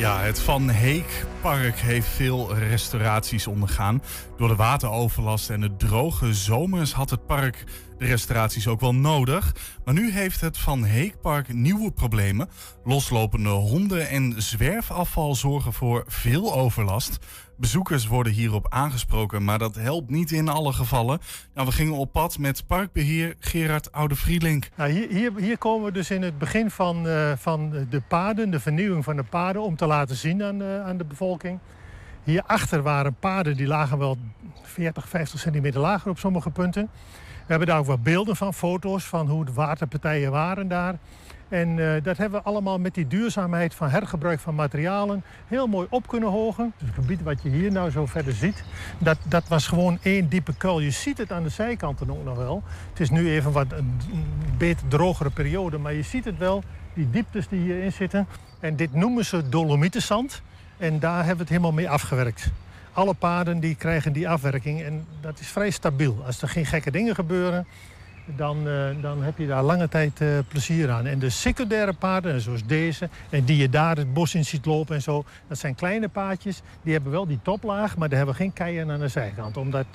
Ja, 0.00 0.20
het 0.20 0.40
Van 0.40 0.68
Heek 0.68 1.26
Park 1.40 1.76
heeft 1.76 2.06
veel 2.08 2.54
restauraties 2.54 3.46
ondergaan. 3.46 4.02
Door 4.36 4.48
de 4.48 4.54
wateroverlast 4.54 5.50
en 5.50 5.60
de 5.60 5.76
droge 5.76 6.34
zomers 6.34 6.92
had 6.92 7.10
het 7.10 7.26
park 7.26 7.64
de 7.98 8.06
restauraties 8.06 8.68
ook 8.68 8.80
wel 8.80 8.94
nodig. 8.94 9.54
Maar 9.84 9.94
nu 9.94 10.12
heeft 10.12 10.40
het 10.40 10.58
Van 10.58 10.84
Heek 10.84 11.20
Park 11.20 11.52
nieuwe 11.52 11.90
problemen. 11.92 12.48
Loslopende 12.84 13.48
honden 13.48 14.08
en 14.08 14.34
zwerfafval 14.36 15.34
zorgen 15.34 15.72
voor 15.72 16.04
veel 16.06 16.54
overlast. 16.54 17.18
Bezoekers 17.60 18.06
worden 18.06 18.32
hierop 18.32 18.66
aangesproken, 18.68 19.44
maar 19.44 19.58
dat 19.58 19.74
helpt 19.74 20.10
niet 20.10 20.30
in 20.30 20.48
alle 20.48 20.72
gevallen. 20.72 21.18
Nou, 21.54 21.66
we 21.66 21.72
gingen 21.72 21.94
op 21.94 22.12
pad 22.12 22.38
met 22.38 22.66
parkbeheer 22.66 23.34
Gerard 23.38 23.92
Oude-Vrielink. 23.92 24.68
Nou, 24.76 24.90
hier, 24.90 25.08
hier, 25.08 25.32
hier 25.36 25.58
komen 25.58 25.86
we 25.86 25.92
dus 25.92 26.10
in 26.10 26.22
het 26.22 26.38
begin 26.38 26.70
van, 26.70 27.08
eh, 27.08 27.32
van 27.36 27.86
de 27.90 28.00
paden, 28.08 28.50
de 28.50 28.60
vernieuwing 28.60 29.04
van 29.04 29.16
de 29.16 29.22
paden, 29.22 29.62
om 29.62 29.76
te 29.76 29.86
laten 29.86 30.16
zien 30.16 30.42
aan 30.42 30.58
de, 30.58 30.82
aan 30.84 30.96
de 30.96 31.04
bevolking. 31.04 31.58
Hierachter 32.24 32.82
waren 32.82 33.14
paden 33.14 33.56
die 33.56 33.66
lagen 33.66 33.98
wel 33.98 34.18
40, 34.62 35.08
50 35.08 35.40
centimeter 35.40 35.80
lager 35.80 36.10
op 36.10 36.18
sommige 36.18 36.50
punten. 36.50 36.90
We 37.34 37.46
hebben 37.46 37.66
daar 37.66 37.78
ook 37.78 37.86
wat 37.86 38.02
beelden 38.02 38.36
van, 38.36 38.54
foto's 38.54 39.04
van 39.04 39.28
hoe 39.28 39.44
de 39.44 39.52
waterpartijen 39.52 40.30
waren 40.30 40.68
daar. 40.68 40.98
En 41.50 41.94
eh, 41.94 42.02
dat 42.02 42.16
hebben 42.16 42.40
we 42.40 42.46
allemaal 42.46 42.78
met 42.78 42.94
die 42.94 43.06
duurzaamheid 43.06 43.74
van 43.74 43.88
hergebruik 43.88 44.40
van 44.40 44.54
materialen 44.54 45.22
heel 45.46 45.66
mooi 45.66 45.86
op 45.90 46.08
kunnen 46.08 46.28
hogen. 46.28 46.72
Het 46.78 46.94
gebied 46.94 47.22
wat 47.22 47.42
je 47.42 47.48
hier 47.48 47.72
nou 47.72 47.90
zo 47.90 48.06
verder 48.06 48.32
ziet, 48.32 48.64
dat, 48.98 49.18
dat 49.24 49.48
was 49.48 49.66
gewoon 49.66 49.98
één 50.02 50.28
diepe 50.28 50.54
kuil. 50.56 50.80
Je 50.80 50.90
ziet 50.90 51.18
het 51.18 51.32
aan 51.32 51.42
de 51.42 51.48
zijkanten 51.48 52.10
ook 52.10 52.24
nog 52.24 52.36
wel. 52.36 52.62
Het 52.90 53.00
is 53.00 53.10
nu 53.10 53.30
even 53.30 53.52
wat 53.52 53.72
een, 53.72 53.98
een 54.12 54.24
beter 54.58 54.88
drogere 54.88 55.30
periode, 55.30 55.78
maar 55.78 55.94
je 55.94 56.02
ziet 56.02 56.24
het 56.24 56.38
wel, 56.38 56.62
die 56.94 57.10
dieptes 57.10 57.48
die 57.48 57.60
hierin 57.60 57.92
zitten. 57.92 58.26
En 58.60 58.76
dit 58.76 58.94
noemen 58.94 59.24
ze 59.24 59.48
dolomietenzand. 59.48 60.42
En 60.76 60.98
daar 60.98 61.16
hebben 61.16 61.34
we 61.34 61.40
het 61.40 61.48
helemaal 61.48 61.72
mee 61.72 61.90
afgewerkt. 61.90 62.50
Alle 62.92 63.14
paden 63.14 63.60
die 63.60 63.74
krijgen 63.74 64.12
die 64.12 64.28
afwerking 64.28 64.82
en 64.82 65.06
dat 65.20 65.40
is 65.40 65.48
vrij 65.48 65.70
stabiel. 65.70 66.22
Als 66.26 66.42
er 66.42 66.48
geen 66.48 66.66
gekke 66.66 66.90
dingen 66.90 67.14
gebeuren, 67.14 67.66
dan, 68.36 68.68
eh, 68.68 68.74
dan 69.00 69.22
heb 69.22 69.38
je 69.38 69.46
daar 69.46 69.62
lange 69.62 69.88
tijd 69.88 70.20
eh, 70.20 70.28
plezier 70.48 70.90
aan. 70.90 71.06
En 71.06 71.18
de 71.18 71.30
secundaire 71.30 71.92
paden, 71.92 72.40
zoals 72.40 72.64
deze, 72.66 73.08
en 73.30 73.44
die 73.44 73.56
je 73.56 73.68
daar 73.68 73.96
het 73.96 74.12
bos 74.12 74.34
in 74.34 74.44
ziet 74.44 74.66
lopen 74.66 74.94
en 74.94 75.02
zo, 75.02 75.24
dat 75.48 75.58
zijn 75.58 75.74
kleine 75.74 76.08
paadjes. 76.08 76.62
Die 76.82 76.92
hebben 76.92 77.12
wel 77.12 77.26
die 77.26 77.38
toplaag, 77.42 77.96
maar 77.96 78.08
daar 78.08 78.16
hebben 78.18 78.34
geen 78.36 78.52
keien 78.52 78.90
aan 78.90 79.00
de 79.00 79.08
zijkant. 79.08 79.56
Om 79.56 79.70
dat, 79.70 79.86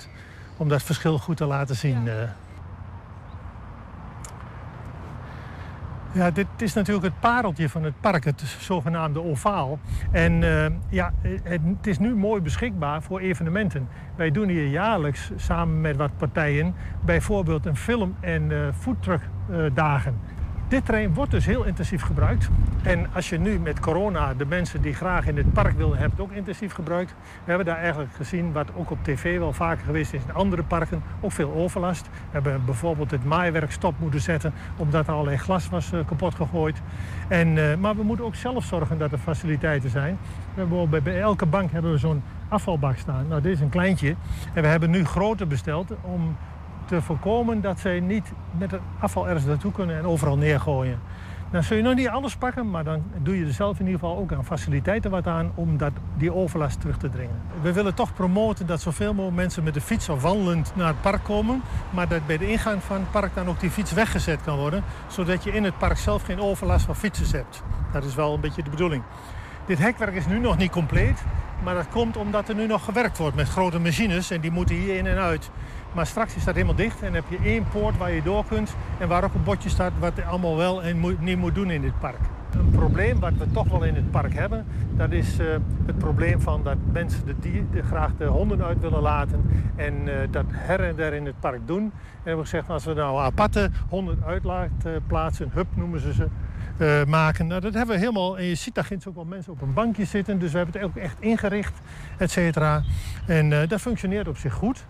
om 0.56 0.68
dat 0.68 0.82
verschil 0.82 1.18
goed 1.18 1.36
te 1.36 1.44
laten 1.46 1.76
zien. 1.76 2.08
eh. 2.08 2.14
Ja, 6.16 6.30
dit 6.30 6.46
is 6.58 6.72
natuurlijk 6.72 7.04
het 7.04 7.20
pareltje 7.20 7.68
van 7.68 7.82
het 7.82 8.00
park, 8.00 8.24
het 8.24 8.40
zogenaamde 8.40 9.22
ovaal. 9.22 9.78
En 10.10 10.42
eh, 10.42 10.72
ja, 10.88 11.12
het, 11.42 11.86
is 11.86 11.98
nu 11.98 12.14
mooi 12.14 12.40
beschikbaar 12.40 13.02
voor 13.02 13.20
evenementen. 13.20 13.88
Wij 14.14 14.30
doen 14.30 14.48
hier 14.48 14.66
jaarlijks 14.66 15.30
samen 15.36 15.80
met 15.80 15.96
wat 15.96 16.16
partijen 16.16 16.74
bijvoorbeeld 17.04 17.66
een 17.66 17.76
film- 17.76 18.16
en 18.20 18.50
uh, 18.50 18.68
foodtruckdagen. 18.78 20.20
Dit 20.68 20.84
terrein 20.84 21.14
wordt 21.14 21.30
dus 21.30 21.46
heel 21.46 21.64
intensief 21.64 22.02
gebruikt. 22.02 22.48
En 22.82 23.06
als 23.14 23.28
je 23.28 23.38
nu 23.38 23.58
met 23.58 23.80
corona 23.80 24.34
de 24.34 24.46
mensen 24.46 24.82
die 24.82 24.94
graag 24.94 25.26
in 25.26 25.36
het 25.36 25.52
park 25.52 25.76
willen, 25.76 25.98
hebben 25.98 26.18
het 26.18 26.26
ook 26.26 26.36
intensief 26.36 26.72
gebruikt. 26.72 27.10
We 27.20 27.48
hebben 27.48 27.66
daar 27.66 27.76
eigenlijk 27.76 28.14
gezien, 28.14 28.52
wat 28.52 28.68
ook 28.74 28.90
op 28.90 28.98
tv 29.02 29.38
wel 29.38 29.52
vaker 29.52 29.84
geweest 29.84 30.12
is 30.12 30.22
in 30.22 30.34
andere 30.34 30.62
parken, 30.62 31.02
ook 31.20 31.32
veel 31.32 31.52
overlast. 31.52 32.06
We 32.06 32.10
hebben 32.30 32.64
bijvoorbeeld 32.64 33.10
het 33.10 33.24
maaiwerk 33.24 33.72
stop 33.72 33.94
moeten 33.98 34.20
zetten, 34.20 34.52
omdat 34.76 35.06
er 35.06 35.12
allerlei 35.12 35.36
glas 35.36 35.68
was 35.68 35.92
uh, 35.92 36.00
kapot 36.06 36.34
gegooid. 36.34 36.82
En, 37.28 37.48
uh, 37.56 37.76
maar 37.76 37.96
we 37.96 38.02
moeten 38.02 38.24
ook 38.24 38.34
zelf 38.34 38.64
zorgen 38.64 38.98
dat 38.98 39.12
er 39.12 39.18
faciliteiten 39.18 39.90
zijn. 39.90 40.18
We 40.54 40.60
hebben 40.60 41.02
bij, 41.02 41.20
elke 41.20 41.46
bank 41.46 41.70
hebben 41.72 41.92
we 41.92 41.98
zo'n 41.98 42.22
afvalbak 42.48 42.96
staan. 42.96 43.28
Nou, 43.28 43.42
dit 43.42 43.52
is 43.52 43.60
een 43.60 43.68
kleintje. 43.68 44.14
En 44.54 44.62
we 44.62 44.68
hebben 44.68 44.90
nu 44.90 45.04
groter 45.04 45.46
besteld 45.46 45.92
om 46.00 46.36
te 46.86 47.02
voorkomen 47.02 47.60
dat 47.60 47.80
zij 47.80 48.00
niet 48.00 48.32
met 48.58 48.70
het 48.70 48.80
afval 48.98 49.26
ergens 49.26 49.44
naartoe 49.44 49.72
kunnen 49.72 49.96
en 49.96 50.06
overal 50.06 50.36
neergooien. 50.36 51.00
Dan 51.50 51.62
zul 51.62 51.76
je 51.76 51.82
nog 51.82 51.94
niet 51.94 52.08
alles 52.08 52.36
pakken, 52.36 52.70
maar 52.70 52.84
dan 52.84 53.02
doe 53.22 53.38
je 53.38 53.44
er 53.44 53.52
zelf 53.52 53.78
in 53.78 53.86
ieder 53.86 54.00
geval 54.00 54.18
ook 54.18 54.32
aan 54.32 54.44
faciliteiten 54.44 55.10
wat 55.10 55.26
aan 55.26 55.52
om 55.54 55.76
dat, 55.76 55.92
die 56.16 56.34
overlast 56.34 56.80
terug 56.80 56.96
te 56.96 57.08
dringen. 57.08 57.40
We 57.62 57.72
willen 57.72 57.94
toch 57.94 58.14
promoten 58.14 58.66
dat 58.66 58.80
zoveel 58.80 59.14
mogelijk 59.14 59.36
mensen 59.36 59.64
met 59.64 59.74
de 59.74 59.80
fiets 59.80 60.08
of 60.08 60.22
wandelend 60.22 60.72
naar 60.74 60.86
het 60.86 61.00
park 61.00 61.24
komen, 61.24 61.62
maar 61.90 62.08
dat 62.08 62.26
bij 62.26 62.38
de 62.38 62.50
ingang 62.50 62.82
van 62.82 62.96
het 62.96 63.10
park 63.10 63.34
dan 63.34 63.48
ook 63.48 63.60
die 63.60 63.70
fiets 63.70 63.92
weggezet 63.92 64.42
kan 64.42 64.58
worden, 64.58 64.84
zodat 65.06 65.44
je 65.44 65.52
in 65.52 65.64
het 65.64 65.78
park 65.78 65.96
zelf 65.96 66.22
geen 66.22 66.40
overlast 66.40 66.84
van 66.84 66.96
fietsers 66.96 67.32
hebt. 67.32 67.62
Dat 67.92 68.04
is 68.04 68.14
wel 68.14 68.34
een 68.34 68.40
beetje 68.40 68.62
de 68.62 68.70
bedoeling. 68.70 69.02
Dit 69.66 69.78
hekwerk 69.78 70.14
is 70.14 70.26
nu 70.26 70.38
nog 70.38 70.56
niet 70.56 70.70
compleet, 70.70 71.24
maar 71.62 71.74
dat 71.74 71.88
komt 71.88 72.16
omdat 72.16 72.48
er 72.48 72.54
nu 72.54 72.66
nog 72.66 72.84
gewerkt 72.84 73.18
wordt 73.18 73.36
met 73.36 73.48
grote 73.48 73.78
machines 73.78 74.30
en 74.30 74.40
die 74.40 74.50
moeten 74.50 74.74
hier 74.74 74.96
in 74.96 75.06
en 75.06 75.18
uit. 75.18 75.50
Maar 75.96 76.06
straks 76.06 76.36
is 76.36 76.44
dat 76.44 76.54
helemaal 76.54 76.76
dicht 76.76 77.02
en 77.02 77.14
heb 77.14 77.24
je 77.28 77.38
één 77.44 77.68
poort 77.68 77.96
waar 77.96 78.12
je 78.12 78.22
door 78.22 78.44
kunt 78.44 78.76
en 78.98 79.08
waar 79.08 79.24
ook 79.24 79.34
een 79.34 79.42
bordje 79.42 79.68
staat 79.68 79.92
wat 79.98 80.12
allemaal 80.28 80.56
wel 80.56 80.82
en 80.82 81.16
niet 81.18 81.38
moet 81.38 81.54
doen 81.54 81.70
in 81.70 81.80
dit 81.80 81.98
park. 81.98 82.18
Een 82.52 82.70
probleem 82.70 83.20
wat 83.20 83.32
we 83.38 83.50
toch 83.50 83.68
wel 83.68 83.82
in 83.82 83.94
het 83.94 84.10
park 84.10 84.34
hebben, 84.34 84.66
dat 84.96 85.12
is 85.12 85.40
uh, 85.40 85.46
het 85.86 85.98
probleem 85.98 86.40
van 86.40 86.62
dat 86.62 86.76
mensen 86.92 87.26
de 87.26 87.34
dier, 87.38 87.64
graag 87.84 88.10
de 88.18 88.24
honden 88.24 88.64
uit 88.64 88.80
willen 88.80 89.02
laten 89.02 89.50
en 89.76 89.94
uh, 90.08 90.14
dat 90.30 90.44
her 90.48 90.80
en 90.80 90.96
der 90.96 91.12
in 91.12 91.26
het 91.26 91.40
park 91.40 91.66
doen. 91.66 91.82
En 91.82 91.92
hebben 92.14 92.44
we 92.44 92.50
gezegd, 92.50 92.70
als 92.70 92.84
we 92.84 92.94
nou 92.94 93.18
aparte 93.18 93.70
laten 94.42 95.02
plaatsen, 95.06 95.50
hub 95.52 95.66
noemen 95.74 96.00
ze 96.00 96.12
ze, 96.12 97.04
maken. 97.08 97.46
Nou, 97.46 97.60
dat 97.60 97.74
hebben 97.74 97.94
we 97.94 98.00
helemaal. 98.00 98.38
En 98.38 98.44
je 98.44 98.54
ziet 98.54 98.74
daar 98.74 98.84
ginds 98.84 99.06
ook 99.06 99.14
wel 99.14 99.24
mensen 99.24 99.52
op 99.52 99.62
een 99.62 99.72
bankje 99.72 100.04
zitten. 100.04 100.38
Dus 100.38 100.52
we 100.52 100.56
hebben 100.56 100.80
het 100.80 100.90
ook 100.90 100.96
echt 100.96 101.20
ingericht, 101.20 101.80
et 102.16 102.30
cetera. 102.30 102.82
En 103.26 103.50
dat 103.68 103.80
functioneert 103.80 104.28
op 104.28 104.36
zich 104.36 104.52
goed. 104.52 104.86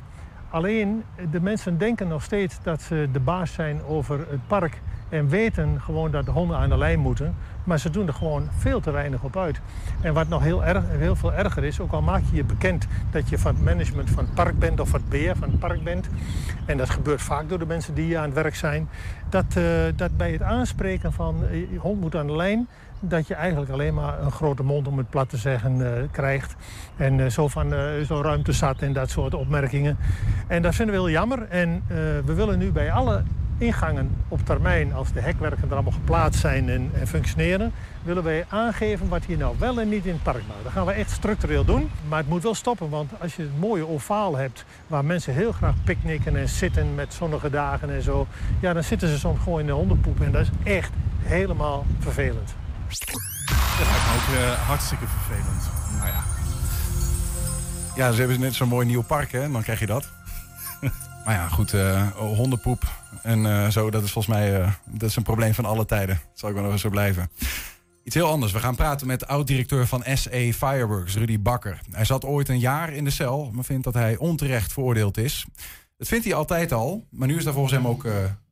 Alleen 0.56 1.04
de 1.30 1.40
mensen 1.40 1.78
denken 1.78 2.08
nog 2.08 2.22
steeds 2.22 2.58
dat 2.62 2.82
ze 2.82 3.08
de 3.12 3.20
baas 3.20 3.52
zijn 3.52 3.82
over 3.84 4.18
het 4.18 4.46
park. 4.46 4.80
En 5.08 5.28
weten 5.28 5.80
gewoon 5.80 6.10
dat 6.10 6.24
de 6.24 6.30
honden 6.30 6.56
aan 6.56 6.68
de 6.68 6.78
lijn 6.78 6.98
moeten. 6.98 7.34
Maar 7.64 7.78
ze 7.78 7.90
doen 7.90 8.06
er 8.06 8.14
gewoon 8.14 8.48
veel 8.58 8.80
te 8.80 8.90
weinig 8.90 9.22
op 9.22 9.36
uit. 9.36 9.60
En 10.00 10.14
wat 10.14 10.28
nog 10.28 10.42
heel, 10.42 10.64
erg, 10.64 10.84
heel 10.88 11.16
veel 11.16 11.32
erger 11.32 11.64
is, 11.64 11.80
ook 11.80 11.92
al 11.92 12.02
maak 12.02 12.22
je 12.30 12.36
je 12.36 12.44
bekend 12.44 12.86
dat 13.10 13.28
je 13.28 13.38
van 13.38 13.54
het 13.54 13.64
management 13.64 14.10
van 14.10 14.24
het 14.24 14.34
park 14.34 14.58
bent 14.58 14.80
of 14.80 14.92
het 14.92 15.08
beheer 15.08 15.36
van 15.36 15.50
het 15.50 15.58
park 15.58 15.84
bent. 15.84 16.08
En 16.66 16.76
dat 16.76 16.90
gebeurt 16.90 17.22
vaak 17.22 17.48
door 17.48 17.58
de 17.58 17.66
mensen 17.66 17.94
die 17.94 18.04
hier 18.04 18.18
aan 18.18 18.24
het 18.24 18.34
werk 18.34 18.54
zijn. 18.54 18.88
Dat, 19.28 19.56
uh, 19.58 19.64
dat 19.96 20.16
bij 20.16 20.32
het 20.32 20.42
aanspreken 20.42 21.12
van 21.12 21.36
je 21.50 21.78
hond 21.78 22.00
moet 22.00 22.16
aan 22.16 22.26
de 22.26 22.36
lijn, 22.36 22.68
dat 23.10 23.26
je 23.26 23.34
eigenlijk 23.34 23.70
alleen 23.70 23.94
maar 23.94 24.22
een 24.22 24.30
grote 24.30 24.62
mond, 24.62 24.88
om 24.88 24.98
het 24.98 25.10
plat 25.10 25.28
te 25.28 25.36
zeggen, 25.36 25.78
uh, 25.78 25.88
krijgt. 26.10 26.56
En 26.96 27.18
uh, 27.18 27.26
zo 27.26 27.48
van 27.48 27.72
uh, 27.72 27.80
zo 28.06 28.20
ruimte 28.20 28.52
zat 28.52 28.78
en 28.78 28.92
dat 28.92 29.10
soort 29.10 29.34
opmerkingen. 29.34 29.98
En 30.46 30.62
dat 30.62 30.74
vinden 30.74 30.94
we 30.94 31.00
heel 31.00 31.10
jammer. 31.10 31.48
En 31.48 31.82
we 32.24 32.34
willen 32.34 32.58
nu 32.58 32.72
bij 32.72 32.92
alle 32.92 33.22
ingangen 33.58 34.16
op 34.28 34.44
termijn, 34.44 34.92
als 34.92 35.12
de 35.12 35.20
hekwerken 35.20 35.68
er 35.68 35.74
allemaal 35.74 35.92
geplaatst 35.92 36.40
zijn 36.40 36.68
en, 36.68 36.90
en, 36.94 37.06
functioneren, 37.06 37.72
willen 38.02 38.22
wij 38.22 38.44
aangeven 38.48 39.08
wat 39.08 39.24
hier 39.24 39.36
nou 39.36 39.56
wel 39.58 39.80
en 39.80 39.88
niet 39.88 40.06
in 40.06 40.12
het 40.12 40.22
park 40.22 40.42
mag. 40.46 40.56
Dat 40.62 40.72
gaan 40.72 40.86
we 40.86 40.92
echt 40.92 41.10
structureel 41.10 41.64
doen, 41.64 41.90
maar 42.08 42.18
het 42.18 42.28
moet 42.28 42.42
wel 42.42 42.54
stoppen. 42.54 42.90
Want 42.90 43.10
als 43.20 43.36
je 43.36 43.42
een 43.42 43.58
mooie 43.58 43.88
ovaal 43.88 44.36
hebt 44.36 44.64
waar 44.86 45.04
mensen 45.04 45.34
heel 45.34 45.52
graag 45.52 45.74
picknicken 45.84 46.36
en 46.36 46.48
zitten 46.48 46.94
met 46.94 47.14
zonnige 47.14 47.50
dagen 47.50 47.90
en 47.90 48.02
zo, 48.02 48.26
ja, 48.60 48.72
dan 48.72 48.84
zitten 48.84 49.08
ze 49.08 49.18
soms 49.18 49.42
gewoon 49.42 49.60
in 49.60 49.66
de 49.66 49.72
hondenpoep 49.72 50.20
en 50.20 50.32
dat 50.32 50.42
is 50.42 50.72
echt 50.72 50.92
helemaal 51.22 51.84
vervelend. 51.98 52.54
Dat 52.88 53.86
lijkt 53.86 54.06
me 54.06 54.14
ook 54.14 54.38
uh, 54.38 54.66
hartstikke 54.66 55.04
vervelend. 55.06 55.62
Nou 55.98 56.06
ja. 56.06 56.24
Ja, 57.96 58.12
ze 58.12 58.18
hebben 58.18 58.40
net 58.40 58.54
zo'n 58.54 58.68
mooi 58.68 58.86
nieuw 58.86 59.02
park, 59.02 59.32
hè? 59.32 59.50
Dan 59.50 59.62
krijg 59.62 59.80
je 59.80 59.86
dat. 59.86 60.08
maar 61.24 61.34
ja, 61.40 61.48
goed, 61.48 61.72
uh, 61.72 62.08
hondenpoep 62.16 62.82
en 63.22 63.44
uh, 63.44 63.68
zo, 63.68 63.90
dat 63.90 64.02
is 64.02 64.12
volgens 64.12 64.36
mij 64.36 64.72
dat 64.84 65.08
is 65.08 65.16
een 65.16 65.22
probleem 65.22 65.54
van 65.54 65.64
alle 65.64 65.86
tijden. 65.86 66.20
Dat 66.28 66.38
zal 66.38 66.48
ik 66.48 66.54
wel 66.54 66.64
nog 66.64 66.72
eens 66.72 66.82
zo 66.82 66.90
blijven. 66.90 67.30
Iets 68.04 68.14
heel 68.14 68.30
anders. 68.30 68.52
We 68.52 68.58
gaan 68.58 68.76
praten 68.76 69.06
met 69.06 69.26
oud-directeur 69.26 69.86
van 69.86 70.04
SE 70.14 70.52
Fireworks, 70.54 71.16
Rudy 71.16 71.40
Bakker. 71.40 71.80
Hij 71.90 72.04
zat 72.04 72.24
ooit 72.24 72.48
een 72.48 72.58
jaar 72.58 72.92
in 72.92 73.04
de 73.04 73.10
cel, 73.10 73.50
maar 73.52 73.64
vindt 73.64 73.84
dat 73.84 73.94
hij 73.94 74.16
onterecht 74.16 74.72
veroordeeld 74.72 75.16
is. 75.16 75.46
Dat 75.96 76.08
vindt 76.08 76.24
hij 76.24 76.34
altijd 76.34 76.72
al, 76.72 77.06
maar 77.10 77.28
nu 77.28 77.36
is 77.36 77.44
daar 77.44 77.52
volgens 77.52 77.74
hem 77.74 77.86
ook 77.86 78.04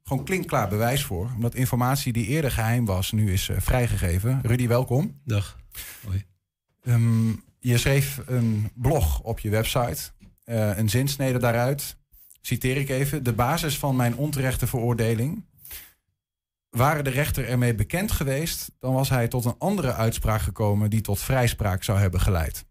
gewoon 0.05 0.25
klinkklaar 0.25 0.69
bewijs 0.69 1.05
voor. 1.05 1.31
Omdat 1.35 1.55
informatie 1.55 2.13
die 2.13 2.27
eerder 2.27 2.51
geheim 2.51 2.85
was, 2.85 3.13
nu 3.13 3.33
is 3.33 3.51
vrijgegeven. 3.57 4.41
Rudy, 4.43 4.69
welkom. 4.69 5.21
Dag. 5.25 5.59
Hoi. 6.05 6.25
Um, 6.83 7.45
je 7.59 7.79
schreef 7.79 8.21
een 8.27 8.71
blog 8.75 9.21
op 9.21 9.39
je 9.39 9.51
website, 9.51 10.11
een 10.45 10.89
zinsnede 10.89 11.39
daaruit 11.39 11.97
citeer 12.41 12.77
ik 12.77 12.89
even, 12.89 13.23
de 13.23 13.33
basis 13.33 13.79
van 13.79 13.97
mijn 13.97 14.17
onterechte 14.17 14.67
veroordeling. 14.67 15.45
Waren 16.71 17.05
de 17.05 17.11
rechter 17.11 17.49
ermee 17.49 17.75
bekend 17.75 18.13
geweest, 18.13 18.71
dan 18.79 18.95
was 18.95 19.09
hij 19.09 19.29
tot 19.29 19.45
een 19.45 19.59
andere 19.59 19.95
uitspraak 19.95 20.41
gekomen 20.41 20.91
die 20.91 21.01
tot 21.01 21.19
vrijspraak 21.19 21.83
zou 21.83 21.99
hebben 21.99 22.21
geleid. 22.21 22.65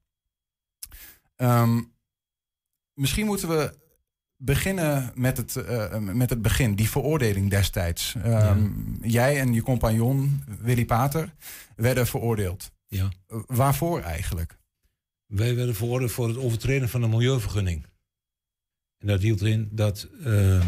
Um, 1.35 1.93
misschien 2.93 3.25
moeten 3.25 3.47
we 3.47 3.81
beginnen 4.45 5.11
met 5.15 5.37
het, 5.37 5.55
uh, 5.55 5.97
met 5.97 6.29
het 6.29 6.41
begin, 6.41 6.75
die 6.75 6.89
veroordeling 6.89 7.49
destijds. 7.49 8.15
Um, 8.15 8.23
ja. 8.23 8.57
Jij 9.01 9.39
en 9.39 9.53
je 9.53 9.61
compagnon 9.61 10.43
Willy 10.59 10.85
Pater 10.85 11.33
werden 11.75 12.07
veroordeeld. 12.07 12.71
Ja. 12.87 13.09
Uh, 13.27 13.39
waarvoor 13.45 14.01
eigenlijk? 14.01 14.57
Wij 15.25 15.55
werden 15.55 15.75
veroordeeld 15.75 16.11
voor 16.11 16.27
het 16.27 16.37
overtreden 16.37 16.89
van 16.89 17.01
de 17.01 17.07
milieuvergunning. 17.07 17.85
En 18.97 19.07
dat 19.07 19.21
hield 19.21 19.41
in 19.41 19.69
dat 19.71 20.07
uh, 20.19 20.65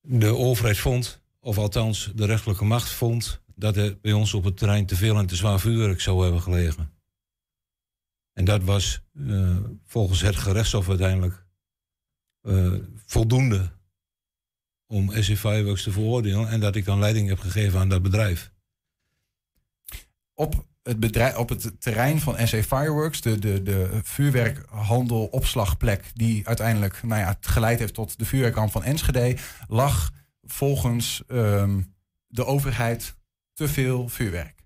de 0.00 0.36
overheid 0.36 0.78
vond, 0.78 1.20
of 1.40 1.58
althans 1.58 2.12
de 2.14 2.24
rechterlijke 2.24 2.64
macht 2.64 2.90
vond, 2.90 3.42
dat 3.54 3.76
er 3.76 3.98
bij 4.00 4.12
ons 4.12 4.34
op 4.34 4.44
het 4.44 4.56
terrein 4.56 4.86
te 4.86 4.96
veel 4.96 5.18
en 5.18 5.26
te 5.26 5.36
zwaar 5.36 5.60
vuurwerk 5.60 6.00
zou 6.00 6.22
hebben 6.22 6.42
gelegen. 6.42 6.90
En 8.32 8.44
dat 8.44 8.62
was 8.62 9.02
volgens 9.86 10.20
het 10.20 10.36
gerechtshof 10.36 10.88
uiteindelijk 10.88 11.46
uh, 12.48 12.74
voldoende 13.06 13.70
om 14.86 15.10
SC 15.10 15.36
Fireworks 15.36 15.82
te 15.82 15.92
veroordelen 15.92 16.48
en 16.48 16.60
dat 16.60 16.76
ik 16.76 16.84
dan 16.84 16.98
leiding 16.98 17.28
heb 17.28 17.38
gegeven 17.38 17.80
aan 17.80 17.88
dat 17.88 18.02
bedrijf. 18.02 18.52
Op 20.34 20.66
het 20.82 21.00
bedrijf, 21.00 21.36
op 21.36 21.48
het 21.48 21.80
terrein 21.80 22.20
van 22.20 22.46
SA 22.46 22.62
Fireworks, 22.62 23.20
de, 23.20 23.38
de, 23.38 23.62
de 23.62 24.00
vuurwerkhandel 24.02 25.26
opslagplek 25.26 26.10
die 26.14 26.46
uiteindelijk 26.46 27.02
nou 27.02 27.20
ja, 27.20 27.36
geleid 27.40 27.78
heeft 27.78 27.94
tot 27.94 28.18
de 28.18 28.24
vuurwerkramp 28.24 28.70
van 28.70 28.84
Enschede, 28.84 29.36
lag 29.68 30.12
volgens 30.42 31.22
um, 31.28 31.94
de 32.26 32.44
overheid 32.44 33.14
te 33.54 33.68
veel 33.68 34.08
vuurwerk. 34.08 34.57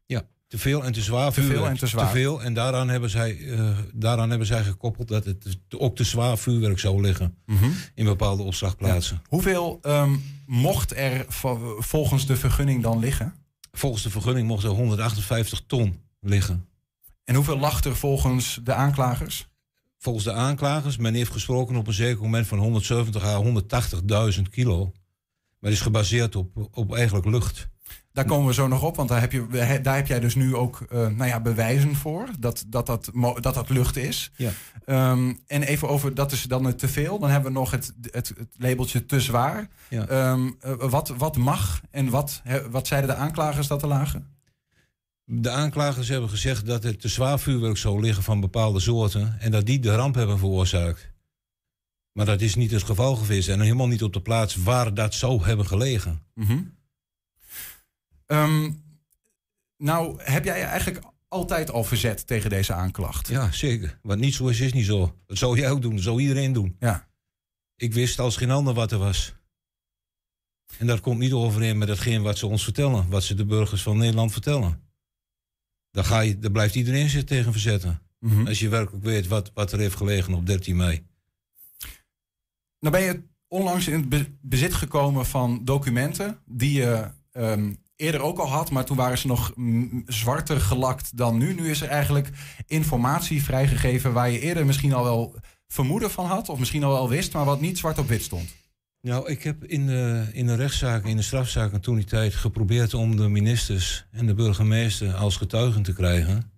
Te 0.53 0.59
veel 0.59 0.85
en 0.85 0.93
te 0.93 1.03
zwaar 1.03 1.33
vuurwerk. 1.33 1.57
Te 1.57 1.63
veel 1.63 1.71
en 1.71 1.79
te 1.79 1.87
zwaar. 1.87 2.07
Te 2.07 2.13
veel 2.13 2.43
en 2.43 2.55
daaraan 2.55 2.89
hebben 2.89 3.11
zij, 3.11 3.37
uh, 3.37 3.71
daaraan 3.93 4.29
hebben 4.29 4.47
zij 4.47 4.65
gekoppeld 4.65 5.09
dat 5.09 5.25
het 5.25 5.47
ook 5.79 5.97
te 5.97 6.05
zwaar 6.05 6.39
vuurwerk 6.39 6.79
zou 6.79 7.01
liggen 7.01 7.37
mm 7.47 7.57
-hmm. 7.57 7.75
in 7.95 8.05
bepaalde 8.05 8.43
opslagplaatsen. 8.43 9.17
Ja. 9.23 9.29
Hoeveel 9.29 9.81
um, 9.87 10.23
mocht 10.47 10.97
er 10.97 11.25
volgens 11.79 12.27
de 12.27 12.37
vergunning 12.37 12.83
dan 12.83 12.99
liggen? 12.99 13.35
Volgens 13.73 14.03
de 14.03 14.11
vergunning 14.11 14.47
mocht 14.47 14.65
er 14.65 14.71
158 14.71 15.63
ton 15.67 16.01
liggen. 16.21 16.69
En 17.25 17.35
hoeveel 17.35 17.59
lag 17.59 17.85
er 17.85 17.97
volgens 17.97 18.61
de 18.65 18.75
aanklagers? 18.75 19.49
Volgens 19.99 20.25
de 20.25 20.33
aanklagers, 20.33 20.97
men 20.97 21.15
heeft 21.15 21.33
gesproken 21.33 21.77
op 21.77 21.87
een 21.87 21.93
zeker 21.93 22.23
moment 22.23 22.47
van 22.47 22.59
170 22.59 23.25
à 23.25 23.43
180.000 24.35 24.43
kilo. 24.51 24.85
Maar 25.59 25.71
het 25.71 25.73
is 25.73 25.81
gebaseerd 25.81 26.37
op, 26.37 26.69
op 26.73 26.95
eigenlijk 26.95 27.27
lucht. 27.27 27.71
Daar 28.13 28.25
komen 28.25 28.47
we 28.47 28.55
zo 28.55 28.69
nog 28.69 28.83
op, 28.83 28.97
want 28.97 29.09
daar 29.09 29.21
heb, 29.21 29.33
je, 29.33 29.47
daar 29.83 29.97
heb 29.97 30.07
jij 30.07 30.21
dus 30.21 30.35
nu 30.35 30.55
ook 30.57 30.81
uh, 30.81 31.07
nou 31.09 31.25
ja, 31.25 31.41
bewijzen 31.41 31.95
voor 31.95 32.29
dat 32.39 32.65
dat, 32.67 32.87
dat, 32.87 33.11
dat, 33.41 33.55
dat 33.55 33.71
lucht 33.71 33.97
is. 33.97 34.31
Ja. 34.37 34.51
Um, 34.87 35.41
en 35.47 35.63
even 35.63 35.89
over, 35.89 36.15
dat 36.15 36.33
is 36.33 36.43
dan 36.43 36.75
te 36.75 36.89
veel. 36.89 37.19
Dan 37.19 37.31
hebben 37.31 37.53
we 37.53 37.59
nog 37.59 37.71
het, 37.71 37.93
het, 38.01 38.29
het 38.29 38.55
labeltje 38.57 39.07
te 39.07 39.21
zwaar. 39.21 39.69
Ja. 39.89 40.31
Um, 40.31 40.57
uh, 40.67 40.75
wat, 40.75 41.09
wat 41.09 41.37
mag 41.37 41.81
en 41.91 42.11
wat, 42.11 42.41
he, 42.45 42.71
wat 42.71 42.87
zeiden 42.87 43.11
de 43.11 43.17
aanklagers 43.17 43.67
dat 43.67 43.83
er 43.83 43.89
lagen? 43.89 44.27
De 45.25 45.51
aanklagers 45.51 46.09
hebben 46.09 46.29
gezegd 46.31 46.67
dat 46.67 46.85
er 46.85 46.97
te 46.97 47.09
zwaar 47.09 47.39
vuurwerk 47.39 47.77
zou 47.77 48.01
liggen 48.01 48.23
van 48.23 48.41
bepaalde 48.41 48.81
soorten 48.81 49.37
en 49.41 49.51
dat 49.51 49.67
die 49.67 49.79
de 49.79 49.95
ramp 49.95 50.15
hebben 50.15 50.39
veroorzaakt. 50.39 51.11
Maar 52.13 52.27
dat 52.27 52.41
is 52.41 52.55
niet 52.55 52.71
het 52.71 52.83
geval 52.83 53.17
geweest 53.17 53.49
en 53.49 53.61
helemaal 53.61 53.87
niet 53.87 54.03
op 54.03 54.13
de 54.13 54.21
plaats 54.21 54.57
waar 54.57 54.95
dat 54.95 55.15
zou 55.15 55.45
hebben 55.45 55.67
gelegen. 55.67 56.23
Mm 56.35 56.47
-hmm. 56.47 56.73
Um, 58.27 58.83
nou, 59.77 60.23
heb 60.23 60.45
jij 60.45 60.65
eigenlijk 60.65 61.05
altijd 61.29 61.71
al 61.71 61.85
verzet 61.85 62.27
tegen 62.27 62.51
deze 62.51 62.73
aanklacht? 62.73 63.29
Ja, 63.29 63.53
zeker. 63.53 63.99
Wat 64.03 64.19
niet 64.19 64.35
zo 64.35 64.47
is, 64.47 64.61
is 64.61 64.73
niet 64.73 64.87
zo. 64.87 65.19
Dat 65.27 65.39
zou 65.39 65.59
jij 65.59 65.71
ook 65.71 65.83
doen, 65.83 65.95
dat 65.95 66.05
zou 66.05 66.21
iedereen 66.21 66.53
doen. 66.53 66.77
Ja. 66.79 67.09
Ik 67.77 67.95
wist 67.95 68.19
als 68.19 68.37
geen 68.37 68.51
ander 68.51 68.75
wat 68.75 68.93
er 68.93 68.99
was. 68.99 69.35
En 70.79 70.87
dat 70.87 71.01
komt 71.01 71.19
niet 71.19 71.33
overeen 71.33 71.79
met 71.79 71.89
hetgeen 71.89 72.23
wat 72.23 72.39
ze 72.39 72.47
ons 72.47 72.65
vertellen, 72.65 73.09
wat 73.09 73.23
ze 73.23 73.35
de 73.35 73.45
burgers 73.45 73.83
van 73.83 73.97
Nederland 73.97 74.33
vertellen. 74.33 74.83
Daar, 75.91 76.05
ga 76.05 76.21
je, 76.21 76.39
daar 76.39 76.51
blijft 76.51 76.75
iedereen 76.75 77.09
zich 77.09 77.25
tegen 77.25 77.53
verzetten. 77.53 78.03
Mm 78.19 78.31
-hmm. 78.31 78.47
Als 78.47 78.59
je 78.59 78.69
werkelijk 78.69 79.05
weet 79.05 79.27
wat, 79.27 79.51
wat 79.55 79.73
er 79.73 79.79
heeft 79.79 79.97
gelegen 79.97 80.35
op 80.35 80.47
13 80.47 80.77
mei. 80.77 81.07
Nou 82.79 82.95
ben 82.95 83.03
je 83.03 83.23
onlangs 83.49 83.89
in 83.89 84.07
het 84.11 84.29
bezit 84.41 84.75
gekomen 84.75 85.27
van 85.27 85.65
documenten 85.65 86.39
die 86.47 86.73
je 86.73 87.11
um, 87.33 87.82
eerder 88.03 88.21
ook 88.21 88.39
al 88.39 88.49
had, 88.49 88.71
maar 88.71 88.85
toen 88.85 88.97
waren 88.97 89.19
ze 89.19 89.27
nog 89.27 89.53
mm, 89.55 90.03
zwarter 90.07 90.61
gelakt 90.61 91.17
dan 91.17 91.39
nu. 91.39 91.55
Nu 91.55 91.71
is 91.71 91.81
er 91.81 91.89
eigenlijk 91.89 92.29
informatie 92.67 93.43
vrijgegeven 93.43 94.13
waar 94.13 94.31
je 94.31 94.41
eerder 94.41 94.67
misschien 94.67 94.93
al 94.93 95.05
wel 95.05 95.35
vermoeden 95.67 96.11
van 96.11 96.27
had, 96.27 96.49
of 96.49 96.59
misschien 96.59 96.85
al 96.85 96.93
wel 96.93 97.09
wist, 97.09 97.33
maar 97.33 97.45
wat 97.45 97.61
niet 97.61 97.79
zwart 97.79 97.99
op 97.99 98.09
wit 98.09 98.23
stond. 98.23 98.55
Nou, 99.01 99.31
ik 99.31 99.43
heb 99.43 99.65
in 99.65 99.87
de, 99.87 100.27
in 100.33 100.47
de 100.47 100.55
rechtszaken, 100.55 101.11
in 101.11 101.17
de 101.17 101.23
strafzaken 101.23 101.81
toen 101.81 101.97
die 101.97 102.05
tijd 102.05 102.35
geprobeerd 102.35 102.95
om 102.95 103.17
de 103.17 103.29
ministers 103.29 104.07
en 104.11 104.27
de 104.27 104.35
burgemeester 104.35 105.15
als 105.15 105.37
getuigen 105.37 105.83
te 105.83 105.93
krijgen. 105.93 106.51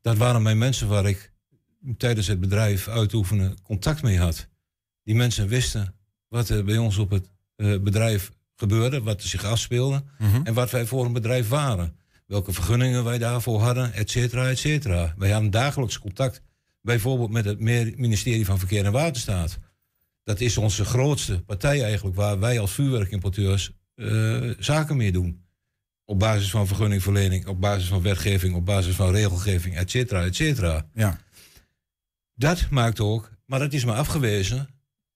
Dat 0.00 0.16
waren 0.16 0.42
mijn 0.42 0.58
mensen 0.58 0.88
waar 0.88 1.06
ik 1.06 1.32
tijdens 1.96 2.26
het 2.26 2.40
bedrijf 2.40 2.88
uitoefenen 2.88 3.62
contact 3.62 4.02
mee 4.02 4.18
had. 4.18 4.48
Die 5.02 5.14
mensen 5.14 5.48
wisten 5.48 5.94
wat 6.28 6.48
er 6.48 6.64
bij 6.64 6.78
ons 6.78 6.98
op 6.98 7.10
het 7.10 7.30
eh, 7.56 7.78
bedrijf 7.80 8.32
gebeurde, 8.68 9.02
wat 9.02 9.22
er 9.22 9.28
zich 9.28 9.44
afspeelde 9.44 10.02
Mhm. 10.18 10.40
en 10.44 10.54
wat 10.54 10.70
wij 10.70 10.86
voor 10.86 11.04
een 11.04 11.12
bedrijf 11.12 11.48
waren. 11.48 11.96
Welke 12.26 12.52
vergunningen 12.52 13.04
wij 13.04 13.18
daarvoor 13.18 13.60
hadden, 13.60 13.92
et 13.92 14.10
cetera, 14.10 14.48
et 14.48 14.58
cetera. 14.58 15.14
Wij 15.16 15.30
hadden 15.30 15.50
dagelijks 15.50 15.98
contact, 15.98 16.42
bijvoorbeeld 16.82 17.30
met 17.30 17.44
het 17.44 17.60
ministerie 17.98 18.44
van 18.44 18.58
Verkeer 18.58 18.84
en 18.84 18.92
Waterstaat. 18.92 19.58
Dat 20.24 20.40
is 20.40 20.56
onze 20.56 20.84
grootste 20.84 21.40
partij 21.42 21.82
eigenlijk, 21.82 22.16
waar 22.16 22.38
wij 22.38 22.60
als 22.60 22.72
vuurwerkimporteurs 22.72 23.70
eh, 23.94 24.50
zaken 24.58 24.96
mee 24.96 25.12
doen. 25.12 25.42
Op 26.04 26.18
basis 26.18 26.50
van 26.50 26.66
vergunningverlening, 26.66 27.46
op 27.46 27.60
basis 27.60 27.88
van 27.88 28.02
wetgeving, 28.02 28.54
op 28.54 28.64
basis 28.64 28.94
van 28.94 29.10
regelgeving, 29.12 29.76
et 29.76 29.90
cetera, 29.90 30.24
et 30.24 30.36
cetera. 30.36 30.86
Ja. 30.94 31.18
Dat 32.34 32.66
maakt 32.70 33.00
ook, 33.00 33.30
maar 33.46 33.58
dat 33.58 33.72
is 33.72 33.84
me 33.84 33.92
afgewezen 33.92 34.68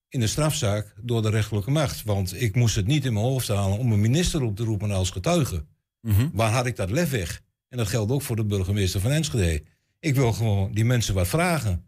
in 0.09 0.21
de 0.21 0.27
strafzaak 0.27 0.95
door 1.03 1.23
de 1.23 1.31
rechterlijke 1.31 1.71
macht. 1.71 2.03
Want 2.05 2.41
ik 2.43 2.55
moest 2.55 2.77
het 2.77 2.87
niet 2.87 3.05
in 3.05 3.13
mijn 3.13 3.25
hoofd 3.25 3.49
halen 3.49 3.79
om 3.79 3.93
een 3.93 4.01
minister 4.01 4.43
op 4.43 4.57
te 4.57 4.65
roepen 4.65 4.91
als 4.91 5.11
getuige. 5.11 5.65
Mhm. 6.01 6.29
Waar 6.33 6.51
had 6.51 6.67
ik 6.67 6.77
dat 6.77 6.91
lef 6.91 7.11
weg? 7.11 7.41
En 7.69 7.79
dat 7.79 7.87
geldt 7.89 8.13
ook 8.13 8.23
voor 8.23 8.37
de 8.37 8.45
burgemeester 8.45 9.01
van 9.01 9.11
Enschede. 9.11 9.63
Ik 10.01 10.15
wil 10.15 10.33
gewoon 10.33 10.73
die 10.73 10.85
mensen 10.85 11.15
wat 11.15 11.29
vragen. 11.29 11.85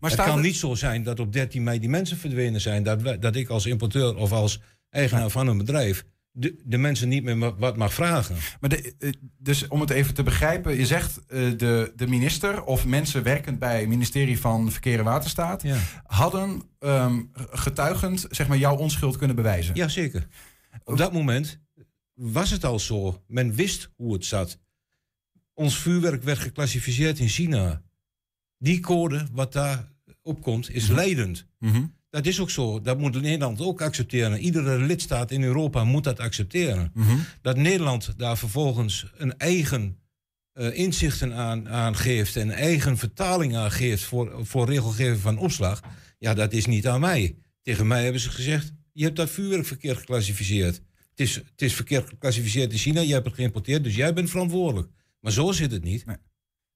Maar 0.00 0.10
het 0.10 0.20
kan 0.20 0.36
er- 0.36 0.42
niet 0.44 0.56
zo 0.56 0.74
zijn 0.74 1.02
dat 1.02 1.20
op 1.20 1.32
13 1.32 1.62
mei 1.62 1.78
die 1.78 1.88
mensen 1.88 2.16
verdwenen 2.16 2.60
zijn. 2.60 2.82
Dat, 2.82 3.02
wij- 3.02 3.18
dat 3.18 3.36
ik 3.36 3.48
als 3.48 3.66
importeur 3.66 4.16
of 4.16 4.32
als 4.32 4.60
eigenaar 4.90 5.30
van 5.30 5.46
een 5.46 5.58
bedrijf 5.58 6.04
de, 6.32 6.60
de 6.64 6.78
mensen 6.78 7.08
niet 7.08 7.22
meer 7.22 7.56
wat 7.56 7.76
mag 7.76 7.94
vragen. 7.94 8.36
Maar 8.60 8.70
de, 8.70 8.94
eh, 8.98 9.10
dus 9.38 9.68
om 9.68 9.80
het 9.80 9.90
even 9.90 10.14
te 10.14 10.22
begrijpen, 10.22 10.76
je 10.76 10.86
zegt 10.86 11.26
eh, 11.26 11.50
de, 11.56 11.92
de 11.96 12.06
minister 12.06 12.64
of 12.64 12.86
mensen 12.86 13.22
werkend 13.22 13.58
bij 13.58 13.80
het 13.80 13.88
ministerie 13.88 14.40
van 14.40 14.72
Verkeer 14.72 14.98
en 14.98 15.04
Waterstaat 15.04 15.64
hadden 16.02 16.62
ehm, 16.78 17.22
getuigend 17.50 18.26
zeg 18.30 18.48
maar, 18.48 18.58
jouw 18.58 18.76
onschuld 18.76 19.16
kunnen 19.16 19.36
bewijzen. 19.36 19.74
Jazeker. 19.74 20.26
Op 20.84 20.96
dat 20.96 21.12
moment 21.12 21.60
was 22.14 22.50
het 22.50 22.64
al 22.64 22.78
zo. 22.78 23.22
Men 23.26 23.54
wist 23.54 23.90
hoe 23.96 24.12
het 24.12 24.24
zat. 24.24 24.58
Ons 25.54 25.78
vuurwerk 25.78 26.22
werd 26.22 26.38
geclassificeerd 26.38 27.18
in 27.18 27.28
China. 27.28 27.82
Die 28.58 28.80
code 28.80 29.26
wat 29.32 29.52
daar 29.52 29.92
opkomt 30.22 30.70
is 30.70 30.88
leidend. 30.88 31.46
Mhm. 31.58 31.84
Dat 32.10 32.26
is 32.26 32.40
ook 32.40 32.50
zo. 32.50 32.80
Dat 32.80 32.98
moet 32.98 33.20
Nederland 33.20 33.60
ook 33.60 33.82
accepteren. 33.82 34.38
Iedere 34.38 34.78
lidstaat 34.78 35.30
in 35.30 35.42
Europa 35.42 35.84
moet 35.84 36.04
dat 36.04 36.20
accepteren. 36.20 36.90
Mhm. 36.94 37.16
Dat 37.42 37.56
Nederland 37.56 38.14
daar 38.16 38.38
vervolgens 38.38 39.12
een 39.16 39.38
eigen 39.38 39.98
eh, 40.52 40.78
inzichten 40.78 41.34
aan, 41.34 41.68
aan 41.68 41.96
geeft 41.96 42.36
en 42.36 42.50
eigen 42.50 42.96
vertaling 42.96 43.56
aan 43.56 43.70
geeft 43.70 44.02
voor, 44.02 44.46
voor 44.46 44.66
regelgeving 44.66 45.20
van 45.20 45.38
opslag. 45.38 45.80
Ja, 46.18 46.34
dat 46.34 46.52
is 46.52 46.66
niet 46.66 46.86
aan 46.86 47.00
mij. 47.00 47.36
Tegen 47.62 47.86
mij 47.86 48.02
hebben 48.02 48.20
ze 48.20 48.30
gezegd: 48.30 48.72
je 48.92 49.04
hebt 49.04 49.16
dat 49.16 49.30
vuurwerk 49.30 49.66
verkeerd 49.66 49.98
geclassificeerd. 49.98 50.80
Het 51.10 51.20
is, 51.20 51.34
het 51.34 51.62
is 51.62 51.74
verkeerd 51.74 52.08
geclassificeerd 52.08 52.72
in 52.72 52.78
China, 52.78 53.00
jij 53.02 53.12
hebt 53.12 53.26
het 53.26 53.34
geïmporteerd, 53.34 53.84
dus 53.84 53.94
jij 53.94 54.12
bent 54.12 54.30
verantwoordelijk. 54.30 54.88
Maar 55.20 55.32
zo 55.32 55.52
zit 55.52 55.70
het 55.70 55.84
niet. 55.84 56.04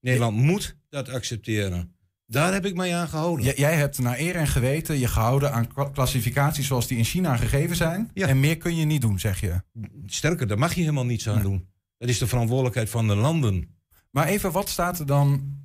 Nederland 0.00 0.36
moet 0.36 0.76
dat 0.88 1.08
accepteren. 1.08 1.93
Daar 2.26 2.52
heb 2.52 2.66
ik 2.66 2.74
mij 2.74 2.96
aan 2.96 3.08
gehouden. 3.08 3.46
J- 3.46 3.52
jij 3.56 3.74
hebt 3.76 3.98
naar 3.98 4.18
eer 4.18 4.36
en 4.36 4.46
geweten 4.46 4.98
je 4.98 5.08
gehouden 5.08 5.52
aan 5.52 5.66
kla- 5.68 5.88
klassificaties 5.90 6.66
zoals 6.66 6.86
die 6.86 6.98
in 6.98 7.04
China 7.04 7.36
gegeven 7.36 7.76
zijn. 7.76 8.10
En 8.14 8.40
meer 8.40 8.56
kun 8.56 8.76
je 8.76 8.84
niet 8.84 9.00
doen, 9.00 9.18
zeg 9.18 9.40
je. 9.40 9.62
Sterker, 10.06 10.46
daar 10.46 10.58
mag 10.58 10.74
je 10.74 10.80
helemaal 10.80 11.04
niets 11.06 11.28
aan 11.28 11.42
doen. 11.42 11.66
Dat 11.98 12.08
is 12.08 12.18
de 12.18 12.26
verantwoordelijkheid 12.26 12.90
van 12.90 13.06
de 13.08 13.14
landen. 13.16 13.68
Maar 14.10 14.26
even, 14.26 14.52
wat 14.52 14.68
staat 14.68 14.98
er 14.98 15.06
dan, 15.06 15.56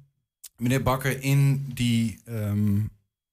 meneer 0.57 0.83
Bakker, 0.83 1.21
in 1.23 1.65
die 1.73 2.19
ehm, 2.25 2.77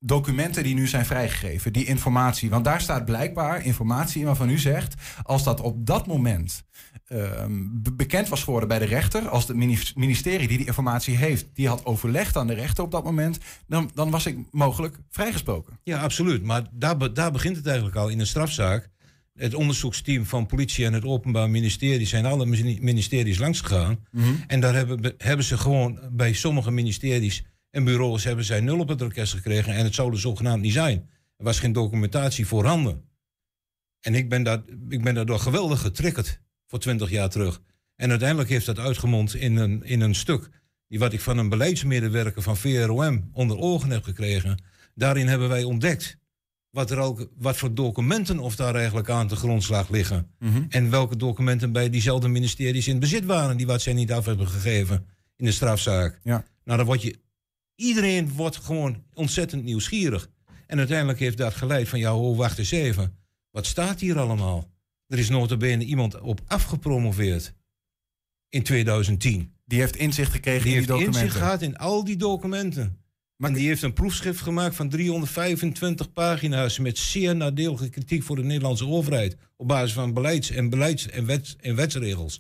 documenten 0.07 0.63
die 0.63 0.75
nu 0.75 0.87
zijn 0.87 1.07
vrijgegeven, 1.07 1.73
die 1.73 1.85
informatie? 1.85 2.51
Want 2.51 2.65
daar 2.65 2.81
staat 2.81 3.05
blijkbaar 3.05 3.65
informatie 3.65 4.21
in 4.21 4.27
waarvan 4.27 4.51
u 4.51 4.59
zegt, 4.59 4.95
als 5.23 5.45
dat 5.45 5.61
op 5.61 5.87
dat 5.87 6.07
moment 6.07 6.65
ehm, 7.07 7.63
be- 7.71 7.93
bekend 7.93 8.29
was 8.29 8.43
geworden 8.43 8.69
bij 8.69 8.79
de 8.79 8.85
rechter, 8.85 9.29
als 9.29 9.49
het 9.49 9.57
minis- 9.57 9.95
ministerie 9.95 10.49
die 10.49 10.59
die 10.59 10.67
informatie 10.67 11.17
heeft, 11.17 11.47
die 11.55 11.69
had 11.69 11.85
overlegd 11.85 12.37
aan 12.37 12.47
de 12.47 12.55
rechter 12.55 12.85
op 12.85 12.91
dat 12.91 13.05
moment, 13.05 13.39
dan, 13.67 13.91
dan 13.95 14.11
was 14.11 14.27
ik 14.27 14.39
mogelijk 14.51 14.99
vrijgesproken. 15.11 15.79
Ja, 15.83 16.01
absoluut. 16.01 16.43
Maar 16.43 16.63
daar, 16.73 17.15
daar 17.15 17.33
begint 17.33 17.57
het 17.57 17.67
eigenlijk 17.67 17.97
al 17.97 18.09
in 18.09 18.21
een 18.21 18.27
strafzaak. 18.27 18.89
Het 19.35 19.55
onderzoeksteam 19.55 20.25
van 20.27 20.47
politie 20.47 20.85
en 20.85 20.93
het 20.93 21.05
Openbaar 21.05 21.51
Ministerie 21.51 22.07
zijn 22.07 22.27
alle 22.27 22.47
mini- 22.47 22.79
ministeries 22.81 23.39
langsgegaan. 23.39 23.99
Mhm. 24.11 24.33
En 24.47 24.61
daar 24.61 24.75
hebben, 24.75 25.15
hebben 25.19 25.45
ze 25.47 25.59
gewoon 25.59 25.99
bij 26.13 26.33
sommige 26.33 26.71
ministeries 26.71 27.45
en 27.71 27.85
bureaus 27.85 28.25
hebben 28.25 28.45
zij 28.45 28.61
nul 28.61 28.79
op 28.79 28.89
het 28.89 29.03
orkest 29.03 29.33
gekregen. 29.33 29.75
En 29.75 29.85
het 29.85 29.95
zou 29.95 30.12
er 30.12 30.19
zogenaamd 30.19 30.62
niet 30.62 30.73
zijn. 30.73 31.09
Er 31.37 31.45
was 31.45 31.59
geen 31.59 31.73
documentatie 31.73 32.47
voorhanden. 32.47 33.05
En 34.01 34.14
ik 34.14 34.29
ben, 34.29 34.43
dat, 34.43 34.62
ik 34.89 35.03
ben 35.03 35.14
daardoor 35.14 35.39
geweldig 35.39 35.81
getriggerd 35.81 36.41
voor 36.67 36.79
twintig 36.79 37.11
jaar 37.11 37.29
terug. 37.29 37.61
En 37.97 38.11
uiteindelijk 38.11 38.49
heeft 38.49 38.67
dat 38.67 38.79
uitgemond 38.79 39.35
in 39.35 39.57
een, 39.57 39.85
in 39.85 40.01
een 40.01 40.14
stuk. 40.14 40.49
Die 40.89 40.99
wat 40.99 41.12
ik 41.12 41.21
van 41.21 41.39
een 41.39 41.49
beleidsmedewerker 41.49 42.43
van 42.43 42.57
VROM 42.57 43.31
onder 43.33 43.59
ogen 43.59 43.91
heb 43.91 44.05
gekregen. 44.05 44.62
Daarin 44.95 45.27
hebben 45.27 45.49
wij 45.49 45.64
ontdekt 45.64 46.19
wat, 46.71 46.91
er 46.91 46.99
ook, 46.99 47.29
wat 47.37 47.57
voor 47.57 47.75
documenten 47.75 48.39
of 48.39 48.57
daar 48.57 48.75
eigenlijk 48.75 49.11
aan 49.11 49.27
de 49.27 49.37
grondslag 49.37 49.89
liggen. 49.89 50.31
Mhm. 50.39 50.64
En 50.69 50.91
welke 50.91 51.17
documenten 51.17 51.73
bij 51.73 51.91
diezelfde 51.91 52.29
ministeries 52.29 52.89
in 52.89 52.99
bezit 52.99 53.25
waren 53.25 53.57
die 53.57 53.67
wat 53.67 53.83
zij 53.83 53.93
niet 53.93 54.12
af 54.12 54.25
hebben 54.25 54.49
gegeven 54.49 55.07
in 55.37 55.45
de 55.45 55.53
strafzaak. 55.53 56.21
Ja. 56.23 56.45
Nou, 56.64 56.79
dan 56.79 56.87
word 56.87 57.03
je. 57.03 57.19
Iedereen 57.77 58.33
wordt 58.33 58.57
gewoon 58.57 59.03
ontzettend 59.14 59.64
nieuwsgierig. 59.64 60.31
En 60.66 60.79
uiteindelijk 60.79 61.18
heeft 61.18 61.37
dat 61.37 61.55
geleid 61.55 61.89
van, 61.89 61.99
ja, 61.99 62.16
oh, 62.16 62.37
wacht 62.37 62.59
eens 62.59 62.70
even. 62.70 63.16
Wat 63.51 63.66
staat 63.66 64.01
hier 64.01 64.18
allemaal? 64.18 64.70
Er 65.07 65.18
is 65.18 65.29
notabene 65.29 65.85
iemand 65.85 66.20
op 66.20 66.41
afgepromoveerd 66.47 67.55
in 68.49 68.62
2010. 68.62 69.55
Die 69.64 69.81
heeft 69.81 69.97
inzicht 69.97 70.33
gekregen 70.33 70.62
die 70.62 70.70
in 70.70 70.77
heeft 70.77 70.87
die 70.89 70.97
documenten. 70.97 71.22
inzicht 71.22 71.45
gehad 71.45 71.62
in 71.62 71.77
al 71.77 72.05
die 72.05 72.16
documenten. 72.16 72.99
en 73.37 73.53
die 73.53 73.66
heeft 73.66 73.83
een 73.83 73.93
proefschrift 73.93 74.41
gemaakt 74.41 74.74
van 74.74 74.89
325 74.89 76.12
pagina's 76.12 76.79
met 76.79 76.99
zeer 76.99 77.37
nadelige 77.37 77.89
kritiek 77.89 78.22
voor 78.22 78.37
de 78.37 78.43
Nederlandse 78.45 78.87
overheid 78.87 79.37
op 79.57 79.68
basis 79.68 79.93
van 79.93 80.12
beleids- 80.14 80.51
en 80.51 80.70
beleids- 80.70 81.09
en, 81.09 81.27
wet- 81.27 81.57
en 81.61 81.74
wetsregels. 81.77 82.39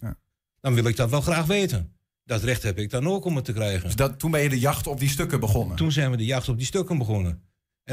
Dan 0.60 0.74
wil 0.74 0.84
ik 0.84 0.96
dat 0.96 1.10
wel 1.10 1.20
graag 1.20 1.46
weten. 1.46 1.95
Dat 2.26 2.42
recht 2.42 2.62
heb 2.62 2.78
ik 2.78 2.90
dan 2.90 3.06
ook 3.08 3.24
om 3.24 3.36
het 3.36 3.44
te 3.44 3.52
krijgen. 3.52 3.82
Dus 3.82 3.96
dat, 3.96 4.18
toen 4.18 4.30
ben 4.30 4.42
je 4.42 4.48
de 4.48 4.58
jacht 4.58 4.86
op 4.86 5.00
die 5.00 5.08
stukken 5.08 5.40
begonnen? 5.40 5.76
Toen 5.76 5.92
zijn 5.92 6.10
we 6.10 6.16
de 6.16 6.24
jacht 6.24 6.48
op 6.48 6.56
die 6.56 6.66
stukken 6.66 6.98
begonnen. 6.98 7.30
En 7.30 7.40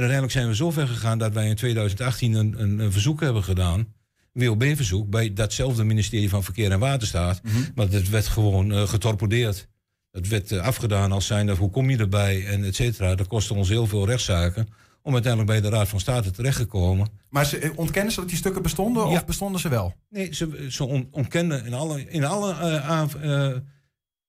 uiteindelijk 0.01 0.31
zijn 0.31 0.47
we 0.47 0.55
zo 0.55 0.71
ver 0.71 0.87
gegaan 0.87 1.17
dat 1.17 1.33
wij 1.33 1.47
in 1.49 1.55
2018 1.55 2.33
een, 2.33 2.61
een, 2.61 2.79
een 2.79 2.91
verzoek 2.91 3.21
hebben 3.21 3.43
gedaan. 3.43 3.87
WOB-verzoek 4.31 5.09
bij 5.09 5.33
datzelfde 5.33 5.83
ministerie 5.83 6.29
van 6.29 6.43
Verkeer 6.43 6.71
en 6.71 6.79
Waterstaat. 6.79 7.41
Maar 7.75 7.89
dat 7.89 8.07
werd 8.07 8.27
gewoon 8.27 8.71
eh, 8.71 8.87
getorpedeerd. 8.87 9.67
Dat 10.11 10.27
werd 10.27 10.51
eh, 10.51 10.59
afgedaan 10.59 11.11
als 11.11 11.25
zijnde, 11.27 11.55
hoe 11.55 11.69
kom 11.69 11.89
je 11.89 11.97
erbij 11.97 12.45
en 12.45 12.63
et 12.63 12.75
cetera. 12.75 13.15
Dat 13.15 13.27
kostte 13.27 13.53
ons 13.53 13.69
heel 13.69 13.87
veel 13.87 14.05
rechtszaken. 14.05 14.67
Om 15.01 15.13
uiteindelijk 15.13 15.51
bij 15.51 15.61
de 15.69 15.75
Raad 15.77 15.87
van 15.87 15.99
State 15.99 16.31
terechtgekomen. 16.31 17.07
Maar 17.29 17.45
ze, 17.45 17.57
eh, 17.57 17.71
ontkennen 17.75 18.13
ze 18.13 18.19
dat 18.19 18.29
die 18.29 18.37
stukken 18.37 18.61
bestonden 18.61 19.05
of 19.05 19.25
bestonden 19.25 19.61
ze 19.61 19.69
wel? 19.69 19.93
Nee, 20.09 20.33
ze, 20.33 20.67
ze 20.69 20.83
on- 20.85 21.07
ontkenden 21.11 21.65
in 21.65 21.73
alle, 21.73 22.09
in 22.09 22.23
alle 22.25 22.53
eh, 22.53 23.55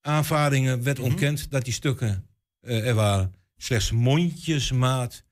aanvaringen 0.05 0.83
werd 0.83 0.99
Mhm. 0.99 1.07
ontkend 1.07 1.51
dat 1.51 1.65
die 1.65 1.73
stukken 1.73 2.27
eh, 2.61 2.89
er 2.89 2.95
waren. 2.95 3.35
Slechts 3.57 3.91
mondjesmaat 3.91 5.25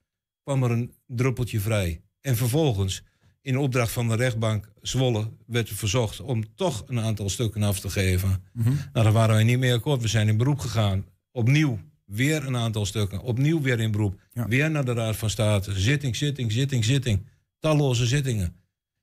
kwam 0.42 0.62
er 0.62 0.70
een 0.70 0.92
druppeltje 1.06 1.60
vrij. 1.60 2.00
En 2.20 2.36
vervolgens, 2.36 3.02
in 3.40 3.56
opdracht 3.58 3.92
van 3.92 4.08
de 4.08 4.14
rechtbank 4.16 4.72
Zwolle, 4.80 5.30
werd 5.46 5.68
er 5.68 5.74
verzocht 5.74 6.20
om 6.20 6.54
toch 6.54 6.84
een 6.86 7.00
aantal 7.00 7.28
stukken 7.28 7.62
af 7.62 7.80
te 7.80 7.90
geven. 7.90 8.44
Mhm. 8.52 8.68
Nou, 8.68 8.78
daar 8.92 9.12
waren 9.12 9.34
wij 9.34 9.44
niet 9.44 9.58
mee 9.58 9.72
akkoord. 9.74 10.02
We 10.02 10.08
zijn 10.08 10.28
in 10.28 10.36
beroep 10.36 10.58
gegaan. 10.58 11.04
Opnieuw 11.30 11.78
weer 12.04 12.46
een 12.46 12.56
aantal 12.56 12.86
stukken. 12.86 13.20
Opnieuw 13.20 13.60
weer 13.60 13.80
in 13.80 13.90
beroep. 13.90 14.20
Weer 14.32 14.70
naar 14.70 14.84
de 14.84 14.92
Raad 14.92 15.16
van 15.16 15.30
State. 15.30 15.80
Zitting, 15.80 16.16
zitting, 16.16 16.52
zitting, 16.52 16.84
zitting. 16.84 17.26
Talloze 17.58 18.06
zittingen. 18.06 18.56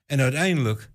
En 0.05 0.19
uiteindelijk 0.19 0.91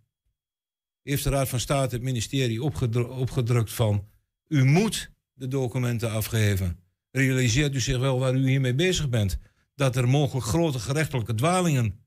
heeft 1.03 1.25
de 1.25 1.31
Raad 1.31 1.49
van 1.49 1.61
State 1.61 1.95
het 1.95 2.05
ministerie 2.05 2.63
opgedru- 2.63 3.03
opgedrukt 3.09 3.73
van... 3.73 4.05
u 4.49 4.65
moet 4.65 5.11
de 5.33 5.49
documenten 5.49 6.11
afgeven. 6.11 6.79
Realiseert 7.11 7.75
u 7.75 7.81
zich 7.81 7.99
wel 7.99 8.19
waar 8.19 8.35
u 8.35 8.49
hiermee 8.49 8.75
bezig 8.75 9.09
bent? 9.09 9.39
Dat 9.75 9.97
er 9.97 10.09
mogelijk 10.09 10.47
grote 10.47 10.79
gerechtelijke 10.79 11.35
dwalingen 11.35 11.99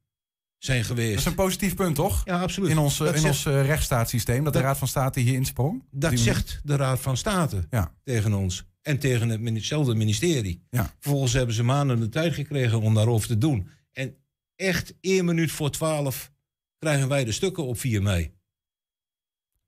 zijn 0.58 0.84
geweest. 0.84 1.10
Dat 1.10 1.20
is 1.20 1.26
een 1.26 1.36
positief 1.36 1.76
punt, 1.76 1.96
toch? 1.96 2.22
Ja, 2.26 2.42
absoluut. 2.42 2.70
In 2.70 2.78
ons, 2.78 3.00
eh, 3.00 3.06
Dat 3.06 3.16
in 3.16 3.22
zegt- 3.22 3.34
ons 3.34 3.46
eh, 3.46 3.66
rechtsstaatssysteem, 3.66 4.44
dat, 4.44 4.54
de 4.54 4.60
Raad 4.60 4.78
van 4.78 4.88
State 4.88 5.20
hier 5.20 5.34
insprong. 5.34 5.84
Dat 5.92 6.20
zegt 6.20 6.62
de 6.64 6.76
Raad 6.76 7.00
van 7.00 7.18
State 7.18 7.68
Ja. 7.70 7.94
tegen 8.04 8.34
ons. 8.34 8.64
En 8.82 9.00
tegen 9.00 9.30
het 9.30 9.44
hetzelfde 9.54 9.96
ministerie. 9.96 10.64
Ja. 10.70 10.94
Vervolgens 11.00 11.34
hebben 11.34 11.56
ze 11.56 11.64
maanden 11.64 12.00
de 12.00 12.10
tijd 12.10 12.34
gekregen 12.34 12.82
om 12.82 12.94
daarover 12.94 13.28
te 13.28 13.38
doen. 13.38 13.70
En 13.92 14.16
echt 14.56 14.94
één 15.02 15.26
minuut 15.26 15.52
voor 15.52 15.72
twaalf 15.72 16.32
krijgen 16.80 17.08
wij 17.08 17.24
de 17.26 17.32
stukken 17.32 17.66
op 17.66 17.80
4 17.80 18.02
mei. 18.02 18.32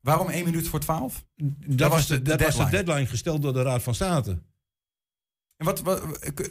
Waarom 0.02 0.30
één 0.30 0.44
minuut 0.46 0.68
voor 0.68 0.80
twaalf? 0.80 1.26
Dat, 1.68 1.92
was, 1.92 2.08
de, 2.08 2.22
dat 2.22 2.42
was 2.42 2.56
de 2.58 2.70
deadline 2.70 3.06
gesteld 3.06 3.42
door 3.42 3.54
de 3.54 3.62
Raad 3.62 3.84
van 3.84 3.96
State. 3.96 4.42
En 5.58 5.66
wat, 5.66 5.84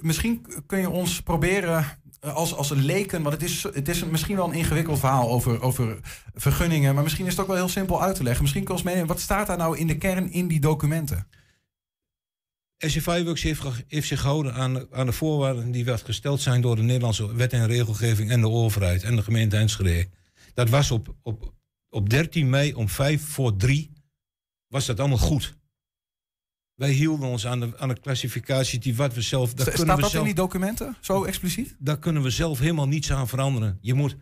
misschien 0.03 0.47
kun 0.67 0.79
je 0.79 0.91
ons 0.91 1.23
proberen 1.23 1.85
eh, 2.21 2.35
als, 2.35 2.55
als 2.55 2.71
een 2.71 2.85
leken, 2.85 3.23
want 3.23 3.35
het 3.35 3.43
is, 3.51 3.63
het 3.63 3.89
is 3.89 4.05
misschien 4.05 4.37
wel 4.37 4.49
een 4.49 4.55
ingewikkeld 4.55 4.99
verhaal 4.99 5.29
over, 5.31 5.61
over 5.63 5.99
vergunningen, 6.35 6.95
maar 6.95 7.03
misschien 7.03 7.27
is 7.27 7.33
het 7.33 7.41
ook 7.41 7.47
wel 7.47 7.57
heel 7.57 7.69
simpel 7.69 8.03
uit 8.03 8.17
te 8.17 8.23
leggen. 8.23 8.43
Misschien 8.43 8.65
kun 8.65 8.75
je 8.75 8.81
ons 8.81 8.89
meenemen, 8.89 9.15
wat 9.15 9.21
staat 9.23 9.47
daar 9.47 9.57
nou 9.57 9.79
in 9.79 9.87
de 9.87 9.99
kern 9.99 10.31
in 10.33 10.49
die 10.49 10.61
documenten? 10.61 11.29
SCFI 12.79 13.25
Works 13.25 13.43
heeft, 13.43 13.61
ge- 13.61 13.85
heeft 13.89 14.09
zich 14.09 14.21
gehouden 14.21 14.55
aan, 14.55 14.93
aan 14.95 15.07
de 15.07 15.13
voorwaarden 15.13 15.71
die 15.71 15.85
werd 15.85 16.03
gesteld 16.03 16.41
zijn 16.41 16.61
door 16.61 16.77
de 16.77 16.83
Nederlandse 16.83 17.35
wet 17.35 17.53
en 17.53 17.67
regelgeving 17.67 18.31
en 18.31 18.41
de 18.41 18.49
overheid 18.49 19.03
en 19.03 19.17
de 19.17 19.23
gemeente 19.23 19.57
Enschede. 19.57 20.09
Dat 20.55 20.69
was 20.69 20.91
op, 20.91 21.15
op, 21.23 21.53
op 21.89 22.11
13 22.11 22.51
mei 22.51 22.75
om 22.75 22.89
5 22.89 23.23
voor 23.23 23.57
3 23.57 23.93
was 24.67 24.87
dat 24.87 25.01
allemaal 25.01 25.19
goed. 25.19 25.57
Wij 26.75 26.91
hielden 26.91 27.29
ons 27.29 27.47
aan 27.47 27.61
de, 27.61 27.79
aan 27.79 27.89
de 27.89 28.01
klassificatie 28.01 28.79
die 28.79 28.97
wat 28.97 29.15
we 29.15 29.21
zelf... 29.21 29.55
daar 29.55 29.67
Sta- 29.67 29.77
kunnen 29.77 29.85
Staat 29.85 29.97
we 29.97 30.03
dat 30.03 30.11
zelf, 30.11 30.27
in 30.27 30.35
die 30.35 30.43
documenten, 30.43 30.97
zo 31.01 31.25
expliciet? 31.25 31.77
Daar 31.79 31.99
kunnen 31.99 32.23
we 32.23 32.31
zelf 32.31 32.59
helemaal 32.59 32.89
niets 32.89 33.13
aan 33.13 33.29
veranderen. 33.29 33.79
Je 33.81 33.95
moet 33.95 34.17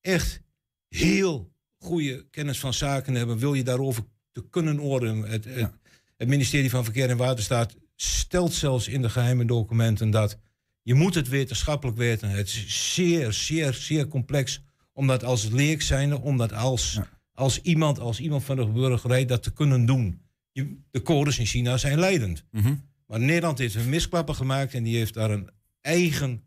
echt 0.00 0.42
heel 0.88 1.52
goede 1.78 2.26
kennis 2.30 2.60
van 2.60 2.74
zaken 2.74 3.14
hebben. 3.14 3.38
Wil 3.38 3.54
je 3.54 3.64
daarover 3.64 4.04
te 4.32 4.48
kunnen 4.50 4.80
oordelen? 4.80 5.22
Het, 5.22 5.44
het, 5.44 5.72
het 6.16 6.28
ministerie 6.28 6.70
van 6.70 6.84
Verkeer 6.84 7.10
en 7.10 7.16
Waterstaat 7.16 7.76
stelt 7.96 8.52
zelfs 8.52 8.88
in 8.88 9.02
de 9.02 9.10
geheime 9.10 9.44
documenten 9.44 10.10
dat 10.10 10.38
je 10.82 10.94
moet 10.94 11.14
het 11.14 11.28
wetenschappelijk 11.28 11.98
weten. 11.98 12.30
Het 12.30 12.46
is 12.46 12.94
zeer, 12.94 13.32
zeer, 13.32 13.74
zeer 13.74 14.08
complex 14.08 14.62
om 14.92 15.06
dat 15.06 15.24
als 15.24 15.48
leek 15.48 15.82
zijnde, 15.82 16.20
om 16.20 16.36
dat 16.36 16.52
als, 16.52 17.00
als, 17.32 17.60
iemand, 17.60 17.98
als 17.98 18.20
iemand 18.20 18.44
van 18.44 18.56
de 18.56 18.66
burgerij 18.66 19.24
dat 19.24 19.42
te 19.42 19.52
kunnen 19.52 19.86
doen. 19.86 20.20
Je, 20.52 20.78
de 20.90 21.02
codes 21.02 21.38
in 21.38 21.46
China 21.46 21.76
zijn 21.76 21.98
leidend. 21.98 22.44
Maar 23.06 23.20
Nederland 23.20 23.58
heeft 23.58 23.74
een 23.74 23.88
misklappen 23.88 24.34
gemaakt 24.34 24.74
en 24.74 24.82
die 24.82 24.96
heeft 24.96 25.14
daar 25.14 25.30
een 25.30 25.50
eigen 25.80 26.42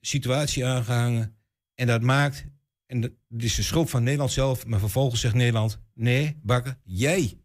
situatie 0.00 0.66
aangehangen. 0.66 1.36
En 1.74 1.86
dat 1.86 2.02
maakt, 2.02 2.46
en 2.86 3.00
dat 3.00 3.10
is 3.36 3.54
de 3.54 3.62
schuld 3.62 3.90
van 3.90 4.02
Nederland 4.02 4.32
zelf, 4.32 4.66
maar 4.66 4.78
vervolgens 4.78 5.20
zegt 5.20 5.34
Nederland: 5.34 5.78
nee, 5.94 6.38
bakken, 6.42 6.78
jij. 6.84 7.41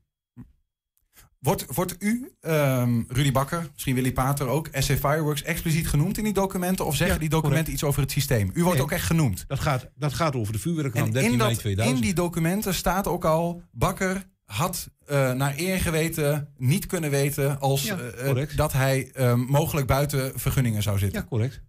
Wordt, 1.47 1.65
wordt 1.75 1.95
u, 1.99 2.31
ehm, 2.41 3.01
Rudy 3.07 3.31
Bakker, 3.31 3.69
misschien 3.73 3.95
Willy 3.95 4.11
Pater 4.11 4.47
ook, 4.47 4.67
SC 4.73 4.91
Fireworks 4.91 5.43
expliciet 5.43 5.87
genoemd 5.87 6.17
in 6.17 6.23
die 6.23 6.33
documenten? 6.33 6.85
Of 6.85 6.95
zeggen 6.95 7.15
Ja, 7.15 7.21
die 7.21 7.29
documenten 7.29 7.63
correct. 7.63 7.81
iets 7.81 7.89
over 7.89 8.01
het 8.01 8.11
systeem? 8.11 8.49
U 8.53 8.61
wordt 8.61 8.75
Nee. 8.77 8.85
ook 8.85 8.91
echt 8.91 9.05
genoemd. 9.05 9.45
Dat 9.47 9.59
gaat, 9.59 9.89
dat 9.95 10.13
gaat 10.13 10.35
over 10.35 10.53
de 10.53 10.59
vuurwerkramp 10.59 11.07
En 11.07 11.13
13 11.13 11.31
in, 11.31 11.37
mei 11.37 11.49
dat, 11.49 11.59
2000. 11.59 11.97
in 11.97 12.03
die 12.03 12.13
documenten 12.13 12.73
staat 12.73 13.07
ook 13.07 13.25
al, 13.25 13.61
Bakker 13.71 14.25
had 14.45 14.89
eh, 15.05 15.31
naar 15.33 15.53
eer 15.57 15.79
geweten 15.79 16.53
niet 16.57 16.85
kunnen 16.85 17.09
weten 17.09 17.59
als 17.59 17.83
Ja, 17.83 17.97
eh, 17.99 18.25
correct. 18.25 18.57
dat 18.57 18.73
hij 18.73 19.11
eh, 19.13 19.33
mogelijk 19.33 19.87
buiten 19.87 20.39
vergunningen 20.39 20.83
zou 20.83 20.97
zitten. 20.97 21.21
Ja, 21.21 21.27
correct. 21.27 21.61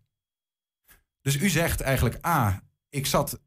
Dus 1.23 1.37
u 1.37 1.49
zegt 1.49 1.81
eigenlijk, 1.81 2.27
A, 2.27 2.63
ik 2.89 3.07
zat 3.07 3.41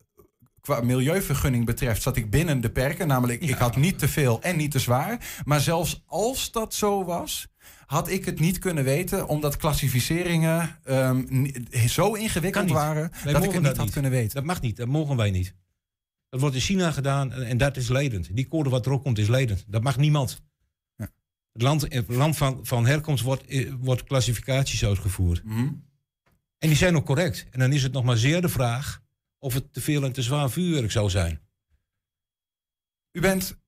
qua 0.61 0.81
milieuvergunning 0.81 1.65
betreft, 1.65 2.01
zat 2.01 2.17
ik 2.17 2.29
binnen 2.29 2.61
de 2.61 2.71
perken. 2.71 3.07
Namelijk, 3.07 3.41
ik 3.41 3.55
had 3.55 3.75
niet 3.75 3.99
te 3.99 4.07
veel 4.07 4.41
en 4.41 4.57
niet 4.57 4.71
te 4.71 4.79
zwaar. 4.79 5.41
Maar 5.45 5.59
zelfs 5.61 6.03
als 6.05 6.51
dat 6.51 6.73
zo 6.73 7.03
was, 7.05 7.47
had 7.85 8.09
ik 8.09 8.25
het 8.25 8.39
niet 8.39 8.59
kunnen 8.59 8.83
weten, 8.83 9.27
omdat 9.27 9.57
klassificeringen 9.57 10.79
ehm, 10.83 11.47
zo 11.87 12.13
ingewikkeld 12.13 12.69
waren, 12.69 13.11
Wij 13.23 13.33
dat 13.33 13.43
ik 13.43 13.51
het 13.51 13.57
niet 13.57 13.63
dat 13.63 13.75
had 13.75 13.85
niet. 13.85 13.93
kunnen 13.93 14.11
weten. 14.11 14.35
Dat 14.35 14.43
mag 14.43 14.61
niet, 14.61 14.77
dat 14.77 14.87
mogen 14.87 15.15
wij 15.15 15.31
niet. 15.31 15.55
Dat 16.29 16.39
wordt 16.39 16.55
in 16.55 16.61
China 16.61 16.91
gedaan 16.91 17.33
en, 17.33 17.43
en 17.43 17.57
dat 17.57 17.77
is 17.77 17.87
leidend. 17.87 18.35
Die 18.35 18.47
code 18.47 18.69
wat 18.69 18.85
erop 18.85 19.03
komt 19.03 19.17
is 19.17 19.27
leidend. 19.27 19.63
Dat 19.67 19.83
mag 19.83 19.97
niemand. 19.97 20.41
Het 21.53 21.61
land, 21.61 21.81
het 21.81 22.07
land 22.07 22.37
van, 22.37 22.59
van 22.63 22.85
herkomst 22.85 23.23
wordt, 23.23 23.45
eh, 23.45 23.71
wordt 23.79 24.03
klassificaties 24.03 24.85
uitgevoerd. 24.85 25.43
Mhm. 25.43 25.67
En 26.57 26.67
die 26.67 26.75
zijn 26.75 26.95
ook 26.95 27.05
correct. 27.05 27.45
En 27.51 27.59
dan 27.59 27.71
is 27.71 27.83
het 27.83 27.91
nog 27.91 28.03
maar 28.03 28.17
zeer 28.17 28.41
de 28.41 28.49
vraag 28.49 29.01
of 29.41 29.53
het 29.53 29.73
te 29.73 29.81
veel 29.81 30.03
en 30.03 30.11
te 30.11 30.21
zwaar 30.21 30.49
vuurwerk 30.49 30.91
zou 30.91 31.09
zijn. 31.09 31.41
U 33.11 33.21
bent 33.21 33.59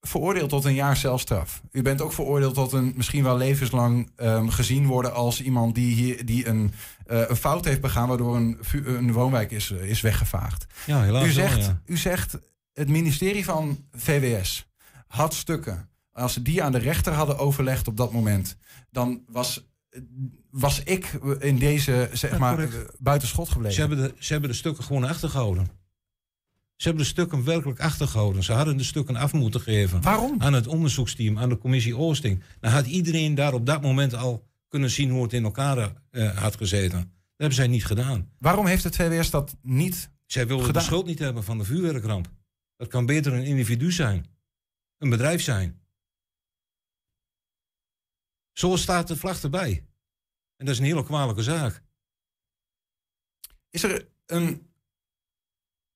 veroordeeld 0.00 0.48
tot 0.48 0.64
een 0.64 0.74
jaar 0.74 0.96
celstraf. 0.96 1.62
U 1.70 1.82
bent 1.82 2.00
ook 2.00 2.12
veroordeeld 2.12 2.54
tot 2.54 2.72
een 2.72 2.92
misschien 2.96 3.22
wel 3.22 3.36
levenslang 3.36 4.10
ehm, 4.16 4.48
gezien 4.48 4.86
worden 4.86 5.14
als 5.14 5.42
iemand 5.42 5.74
die, 5.74 5.94
hier, 5.94 6.26
die 6.26 6.46
een, 6.46 6.72
eh, 7.06 7.28
een 7.28 7.36
fout 7.36 7.64
heeft 7.64 7.80
begaan 7.80 8.08
waardoor 8.08 8.36
een, 8.36 8.58
een 8.84 9.12
woonwijk 9.12 9.50
is, 9.50 9.70
eh, 9.70 9.90
is 9.90 10.00
weggevaagd. 10.00 10.66
Ja, 10.86 11.02
helaas 11.02 11.22
u 11.22 11.34
wel, 11.34 11.48
zegt, 11.48 11.64
ja. 11.64 11.80
u 11.86 11.96
zegt 11.96 12.38
het 12.72 12.88
ministerie 12.88 13.44
van 13.44 13.86
VWS 13.92 14.66
had 15.06 15.34
stukken. 15.34 15.88
Als 16.12 16.32
ze 16.32 16.42
die 16.42 16.62
aan 16.62 16.72
de 16.72 16.78
rechter 16.78 17.12
hadden 17.12 17.38
overlegd 17.38 17.88
op 17.88 17.96
dat 17.96 18.12
moment, 18.12 18.56
dan 18.90 19.24
was, 19.28 19.66
was 20.50 20.82
ik 20.82 21.18
in 21.38 21.58
deze 21.58 22.08
zeg 22.12 22.30
Ja, 22.30 22.38
maar 22.38 22.68
buiten 22.98 23.28
schot 23.28 23.48
gebleven. 23.48 23.74
Ze 23.74 23.80
hebben, 23.80 23.98
de, 23.98 24.14
ze 24.18 24.32
hebben 24.32 24.50
de 24.50 24.56
stukken 24.56 24.84
gewoon 24.84 25.04
achtergehouden. 25.04 25.66
Ze 26.76 26.88
hebben 26.88 27.02
de 27.02 27.10
stukken 27.10 27.44
werkelijk 27.44 27.80
achtergehouden. 27.80 28.42
Ze 28.42 28.52
hadden 28.52 28.76
de 28.76 28.84
stukken 28.84 29.16
af 29.16 29.32
moeten 29.32 29.60
geven. 29.60 30.02
Waarom? 30.02 30.42
Aan 30.42 30.52
het 30.52 30.66
onderzoeksteam, 30.66 31.38
aan 31.38 31.48
de 31.48 31.58
commissie 31.58 31.96
Oosting. 31.96 32.42
Dan 32.60 32.70
had 32.70 32.86
iedereen 32.86 33.34
daar 33.34 33.52
op 33.52 33.66
dat 33.66 33.82
moment 33.82 34.14
al 34.14 34.46
kunnen 34.68 34.90
zien 34.90 35.10
hoe 35.10 35.22
het 35.22 35.32
in 35.32 35.44
elkaar 35.44 35.92
eh, 36.10 36.38
had 36.38 36.56
gezeten. 36.56 36.98
Dat 36.98 37.08
hebben 37.36 37.56
zij 37.56 37.66
niet 37.66 37.84
gedaan. 37.84 38.28
Waarom 38.38 38.66
heeft 38.66 38.84
het 38.84 38.96
VWS 38.96 39.30
dat 39.30 39.56
niet 39.62 40.10
Zij 40.26 40.46
wilden 40.46 40.66
gedaan? 40.66 40.82
de 40.82 40.88
schuld 40.88 41.06
niet 41.06 41.18
hebben 41.18 41.44
van 41.44 41.58
de 41.58 41.64
vuurwerkramp. 41.64 42.30
Dat 42.76 42.88
kan 42.88 43.06
beter 43.06 43.32
een 43.32 43.44
individu 43.44 43.92
zijn. 43.92 44.26
Een 44.98 45.10
bedrijf 45.10 45.42
zijn. 45.42 45.78
Zo 48.54 48.76
staat 48.76 49.08
de 49.08 49.16
vlag 49.16 49.42
erbij. 49.42 49.86
En 50.56 50.66
dat 50.66 50.74
is 50.74 50.78
een 50.80 50.86
hele 50.86 51.04
kwalijke 51.04 51.42
zaak. 51.42 51.82
Is 53.70 53.82
er 53.82 54.08
een. 54.26 54.72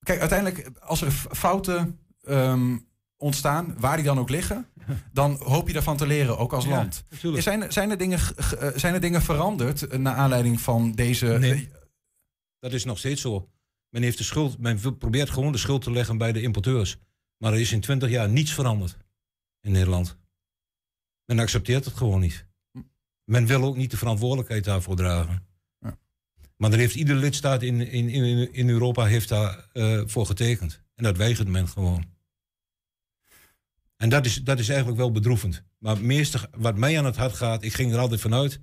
Kijk, 0.04 0.20
uiteindelijk, 0.20 0.78
als 0.78 1.00
er 1.02 1.10
fouten 1.12 1.98
ehm, 2.22 2.78
ontstaan, 3.16 3.80
waar 3.80 3.96
die 3.96 4.04
dan 4.04 4.18
ook 4.18 4.28
liggen, 4.30 4.66
dan 5.12 5.36
hoop 5.42 5.66
je 5.66 5.72
daarvan 5.72 5.96
te 5.96 6.06
leren, 6.06 6.38
ook 6.38 6.52
als 6.52 6.64
Ja, 6.64 6.70
land. 6.70 7.04
natuurlijk. 7.10 7.42
Zijn, 7.42 7.62
er- 7.62 7.72
zijn, 7.72 7.90
er 7.90 7.98
dingen, 7.98 8.18
ge- 8.18 8.42
ge- 8.42 8.56
eh, 8.56 8.78
zijn 8.78 8.94
er 8.94 9.00
dingen 9.00 9.22
veranderd 9.22 9.86
eh, 9.86 9.98
naar 9.98 10.14
aanleiding 10.16 10.60
van 10.60 10.92
deze. 10.92 11.26
Nee. 11.26 11.70
Dat 12.58 12.72
is 12.72 12.84
nog 12.84 12.98
steeds 12.98 13.20
zo. 13.20 13.50
Men, 13.88 14.02
heeft 14.02 14.18
de 14.18 14.24
schuld, 14.24 14.58
men 14.58 14.98
probeert 14.98 15.30
gewoon 15.30 15.52
de 15.52 15.58
schuld 15.58 15.82
te 15.82 15.90
leggen 15.90 16.18
bij 16.18 16.32
de 16.32 16.42
importeurs. 16.42 16.96
Maar 17.36 17.52
er 17.52 17.60
is 17.60 17.72
in 17.72 17.80
20 17.80 18.10
jaar 18.10 18.28
niets 18.28 18.52
veranderd 18.54 18.96
in 19.60 19.72
Nederland. 19.72 20.16
Men 21.24 21.38
accepteert 21.38 21.84
het 21.84 21.94
gewoon 21.96 22.20
niet. 22.20 22.46
Men 23.28 23.46
wil 23.46 23.62
ook 23.62 23.76
niet 23.76 23.90
de 23.90 23.96
verantwoordelijkheid 23.96 24.64
daarvoor 24.64 24.96
dragen. 24.96 25.46
Maar 26.56 26.72
er 26.72 26.78
heeft 26.78 26.94
iedere 26.94 27.18
lidstaat 27.18 27.62
in, 27.62 27.80
in, 27.80 28.08
in, 28.08 28.52
in 28.52 28.68
Europa 28.68 29.04
heeft 29.04 29.28
daar 29.28 29.68
eh, 29.72 30.02
voor 30.06 30.26
getekend. 30.26 30.82
En 30.94 31.04
dat 31.04 31.16
weigert 31.16 31.48
men 31.48 31.68
gewoon. 31.68 32.04
En 33.96 34.08
dat 34.08 34.26
is, 34.26 34.36
dat 34.36 34.58
is 34.58 34.68
eigenlijk 34.68 34.98
wel 34.98 35.12
bedroevend. 35.12 35.62
Maar 35.78 36.00
meeste 36.00 36.50
wat 36.56 36.76
mij 36.76 36.98
aan 36.98 37.04
het 37.04 37.16
hart 37.16 37.32
gaat, 37.32 37.62
ik 37.62 37.72
ging 37.72 37.92
er 37.92 37.98
altijd 37.98 38.20
vanuit 38.20 38.60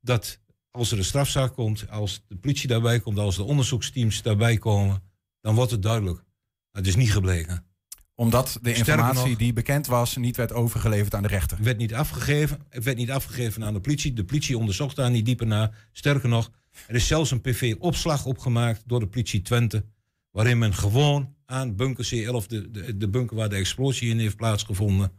dat 0.00 0.40
als 0.70 0.92
er 0.92 0.98
een 0.98 1.04
strafzaak 1.04 1.54
komt, 1.54 1.90
als 1.90 2.24
de 2.28 2.36
politie 2.36 2.68
daarbij 2.68 3.00
komt, 3.00 3.18
als 3.18 3.36
de 3.36 3.42
onderzoeksteams 3.42 4.22
daarbij 4.22 4.58
komen, 4.58 5.02
dan 5.40 5.54
wordt 5.54 5.70
het 5.70 5.82
duidelijk. 5.82 6.24
Het 6.70 6.86
is 6.86 6.96
niet 6.96 7.12
gebleken. 7.12 7.66
Omdat 8.14 8.58
de 8.62 8.74
informatie 8.74 9.28
nog- 9.28 9.38
die 9.38 9.52
bekend 9.52 9.86
was 9.86 10.16
niet 10.16 10.36
werd 10.36 10.52
overgeleverd 10.52 11.14
aan 11.14 11.22
de 11.22 11.28
rechter. 11.28 11.56
Het 11.56 11.66
werd 11.66 11.78
niet 11.78 11.94
afgegeven. 11.94 12.58
Het 12.68 12.84
werd 12.84 12.96
niet 12.96 13.10
afgegeven 13.10 13.64
aan 13.64 13.72
de 13.74 13.80
politie. 13.80 14.12
De 14.12 14.24
politie 14.24 14.58
onderzocht 14.58 14.96
daar 14.96 15.10
niet 15.10 15.24
dieper 15.24 15.46
naar. 15.46 15.88
Sterker 15.92 16.28
nog, 16.28 16.50
er 16.86 16.94
is 16.94 17.06
zelfs 17.06 17.30
een 17.30 17.40
PV-opslag 17.40 18.26
opgemaakt 18.26 18.82
door 18.86 19.00
de 19.00 19.06
politie 19.06 19.42
Twente. 19.42 19.84
Waarin 20.30 20.58
men 20.58 20.74
gewoon 20.74 21.34
aan 21.46 21.76
bunker 21.76 22.04
C11, 22.04 22.46
de, 22.46 22.70
de, 22.70 22.96
de 22.96 23.08
bunker 23.08 23.36
waar 23.36 23.48
de 23.48 23.56
explosie 23.56 24.10
in 24.10 24.18
heeft 24.18 24.36
plaatsgevonden, 24.36 25.12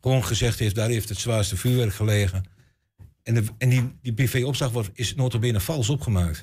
gewoon 0.00 0.24
gezegd 0.24 0.58
heeft, 0.58 0.74
daar 0.74 0.88
heeft 0.88 1.08
het 1.08 1.18
zwaarste 1.18 1.56
vuurwerk 1.56 1.94
gelegen. 1.94 2.44
En, 3.22 3.34
de, 3.34 3.44
en 3.58 3.68
die, 3.68 3.92
die 4.02 4.12
PV-opslag 4.12 4.70
wordt, 4.70 4.90
is 4.92 5.14
notabene 5.14 5.60
vals 5.60 5.88
opgemaakt. 5.88 6.42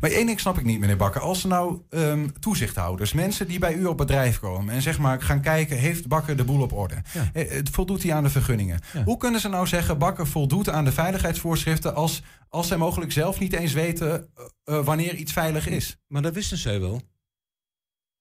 Maar 0.00 0.10
één 0.10 0.26
ding 0.26 0.40
snap 0.40 0.58
ik 0.58 0.64
niet, 0.64 0.80
meneer 0.80 0.96
Bakker. 0.96 1.20
Als 1.20 1.42
er 1.42 1.48
nou 1.48 1.82
ehm, 1.90 2.28
toezichthouders, 2.40 3.12
mensen 3.12 3.48
die 3.48 3.58
bij 3.58 3.74
u 3.74 3.84
op 3.84 3.96
bedrijf 3.96 4.38
komen 4.38 4.74
en 4.74 4.82
zeg 4.82 4.98
maar 4.98 5.22
gaan 5.22 5.40
kijken, 5.40 5.76
heeft 5.76 6.08
Bakker 6.08 6.36
de 6.36 6.44
boel 6.44 6.62
op 6.62 6.72
orde? 6.72 7.02
Eh, 7.32 7.60
voldoet 7.72 8.02
hij 8.02 8.14
aan 8.14 8.22
de 8.22 8.30
vergunningen? 8.30 8.80
Hoe 9.04 9.16
kunnen 9.16 9.40
ze 9.40 9.48
nou 9.48 9.66
zeggen, 9.66 9.98
Bakker 9.98 10.26
voldoet 10.26 10.68
aan 10.68 10.84
de 10.84 10.92
veiligheidsvoorschriften 10.92 11.94
als, 11.94 12.22
als 12.48 12.68
zij 12.68 12.76
mogelijk 12.76 13.12
zelf 13.12 13.38
niet 13.38 13.52
eens 13.52 13.72
weten 13.72 14.10
eh, 14.34 14.44
eh, 14.64 14.84
wanneer 14.84 15.14
iets 15.14 15.32
veilig 15.32 15.68
is? 15.68 15.96
Maar 16.06 16.22
dat 16.22 16.34
wisten 16.34 16.58
zij 16.58 16.80
wel. 16.80 17.02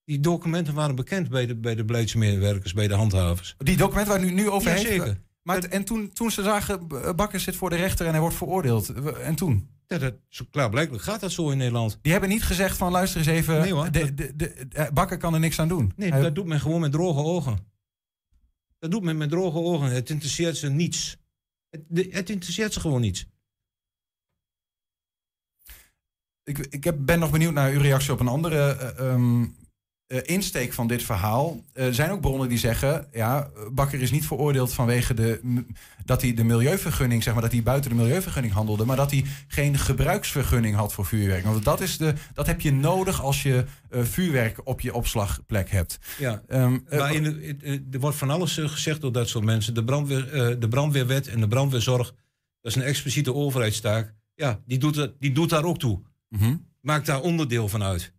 Die 0.06 0.20
documenten 0.20 0.74
waren 0.74 0.96
bekend 0.96 1.30
bij 1.30 1.46
de, 1.46 1.56
bij 1.56 1.76
de 1.76 1.86
beleidsmedewerkers, 1.86 2.74
bij 2.74 2.88
de 2.88 2.94
handhavers. 2.96 3.56
Die 3.58 3.78
documenten 3.78 4.14
waar 4.14 4.24
u 4.24 4.32
nu 4.32 4.50
over 4.50 4.70
Ja, 4.70 4.76
heeft? 4.76 4.90
zeker. 4.90 5.22
Maar 5.44 5.58
en 5.64 5.84
toen, 5.84 6.12
toen 6.14 6.32
ze 6.32 6.44
zagen, 6.44 6.88
Bakker 7.16 7.40
zit 7.40 7.56
voor 7.56 7.70
de 7.70 7.76
rechter 7.76 8.06
en 8.06 8.12
hij 8.12 8.22
wordt 8.22 8.36
veroordeeld. 8.36 8.94
En 9.18 9.36
toen? 9.36 9.70
Ja, 9.90 9.98
dat, 9.98 10.14
klaarblijkelijk 10.52 11.04
gaat 11.04 11.20
dat 11.20 11.32
zo 11.32 11.50
in 11.50 11.58
Nederland. 11.58 12.00
Die 12.02 12.12
hebben 12.12 12.30
niet 12.30 12.44
gezegd 12.44 12.78
van 12.78 12.92
luister 12.92 13.20
eens 13.20 13.28
even, 13.30 13.60
Nee, 13.60 13.74
hoor. 13.74 13.92
de, 13.92 14.14
de, 14.14 14.36
de, 14.36 14.48
eh, 14.50 14.90
Bakker 14.92 15.18
kan 15.18 15.34
er 15.34 15.40
niks 15.40 15.60
aan 15.60 15.68
doen. 15.68 15.94
Nee, 15.96 16.10
Hij- 16.12 16.22
dat 16.22 16.36
doet 16.36 16.46
men 16.46 16.60
gewoon 16.60 16.82
met 16.82 16.92
droge 16.92 17.20
ogen. 17.20 17.68
Dat 18.80 18.92
doet 18.92 19.04
men 19.04 19.18
met 19.18 19.30
droge 19.30 19.58
ogen. 19.58 19.90
Het 19.92 20.10
interesseert 20.10 20.58
ze 20.58 20.70
niets. 20.70 21.18
Het, 21.70 21.82
het 22.12 22.30
interesseert 22.30 22.74
ze 22.74 22.80
gewoon 22.80 23.02
niets. 23.02 23.26
Ik, 26.44 26.58
ik 26.58 26.84
heb, 26.84 26.98
ben 27.00 27.20
nog 27.20 27.32
benieuwd 27.32 27.54
naar 27.54 27.72
uw 27.72 27.82
reactie 27.82 28.12
op 28.12 28.20
een 28.20 28.28
andere 28.28 28.72
eh, 28.76 29.12
ehm, 29.12 29.48
eh, 30.10 30.20
insteek 30.24 30.74
van 30.74 30.88
dit 30.88 31.04
verhaal. 31.04 31.64
Er 31.74 31.94
zijn 31.94 32.12
ook 32.12 32.22
bronnen 32.22 32.50
die 32.50 32.58
zeggen, 32.58 33.08
ja, 33.12 33.50
Bakker 33.72 34.02
is 34.02 34.12
niet 34.12 34.26
veroordeeld 34.26 34.74
vanwege 34.74 35.14
de, 35.14 35.66
dat 36.06 36.22
hij 36.22 36.34
de 36.34 36.44
milieuvergunning, 36.44 37.24
zeg 37.24 37.34
maar, 37.34 37.42
dat 37.42 37.52
hij 37.52 37.64
buiten 37.64 37.90
de 37.90 37.96
milieuvergunning 37.96 38.54
handelde, 38.54 38.86
maar 38.86 38.96
dat 38.96 39.12
hij 39.12 39.26
geen 39.48 39.78
gebruiksvergunning 39.78 40.76
had 40.76 40.94
voor 40.94 41.06
vuurwerk. 41.06 41.44
Want 41.44 41.64
dat, 41.64 41.82
is 41.82 41.98
de, 41.98 42.14
dat 42.34 42.48
heb 42.48 42.62
je 42.62 42.72
nodig 42.74 43.22
als 43.22 43.44
je 43.44 43.66
eh, 43.90 44.02
vuurwerk 44.04 44.62
op 44.64 44.82
je 44.82 44.94
opslagplek 44.94 45.70
hebt. 45.70 46.00
Ja, 46.18 46.42
eh, 46.48 46.72
maar 46.90 47.14
in 47.14 47.24
de, 47.24 47.44
in- 47.62 47.88
er 47.92 48.00
wordt 48.00 48.18
van 48.18 48.30
alles 48.30 48.54
gezegd 48.54 49.02
door 49.02 49.12
dat 49.12 49.30
soort 49.30 49.46
mensen. 49.46 49.74
De, 49.74 49.84
brandweer, 49.84 50.60
de 50.60 50.68
brandweerwet 50.68 51.28
en 51.28 51.40
de 51.40 51.48
brandweerzorg, 51.48 52.08
dat 52.62 52.72
is 52.72 52.76
een 52.76 52.88
expliciete 52.88 53.34
overheidstaak. 53.34 54.14
Ja, 54.36 54.60
die 54.66 54.78
doet, 54.78 54.96
dat- 54.96 55.14
die 55.20 55.32
doet 55.32 55.50
daar 55.50 55.64
ook 55.64 55.80
toe. 55.80 56.02
Mhm. 56.30 56.56
Maakt 56.82 57.06
daar 57.06 57.22
onderdeel 57.22 57.68
van 57.70 57.84
uit. 57.84 58.14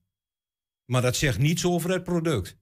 Maar 0.91 1.03
dat 1.03 1.16
zegt 1.16 1.38
niets 1.38 1.64
over 1.64 1.91
het 1.91 2.05
product. 2.05 2.59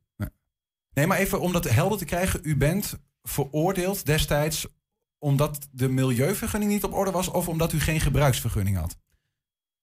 Nee, 0.95 1.07
maar 1.07 1.19
even 1.19 1.41
om 1.41 1.53
dat 1.53 1.71
helder 1.71 1.99
te 1.99 2.05
krijgen. 2.05 2.41
U 2.43 2.57
bent 2.57 2.99
veroordeeld 3.23 4.07
destijds 4.07 4.67
omdat 5.19 5.69
de 5.73 5.89
milieuvergunning 5.89 6.73
niet 6.73 6.85
op 6.85 6.93
orde 6.93 7.11
was... 7.11 7.29
of 7.29 7.49
omdat 7.49 7.73
u 7.73 7.81
geen 7.81 8.01
gebruiksvergunning 8.01 8.77
had? 8.77 8.99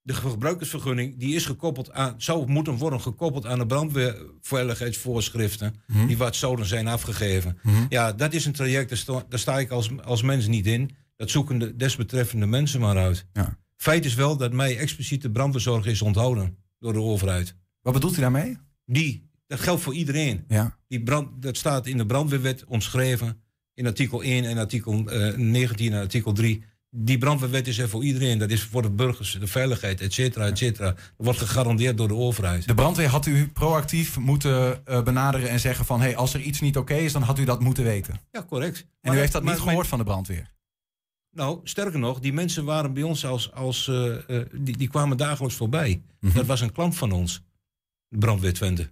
De 0.01 0.13
gebruikersvergunning 0.13 1.19
die 1.19 1.35
is 1.35 1.45
gekoppeld 1.45 1.91
aan, 1.91 2.13
zou 2.17 2.47
moeten 2.47 2.75
worden 2.75 3.01
gekoppeld 3.01 3.45
aan 3.45 3.59
de 3.59 3.65
brandweerveiligheidsvoorschriften. 3.65 5.75
Mhm. 5.87 6.07
Die 6.07 6.17
wat 6.17 6.35
zouden 6.35 6.65
zijn 6.65 6.87
afgegeven. 6.87 7.59
Mhm. 7.63 7.85
Ja, 7.89 8.13
dat 8.13 8.33
is 8.33 8.45
een 8.45 8.53
traject, 8.53 8.89
daar 8.89 8.97
sta, 8.97 9.25
daar 9.29 9.39
sta 9.39 9.59
ik 9.59 9.69
als, 9.69 10.01
als 10.01 10.21
mens 10.21 10.47
niet 10.47 10.67
in. 10.67 10.95
Dat 11.15 11.29
zoeken 11.29 11.57
de 11.57 11.75
desbetreffende 11.75 12.45
mensen 12.45 12.79
maar 12.79 12.97
uit. 12.97 13.25
Ja. 13.33 13.57
Feit 13.77 14.05
is 14.05 14.15
wel 14.15 14.37
dat 14.37 14.53
mij 14.53 14.77
expliciet 14.77 15.21
de 15.21 15.31
brandweerzorg 15.31 15.85
is 15.85 16.01
onthouden 16.01 16.57
door 16.79 16.93
de 16.93 17.01
overheid. 17.01 17.55
Wat 17.85 17.93
bedoelt 17.93 18.17
u 18.17 18.21
daarmee? 18.21 18.57
Die, 18.85 19.29
dat 19.47 19.59
geldt 19.59 19.81
voor 19.81 19.93
iedereen. 19.93 20.43
Ja. 20.47 20.77
Die 20.87 21.03
brand, 21.03 21.41
dat 21.41 21.57
staat 21.57 21.87
in 21.87 21.97
de 21.97 22.05
brandweerwet 22.05 22.63
omschreven. 22.67 23.41
In 23.73 23.85
artikel 23.87 24.23
1 24.23 24.43
en 24.45 24.57
artikel 24.57 25.09
eh, 25.09 25.37
19 25.37 25.93
en 25.93 25.99
artikel 25.99 26.33
3. 26.33 26.63
Die 26.89 27.17
brandweerwet 27.17 27.67
is 27.67 27.77
er 27.77 27.89
voor 27.89 28.03
iedereen. 28.03 28.37
Dat 28.37 28.49
is 28.49 28.63
voor 28.63 28.81
de 28.81 28.89
burgers, 28.89 29.37
de 29.39 29.47
veiligheid, 29.47 30.01
et 30.01 30.13
cetera, 30.13 30.45
et 30.45 30.57
cetera. 30.57 30.91
Dat 30.91 30.97
wordt 31.17 31.39
gegarandeerd 31.39 31.97
door 31.97 32.07
de 32.07 32.13
overheid. 32.13 32.67
De 32.67 32.73
brandweer 32.73 33.07
had 33.07 33.25
u 33.25 33.47
proactief 33.47 34.17
moeten 34.17 34.85
eh, 34.85 35.03
benaderen 35.03 35.49
en 35.49 35.59
zeggen 35.59 35.85
van... 35.85 36.01
Hey, 36.01 36.15
als 36.15 36.33
er 36.33 36.41
iets 36.41 36.61
niet 36.61 36.77
oké 36.77 36.95
is, 36.95 37.13
dan 37.13 37.21
had 37.21 37.39
u 37.39 37.43
dat 37.43 37.59
moeten 37.59 37.83
weten. 37.83 38.19
Ja, 38.31 38.43
correct. 38.43 38.79
En 38.79 38.87
Maar 39.01 39.15
u 39.15 39.19
heeft 39.19 39.31
dat 39.31 39.43
maar 39.43 39.53
niet 39.53 39.63
gehoord 39.63 39.87
van 39.87 39.97
de 39.97 40.03
brandweer? 40.03 40.51
Nou, 41.31 41.59
sterker 41.63 41.99
nog, 41.99 42.19
die 42.19 42.33
mensen 42.33 42.65
waren 42.65 42.93
bij 42.93 43.03
ons 43.03 43.25
als... 43.25 43.51
als 43.51 43.87
eh, 43.87 44.41
die, 44.53 44.77
die 44.77 44.87
kwamen 44.87 45.17
dagelijks 45.17 45.55
voorbij. 45.55 46.01
Dat 46.33 46.45
was 46.45 46.61
een 46.61 46.71
klant 46.71 46.95
van 46.95 47.11
ons, 47.11 47.43
brandweer 48.09 48.53
Twente. 48.53 48.89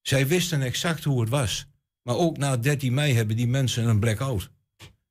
Zij 0.00 0.26
wisten 0.26 0.62
exact 0.62 1.04
hoe 1.04 1.20
het 1.20 1.28
was. 1.28 1.66
Maar 2.02 2.16
ook 2.16 2.36
na 2.36 2.56
13 2.56 2.94
mei 2.94 3.14
hebben 3.14 3.36
die 3.36 3.46
mensen 3.46 3.88
een 3.88 3.98
blackout. 3.98 4.50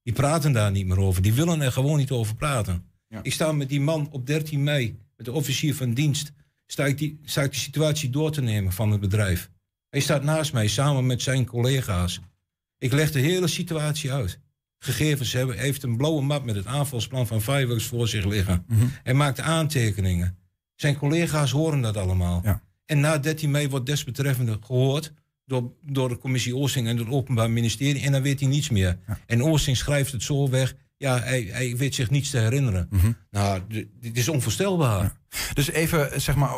Die 0.04 0.14
praten 0.14 0.52
daar 0.52 0.72
niet 0.72 0.86
meer 0.86 1.00
over. 1.00 1.22
Die 1.22 1.34
willen 1.34 1.62
er 1.62 1.72
gewoon 1.72 1.98
niet 1.98 2.12
over 2.12 2.36
praten. 2.36 2.86
Ik 3.22 3.34
sta 3.34 3.52
met 3.52 3.70
die 3.70 3.82
man 3.82 4.12
op 4.12 4.26
13 4.28 4.64
mei, 4.64 5.00
met 5.16 5.26
de 5.26 5.32
officier 5.32 5.76
van 5.76 5.94
dienst... 5.94 6.32
sta 6.66 6.86
ik, 6.86 6.98
die, 6.98 7.20
sta 7.24 7.42
ik 7.42 7.52
de 7.52 7.58
situatie 7.58 8.10
door 8.10 8.32
te 8.32 8.42
nemen 8.42 8.72
van 8.72 8.92
het 8.92 9.00
bedrijf. 9.00 9.50
Hij 9.90 10.00
staat 10.00 10.24
naast 10.24 10.54
mij, 10.54 10.68
samen 10.68 11.06
met 11.06 11.22
zijn 11.22 11.46
collega's. 11.46 12.20
Ik 12.78 12.92
leg 12.92 13.12
de 13.12 13.20
hele 13.20 13.48
situatie 13.48 14.12
uit. 14.12 14.40
Gegevens 14.80 15.34
hebben, 15.34 15.58
heeft 15.58 15.84
een 15.84 15.98
blauwe 15.98 16.22
map 16.22 16.46
met 16.46 16.56
het 16.56 16.66
aanvalsplan 16.66 17.28
van 17.28 17.42
Fireworks 17.42 17.86
voor 17.86 18.08
zich 18.08 18.26
liggen. 18.26 18.66
Hij 19.04 19.14
maakt 19.14 19.40
aantekeningen. 19.40 20.38
Zijn 20.76 20.98
collega's 20.98 21.52
horen 21.52 21.82
dat 21.82 21.98
allemaal. 21.98 22.42
En 22.86 23.00
na 23.00 23.18
13 23.18 23.52
mei 23.52 23.70
wordt 23.70 23.86
desbetreffende 23.86 24.58
gehoord 24.62 25.14
door, 25.46 25.72
door 25.82 26.10
de 26.10 26.18
commissie 26.18 26.56
Oosting 26.56 26.88
en 26.88 26.98
het 26.98 27.10
Openbaar 27.10 27.52
Ministerie. 27.52 28.02
En 28.04 28.12
dan 28.12 28.22
weet 28.22 28.40
hij 28.40 28.50
niets 28.50 28.70
meer. 28.70 28.98
En 29.26 29.44
Oosting 29.44 29.78
schrijft 29.78 30.12
het 30.12 30.24
zo 30.24 30.50
weg. 30.50 30.76
Ja, 30.98 31.20
hij, 31.20 31.48
hij 31.52 31.76
weet 31.78 31.96
zich 31.96 32.10
niets 32.10 32.30
te 32.30 32.38
herinneren. 32.38 32.88
Nou, 33.32 33.60
d- 33.60 33.86
dit 34.02 34.18
is 34.18 34.30
onvoorstelbaar. 34.30 35.14
Dus 35.54 35.70
even, 35.72 36.22
zeg 36.22 36.36
maar, 36.36 36.50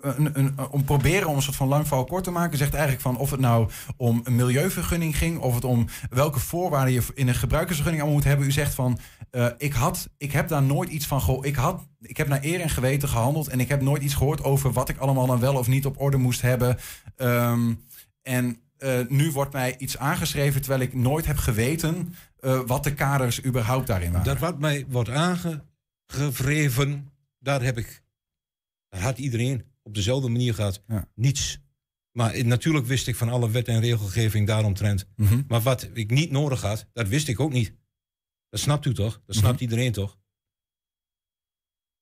een, 0.00 0.38
een, 0.38 0.54
om 0.70 0.84
proberen 0.84 1.28
om 1.28 1.36
een 1.36 1.42
soort 1.42 1.56
van 1.56 1.68
lang 1.68 1.86
verhaal 1.86 2.04
kort 2.04 2.24
te 2.24 2.30
maken, 2.30 2.58
zegt 2.58 2.72
eigenlijk 2.72 3.02
van 3.02 3.16
of 3.16 3.30
het 3.30 3.40
nou 3.40 3.70
om 3.96 4.20
een 4.24 4.34
milieuvergunning 4.36 5.16
ging, 5.16 5.38
of 5.38 5.54
het 5.54 5.64
om 5.64 5.86
welke 6.10 6.38
voorwaarden 6.40 6.92
je 6.94 7.02
in 7.14 7.28
een 7.28 7.34
gebruikersvergunning 7.34 8.02
allemaal 8.02 8.20
moet 8.20 8.28
hebben. 8.30 8.46
U 8.46 8.52
zegt 8.52 8.74
van, 8.74 8.98
eh, 9.34 9.46
ik, 9.58 9.72
had, 9.72 10.10
ik 10.16 10.32
heb 10.32 10.48
daar 10.48 10.62
nooit 10.62 10.90
iets 10.90 11.06
van 11.06 11.20
gehoord. 11.20 11.46
Ik, 11.46 11.54
had, 11.54 11.88
ik 12.00 12.16
heb 12.16 12.28
naar 12.28 12.44
eer 12.44 12.60
en 12.60 12.70
geweten 12.70 13.08
gehandeld 13.08 13.48
en 13.48 13.60
ik 13.60 13.68
heb 13.68 13.80
nooit 13.80 14.02
iets 14.02 14.14
gehoord 14.14 14.42
over 14.42 14.72
wat 14.72 14.88
ik 14.88 14.98
allemaal 14.98 15.26
dan 15.26 15.40
wel 15.40 15.56
of 15.56 15.66
niet 15.66 15.86
op 15.86 16.00
orde 16.00 16.16
moest 16.16 16.40
hebben. 16.40 16.76
Ehm, 17.16 17.74
en 18.22 18.56
eh, 18.76 19.00
nu 19.08 19.30
wordt 19.30 19.52
mij 19.52 19.78
iets 19.78 19.98
aangeschreven 19.98 20.60
terwijl 20.60 20.82
ik 20.82 20.94
nooit 20.94 21.26
heb 21.26 21.36
geweten 21.36 22.14
eh, 22.38 22.60
wat 22.66 22.84
de 22.84 22.94
kaders 22.94 23.44
überhaupt 23.44 23.86
daarin 23.86 24.12
waren. 24.12 24.26
Dat 24.26 24.38
wat 24.38 24.58
mij 24.58 24.84
wordt 24.88 25.10
aangevreven, 25.10 27.10
daar 27.38 27.62
heb 27.62 27.78
ik. 27.78 28.02
Dat 28.88 29.00
had 29.00 29.18
iedereen 29.18 29.64
op 29.82 29.94
dezelfde 29.94 30.28
manier 30.28 30.54
gehad. 30.54 30.82
Niets. 31.14 31.62
Maar 32.12 32.46
natuurlijk 32.46 32.86
wist 32.86 33.08
ik 33.08 33.16
van 33.16 33.28
alle 33.28 33.50
wet 33.50 33.68
en 33.68 33.80
regelgeving 33.80 34.46
daaromtrent. 34.46 35.06
Mhm. 35.16 35.42
Maar 35.48 35.60
wat 35.60 35.88
ik 35.92 36.10
niet 36.10 36.30
nodig 36.30 36.60
had, 36.60 36.86
dat 36.92 37.08
wist 37.08 37.28
ik 37.28 37.40
ook 37.40 37.52
niet. 37.52 37.72
Dat 38.54 38.62
snapt 38.62 38.86
u 38.86 38.94
toch? 38.94 39.20
Dat 39.26 39.36
snapt 39.36 39.60
iedereen 39.60 39.92
toch? 39.92 40.18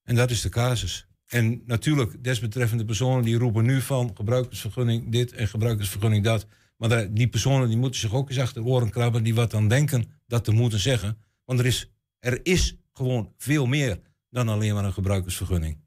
En 0.03 0.15
dat 0.15 0.31
is 0.31 0.41
de 0.41 0.49
casus. 0.49 1.07
En 1.27 1.63
natuurlijk, 1.67 2.25
desbetreffende 2.25 2.85
personen 2.85 3.25
die 3.25 3.39
roepen 3.39 3.65
nu 3.65 3.81
van 3.81 4.11
gebruikersvergunning 4.15 5.13
dit 5.13 5.33
en 5.33 5.49
gebruikersvergunning 5.49 6.25
dat. 6.25 6.47
Maar 6.77 7.15
die 7.15 7.29
personen 7.29 7.69
die 7.69 7.77
moeten 7.77 8.01
zich 8.01 8.15
ook 8.15 8.29
eens 8.29 8.39
achter 8.39 8.63
de 8.63 8.69
oren 8.69 8.91
krabben 8.91 9.23
die 9.23 9.35
wat 9.35 9.51
dan 9.51 9.69
denken 9.69 10.11
dat 10.27 10.45
te 10.45 10.53
moeten 10.53 10.79
zeggen. 10.79 11.19
Want 11.45 11.61
er 11.61 11.67
is, 11.67 11.91
er 12.19 12.41
is 12.43 12.77
gewoon 12.93 13.33
veel 13.37 13.67
meer 13.67 14.01
dan 14.31 14.49
alleen 14.49 14.75
maar 14.75 14.85
een 14.85 14.93
gebruikersvergunning. 14.93 15.79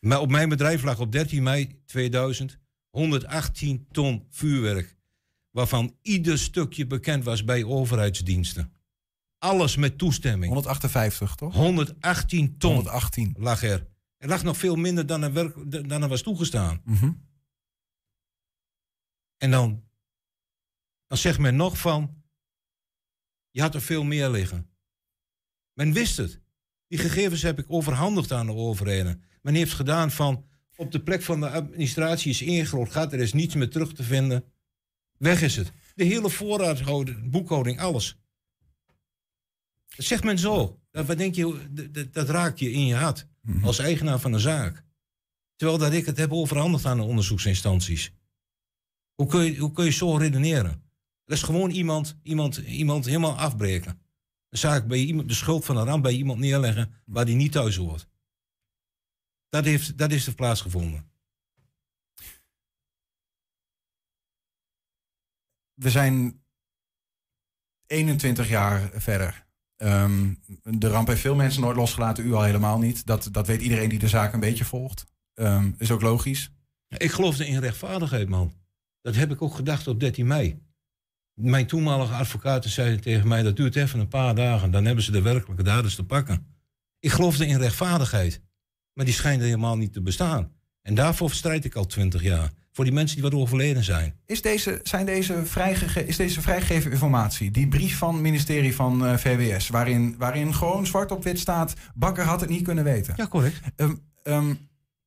Maar 0.00 0.20
op 0.20 0.30
mijn 0.30 0.48
bedrijf 0.48 0.82
lag 0.82 1.00
op 1.00 1.12
13 1.12 1.42
mei 1.42 1.80
2000 1.86 2.58
118 2.90 3.86
ton 3.90 4.26
vuurwerk. 4.30 4.96
Waarvan 5.50 5.96
ieder 6.02 6.38
stukje 6.38 6.86
bekend 6.86 7.24
was 7.24 7.44
bij 7.44 7.64
overheidsdiensten. 7.64 8.72
Alles 9.38 9.76
met 9.76 9.98
toestemming. 9.98 10.52
158, 10.52 11.34
toch? 11.34 11.54
118 11.54 12.58
ton 12.58 12.74
118. 12.74 13.34
lag 13.38 13.62
er. 13.62 13.86
Er 14.16 14.28
lag 14.28 14.42
nog 14.42 14.56
veel 14.56 14.76
minder 14.76 15.06
dan 15.06 15.22
er, 15.22 15.32
werk, 15.32 15.70
dan 15.88 16.02
er 16.02 16.08
was 16.08 16.22
toegestaan. 16.22 16.80
Mhm. 16.84 17.12
En 19.36 19.50
dan, 19.50 19.84
dan 21.06 21.18
zegt 21.18 21.38
men 21.38 21.56
nog 21.56 21.78
van, 21.78 22.22
je 23.50 23.60
had 23.60 23.74
er 23.74 23.82
veel 23.82 24.04
meer 24.04 24.30
liggen. 24.30 24.70
Men 25.72 25.92
wist 25.92 26.16
het. 26.16 26.40
Die 26.86 26.98
gegevens 26.98 27.42
heb 27.42 27.58
ik 27.58 27.64
overhandigd 27.68 28.32
aan 28.32 28.46
de 28.46 28.52
overheden. 28.52 29.22
Men 29.42 29.54
heeft 29.54 29.72
gedaan 29.72 30.10
van, 30.10 30.44
op 30.76 30.92
de 30.92 31.02
plek 31.02 31.22
van 31.22 31.40
de 31.40 31.50
administratie 31.50 32.30
is 32.30 32.42
één 32.42 32.66
groot 32.66 32.90
gat, 32.90 33.12
er 33.12 33.20
is 33.20 33.32
niets 33.32 33.54
meer 33.54 33.70
terug 33.70 33.92
te 33.92 34.02
vinden. 34.02 34.44
Weg 35.16 35.42
is 35.42 35.56
het. 35.56 35.72
De 35.94 36.04
hele 36.04 36.30
voorraadhouding, 36.30 37.30
boekhouding, 37.30 37.80
alles. 37.80 38.18
Dat 39.98 40.06
zegt 40.06 40.24
men 40.24 40.38
zo. 40.38 40.80
Dat, 40.90 41.06
wat 41.06 41.18
denk 41.18 41.34
je, 41.34 42.08
dat, 42.12 42.28
raakt 42.28 42.58
je 42.58 42.72
in 42.72 42.86
je 42.86 42.94
hart. 42.94 43.26
Als 43.62 43.78
eigenaar 43.78 44.18
van 44.18 44.32
een 44.32 44.40
zaak. 44.40 44.84
Terwijl 45.56 45.78
dat 45.78 45.92
ik 45.92 46.06
het 46.06 46.16
heb 46.16 46.32
overhandigd 46.32 46.84
aan 46.84 46.96
de 46.96 47.02
onderzoeksinstanties. 47.02 48.12
Hoe 49.14 49.26
kun 49.26 49.42
je, 49.42 49.56
hoe 49.56 49.72
kun 49.72 49.84
je 49.84 49.90
zo 49.90 50.16
redeneren? 50.16 50.82
Dat 51.24 51.36
is 51.36 51.42
gewoon 51.42 51.70
iemand, 51.70 52.16
iemand, 52.22 52.56
iemand 52.56 53.04
helemaal 53.04 53.36
afbreken. 53.36 54.00
Een 54.48 54.58
zaak 54.58 54.86
bij 54.86 54.98
iemand, 54.98 55.28
de 55.28 55.34
schuld 55.34 55.64
van 55.64 55.76
een 55.76 55.84
ramp 55.84 56.02
bij 56.02 56.12
iemand 56.12 56.38
neerleggen 56.38 56.94
waar 57.04 57.24
die 57.24 57.36
niet 57.36 57.52
thuis 57.52 57.76
hoort. 57.76 58.08
Dat, 59.48 59.64
heeft, 59.64 59.98
dat 59.98 60.12
is 60.12 60.26
er 60.26 60.34
plaatsgevonden. 60.34 61.10
we 65.74 65.90
zijn 65.90 66.42
21 67.86 68.48
jaar 68.48 68.90
verder. 68.94 69.47
Ehm, 69.78 70.34
de 70.62 70.88
ramp 70.88 71.08
heeft 71.08 71.20
veel 71.20 71.34
mensen 71.34 71.60
nooit 71.62 71.76
losgelaten, 71.76 72.26
u 72.26 72.32
al 72.32 72.42
helemaal 72.42 72.78
niet. 72.78 73.06
Dat, 73.06 73.28
dat 73.32 73.46
weet 73.46 73.62
iedereen 73.62 73.88
die 73.88 73.98
de 73.98 74.08
zaak 74.08 74.32
een 74.32 74.40
beetje 74.40 74.64
volgt. 74.64 75.06
Ehm, 75.34 75.70
is 75.78 75.90
ook 75.90 76.02
logisch. 76.02 76.50
Ik 76.88 77.10
geloofde 77.10 77.46
in 77.46 77.60
rechtvaardigheid, 77.60 78.28
man. 78.28 78.52
Dat 79.00 79.14
heb 79.14 79.30
ik 79.30 79.42
ook 79.42 79.54
gedacht 79.54 79.86
op 79.86 80.00
13 80.00 80.26
mei. 80.26 80.58
Mijn 81.34 81.66
toenmalige 81.66 82.14
advocaten 82.14 82.70
zeiden 82.70 83.00
tegen 83.00 83.28
mij: 83.28 83.42
dat 83.42 83.56
duurt 83.56 83.76
even 83.76 84.00
een 84.00 84.08
paar 84.08 84.34
dagen, 84.34 84.70
dan 84.70 84.84
hebben 84.84 85.04
ze 85.04 85.10
de 85.10 85.22
werkelijke 85.22 85.62
daders 85.62 85.94
te 85.94 86.04
pakken. 86.04 86.46
Ik 86.98 87.10
geloofde 87.10 87.46
in 87.46 87.58
rechtvaardigheid, 87.58 88.40
maar 88.92 89.04
die 89.04 89.14
schijnt 89.14 89.42
helemaal 89.42 89.76
niet 89.76 89.92
te 89.92 90.02
bestaan. 90.02 90.52
En 90.82 90.94
daarvoor 90.94 91.30
strijd 91.30 91.64
ik 91.64 91.74
al 91.74 91.86
20 91.86 92.22
jaar. 92.22 92.52
Voor 92.78 92.86
die 92.86 92.96
mensen 92.96 93.16
die 93.20 93.30
wat 93.30 93.40
overleden 93.40 93.84
zijn. 93.84 94.14
Is 94.26 94.42
deze, 94.42 94.80
zijn 94.82 95.06
deze 95.06 95.46
vrijgege 95.46 96.06
is 96.06 96.16
deze 96.16 96.40
vrijgegeven 96.40 96.90
informatie, 96.90 97.50
die 97.50 97.68
brief 97.68 97.98
van 97.98 98.12
het 98.12 98.22
ministerie 98.22 98.74
van 98.74 99.06
eh, 99.06 99.16
VWS, 99.16 99.68
waarin, 99.68 100.14
waarin 100.18 100.54
gewoon 100.54 100.86
zwart 100.86 101.10
op 101.10 101.24
wit 101.24 101.38
staat: 101.38 101.74
Bakker 101.94 102.24
had 102.24 102.40
het 102.40 102.50
niet 102.50 102.62
kunnen 102.62 102.84
weten? 102.84 103.14
Ja, 103.16 103.26
correct. 103.26 103.60
Um, 103.76 104.00
um, 104.22 104.58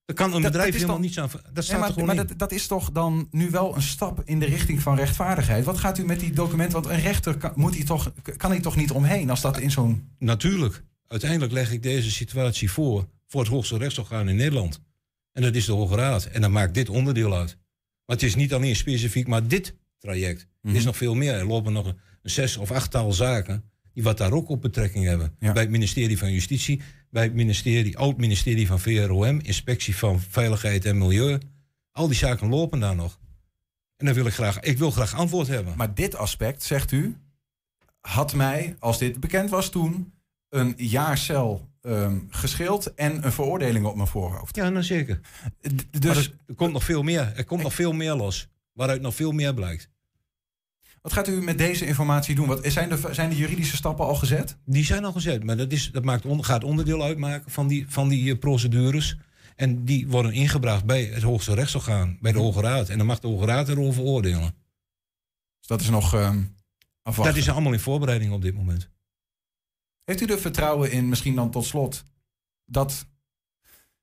er 0.06 0.14
kan 0.14 0.34
een 0.34 0.42
bedrijf 0.42 0.74
helemaal 0.74 1.00
niets 1.00 1.20
aan. 1.20 1.30
Dat 1.54 1.64
staat 1.64 1.80
maar, 1.80 1.88
er 1.88 1.94
gewoon 1.94 2.16
maar 2.16 2.28
dat, 2.28 2.40
dat 2.40 2.52
is 2.52 2.68
toch 2.68 2.92
dan 2.92 3.28
nu 3.32 3.50
wel 3.50 3.76
een 3.76 3.82
stap 3.82 4.22
in 4.26 4.40
de 4.40 4.46
richting 4.46 4.82
van 4.82 4.96
rechtvaardigheid. 4.96 5.66
Wat 5.66 5.78
gaat 5.78 5.98
u 5.98 6.06
met 6.06 6.20
die 6.20 6.32
documenten? 6.32 6.82
Want 6.82 6.94
een 6.94 7.02
rechter 7.02 7.38
kan, 7.38 7.52
moet 7.56 7.76
hij 7.76 7.86
toch, 7.86 8.14
kan 8.38 8.52
hij 8.52 8.60
toch 8.60 8.76
niet 8.76 8.92
omheen 8.92 9.30
als 9.30 9.42
dat 9.42 9.60
in 9.60 9.72
zo'n. 9.72 10.10
Natuurlijk. 10.20 10.84
Uiteindelijk 11.08 11.52
leg 11.52 11.72
ik 11.72 11.84
deze 11.84 12.12
situatie 12.12 12.72
voor 12.72 13.08
voor 13.28 13.42
het 13.42 13.50
hoogste 13.50 13.78
rechtsorgaan 13.78 14.30
in 14.30 14.36
Nederland. 14.36 14.82
En 15.34 15.42
dat 15.42 15.56
is 15.56 15.66
de 15.66 15.72
Hoge 15.72 15.96
Raad. 15.96 16.26
En 16.26 16.42
dan 16.42 16.52
maakt 16.52 16.74
dit 16.74 16.90
onderdeel 16.90 17.36
uit. 17.36 17.58
Maar 18.12 18.20
het 18.20 18.30
is 18.30 18.36
niet 18.36 18.54
alleen 18.54 18.76
specifiek, 18.76 19.28
maar 19.28 19.48
dit 19.48 19.76
traject. 20.00 20.48
Er 20.62 20.76
is 20.76 20.84
nog 20.84 20.98
veel 20.98 21.16
meer. 21.16 21.34
Er 21.34 21.46
lopen 21.46 21.74
nog 21.74 21.86
een, 21.86 21.98
een 22.24 22.30
zes 22.30 22.58
of 22.58 22.72
achttal 22.72 23.12
zaken 23.12 23.64
die 23.94 24.04
wat 24.04 24.18
daar 24.18 24.32
ook 24.32 24.50
op 24.50 24.62
betrekking 24.62 25.06
hebben. 25.06 25.36
Bij 25.40 25.54
het 25.54 25.70
ministerie 25.70 26.18
van 26.18 26.32
Justitie, 26.32 26.82
bij 27.10 27.24
het 27.24 27.34
ministerie, 27.34 27.98
oud 27.98 28.18
ministerie 28.18 28.68
van 28.68 28.80
VROM, 28.80 29.40
Inspectie 29.40 29.96
van 29.96 30.20
Veiligheid 30.20 30.86
en 30.86 30.98
Milieu. 30.98 31.38
Al 31.92 32.08
die 32.08 32.18
zaken 32.18 32.50
lopen 32.50 32.80
daar 32.80 32.96
nog. 32.96 33.20
En 33.98 34.06
dan 34.06 34.16
wil 34.16 34.26
ik 34.26 34.34
graag, 34.34 34.60
ik 34.60 34.78
wil 34.78 34.92
graag 34.92 35.16
antwoord 35.16 35.48
hebben. 35.48 35.78
Maar 35.78 35.94
dit 35.94 36.16
aspect, 36.16 36.64
zegt 36.64 36.92
u, 36.92 37.18
had 38.02 38.34
mij, 38.34 38.76
als 38.80 38.98
dit 38.98 39.20
bekend 39.20 39.50
was 39.50 39.70
toen, 39.70 40.14
een 40.50 40.74
jaar 40.78 41.18
cel 41.18 41.71
ehm, 41.82 42.20
gescheeld 42.30 42.94
en 42.94 43.26
een 43.26 43.32
veroordeling 43.32 43.86
op 43.86 43.96
mijn 43.96 44.08
voorhoofd. 44.08 44.56
Ja, 44.56 44.70
nou 44.70 44.84
zeker. 44.84 45.20
Dus 46.00 46.18
er, 46.18 46.34
er 46.48 46.56
komt 46.56 46.74
nog 46.74 46.84
veel 46.84 47.04
meer. 47.04 47.34
Er 47.36 47.46
komt 47.46 47.64
nog 47.64 47.74
veel 47.74 47.94
meer 47.94 48.14
los. 48.14 48.50
Waaruit 48.74 49.02
nog 49.02 49.16
veel 49.16 49.32
meer 49.32 49.54
blijkt. 49.54 49.90
Wat 51.02 51.14
gaat 51.14 51.28
u 51.28 51.42
met 51.42 51.58
deze 51.58 51.86
informatie 51.86 52.36
doen? 52.36 52.48
Wat, 52.48 52.60
zijn, 52.64 52.90
de, 52.90 53.08
zijn 53.12 53.30
de 53.30 53.36
juridische 53.36 53.76
stappen 53.76 54.06
al 54.06 54.16
gezet? 54.16 54.58
Die 54.66 54.86
zijn 54.86 55.06
al 55.06 55.12
gezet, 55.12 55.44
maar 55.44 55.58
dat, 55.58 55.72
is, 55.72 55.92
dat 55.92 56.04
maakt 56.04 56.26
on- 56.26 56.46
gaat 56.46 56.64
onderdeel 56.64 57.04
uitmaken 57.04 57.52
van 57.52 57.68
die, 57.68 57.86
van 57.90 58.08
die 58.10 58.32
eh, 58.32 58.40
procedures. 58.40 59.18
En 59.56 59.86
die 59.86 60.08
worden 60.08 60.32
ingebracht 60.34 60.86
bij 60.86 61.04
het 61.04 61.24
hoogste 61.24 61.54
rechtsorgaan, 61.54 62.18
bij 62.22 62.32
de 62.32 62.40
Hoge 62.40 62.62
Raad. 62.62 62.90
En 62.90 62.98
dan 62.98 63.08
mag 63.08 63.20
de 63.20 63.28
Hoge 63.28 63.46
Raad 63.46 63.70
erover 63.70 64.04
oordelen. 64.04 64.56
Dus 65.60 65.68
dat 65.68 65.82
is 65.82 65.90
nog 65.90 66.14
ehm 66.14 66.44
afwachten. 67.04 67.34
Dat 67.36 67.44
is 67.44 67.50
allemaal 67.50 67.74
in 67.74 67.80
voorbereiding 67.80 68.32
op 68.32 68.42
dit 68.42 68.54
moment. 68.54 68.90
Heeft 70.06 70.22
u 70.22 70.26
er 70.26 70.40
vertrouwen 70.40 70.92
in, 70.92 71.10
misschien 71.10 71.36
dan 71.36 71.52
tot 71.52 71.66
slot, 71.66 72.04
dat... 72.66 73.06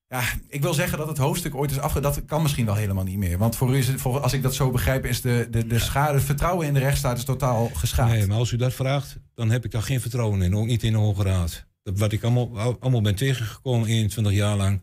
Ja, 0.09 0.23
ik 0.49 0.63
wil 0.63 0.75
zeggen 0.75 0.99
dat 0.99 1.09
het 1.09 1.17
hoofdstuk 1.19 1.55
ooit 1.55 1.71
is 1.71 1.79
afge... 1.79 2.01
Dat 2.01 2.25
kan 2.25 2.43
misschien 2.43 2.67
wel 2.67 2.75
helemaal 2.75 3.05
niet 3.05 3.17
meer. 3.19 3.39
Want 3.39 3.57
voor 3.57 3.75
u 3.75 3.77
is 3.77 3.89
het, 3.89 4.01
voor, 4.01 4.21
als 4.21 4.33
ik 4.33 4.43
dat 4.43 4.55
zo 4.55 4.71
begrijp, 4.71 5.05
is 5.05 5.21
de, 5.21 5.47
de, 5.51 5.67
de 5.67 5.79
schade... 5.79 6.15
Het 6.15 6.23
vertrouwen 6.23 6.67
in 6.67 6.75
de 6.75 6.79
rechtsstaat 6.81 7.19
is 7.19 7.25
totaal 7.25 7.69
geschaad. 7.69 8.09
Nee, 8.09 8.27
maar 8.27 8.37
als 8.37 8.51
u 8.53 8.57
dat 8.57 8.75
vraagt, 8.75 9.17
dan 9.35 9.51
heb 9.51 9.65
ik 9.65 9.71
daar 9.71 9.83
geen 9.83 10.01
vertrouwen 10.01 10.43
in. 10.43 10.57
Ook 10.57 10.67
niet 10.67 10.83
in 10.83 10.93
de 10.93 10.99
Hoge 10.99 11.23
Raad. 11.23 11.67
Dat, 11.83 11.99
wat 11.99 12.13
ik 12.13 12.23
allemaal, 12.23 12.59
al- 12.59 12.77
allemaal 12.81 13.01
ben 13.01 13.15
tegengekomen 13.15 13.89
21 13.89 14.33
jaar 14.33 14.57
lang. 14.57 14.81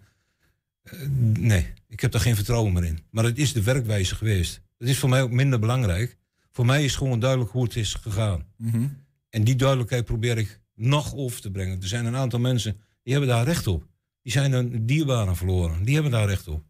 eh, 0.83 0.99
nee, 1.37 1.73
ik 1.87 1.99
heb 1.99 2.11
daar 2.11 2.21
geen 2.21 2.35
vertrouwen 2.35 2.73
meer 2.73 2.83
in. 2.85 2.99
Maar 3.09 3.23
het 3.23 3.37
is 3.37 3.53
de 3.53 3.61
werkwijze 3.63 4.15
geweest. 4.15 4.61
Dat 4.77 4.87
is 4.89 4.97
voor 4.99 5.09
mij 5.09 5.21
ook 5.21 5.31
minder 5.31 5.59
belangrijk. 5.59 6.17
Voor 6.51 6.65
mij 6.65 6.83
is 6.83 6.95
gewoon 6.95 7.19
duidelijk 7.19 7.51
hoe 7.51 7.63
het 7.63 7.75
is 7.75 7.93
gegaan. 7.93 8.45
Mhm. 8.57 8.87
En 9.29 9.43
die 9.43 9.55
duidelijkheid 9.55 10.05
probeer 10.05 10.37
ik 10.37 10.59
nog 10.75 11.15
over 11.15 11.41
te 11.41 11.51
brengen. 11.51 11.81
Er 11.81 11.87
zijn 11.87 12.05
een 12.05 12.15
aantal 12.15 12.39
mensen 12.39 12.81
die 13.03 13.13
hebben 13.13 13.31
daar 13.31 13.45
recht 13.45 13.67
op. 13.67 13.87
Die 14.21 14.31
zijn 14.31 14.53
een 14.53 14.85
dierbaren 14.85 15.35
verloren. 15.35 15.83
Die 15.83 15.93
hebben 15.93 16.11
daar 16.11 16.27
recht 16.27 16.47
op. 16.47 16.63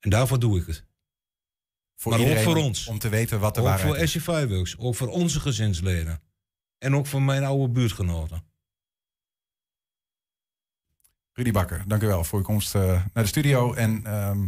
En 0.00 0.10
daarvoor 0.10 0.38
doe 0.38 0.60
ik 0.60 0.66
het. 0.66 0.84
Voor 1.96 2.12
maar 2.12 2.30
ook 2.30 2.38
voor 2.38 2.56
ons. 2.56 2.86
Om 2.86 2.98
te 2.98 3.08
weten 3.08 3.40
wat 3.40 3.54
de 3.54 3.60
ook 3.60 3.66
waarheid 3.66 3.88
voor 3.88 3.98
is. 4.02 4.10
SC 4.10 4.20
Fireworks. 4.20 4.78
Ook 4.78 4.94
voor 4.94 5.08
onze 5.08 5.40
gezinsleden. 5.40 6.20
En 6.78 6.94
ook 6.94 7.06
voor 7.06 7.22
mijn 7.22 7.44
oude 7.44 7.72
buurtgenoten. 7.72 8.42
Rudy 11.32 11.52
Bakker, 11.52 11.84
dank 11.86 12.02
u 12.02 12.06
wel 12.06 12.24
voor 12.24 12.38
uw 12.38 12.44
komst 12.44 12.74
eh, 12.74 12.82
naar 12.82 13.24
de 13.24 13.26
studio. 13.26 13.74
En 13.74 14.00
ehm, 14.04 14.38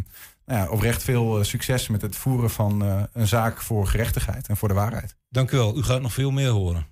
nou 0.44 0.60
ja, 0.60 0.68
oprecht 0.68 1.02
veel 1.02 1.38
eh, 1.38 1.44
succes 1.44 1.88
met 1.88 2.02
het 2.02 2.16
voeren 2.16 2.50
van 2.50 2.82
eh, 2.84 3.02
een 3.12 3.28
zaak 3.28 3.62
voor 3.62 3.86
gerechtigheid 3.86 4.48
en 4.48 4.56
voor 4.56 4.68
de 4.68 4.74
waarheid. 4.74 5.16
Dank 5.28 5.50
u 5.50 5.56
wel. 5.56 5.78
U 5.78 5.82
gaat 5.82 6.00
nog 6.00 6.12
veel 6.12 6.30
meer 6.30 6.48
horen. 6.48 6.86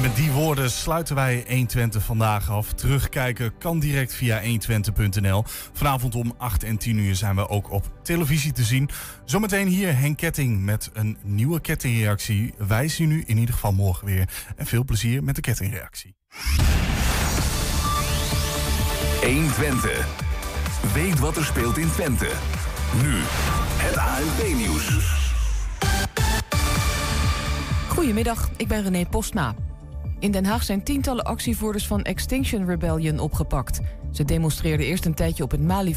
En 0.00 0.06
met 0.06 0.16
die 0.16 0.30
woorden 0.30 0.70
sluiten 0.70 1.14
wij 1.14 1.44
120 1.48 2.04
vandaag 2.04 2.50
af. 2.50 2.72
Terugkijken 2.72 3.58
kan 3.58 3.78
direct 3.78 4.14
via 4.14 4.42
120.nl. 4.42 5.44
Vanavond 5.72 6.14
om 6.14 6.34
8 6.38 6.64
en 6.64 6.76
10 6.76 6.98
uur 6.98 7.14
zijn 7.14 7.36
we 7.36 7.48
ook 7.48 7.70
op 7.70 7.90
televisie 8.02 8.52
te 8.52 8.62
zien. 8.62 8.90
Zometeen 9.24 9.66
hier 9.66 9.98
Henk 9.98 10.16
Ketting 10.16 10.60
met 10.60 10.90
een 10.92 11.16
nieuwe 11.22 11.60
kettingreactie. 11.60 12.54
Wij 12.58 12.88
zien 12.88 13.10
u 13.10 13.24
in 13.26 13.38
ieder 13.38 13.54
geval 13.54 13.72
morgen 13.72 14.06
weer. 14.06 14.28
En 14.56 14.66
veel 14.66 14.84
plezier 14.84 15.24
met 15.24 15.34
de 15.34 15.40
kettingreactie. 15.40 16.14
120. 19.22 20.06
Weet 20.94 21.18
wat 21.18 21.36
er 21.36 21.44
speelt 21.44 21.78
in 21.78 21.90
Twente. 21.90 22.28
Nu 23.02 23.14
het 23.76 23.96
ANP-nieuws. 23.96 25.18
Goedemiddag, 27.88 28.50
ik 28.56 28.68
ben 28.68 28.82
René 28.82 29.06
Postma. 29.06 29.54
In 30.20 30.30
Den 30.30 30.44
Haag 30.44 30.62
zijn 30.62 30.82
tientallen 30.82 31.24
actievoerders 31.24 31.86
van 31.86 32.02
Extinction 32.02 32.66
Rebellion 32.66 33.18
opgepakt. 33.18 33.80
Ze 34.12 34.24
demonstreerden 34.24 34.86
eerst 34.86 35.04
een 35.04 35.14
tijdje 35.14 35.42
op 35.42 35.50
het 35.50 35.62
Mali. 35.62 35.94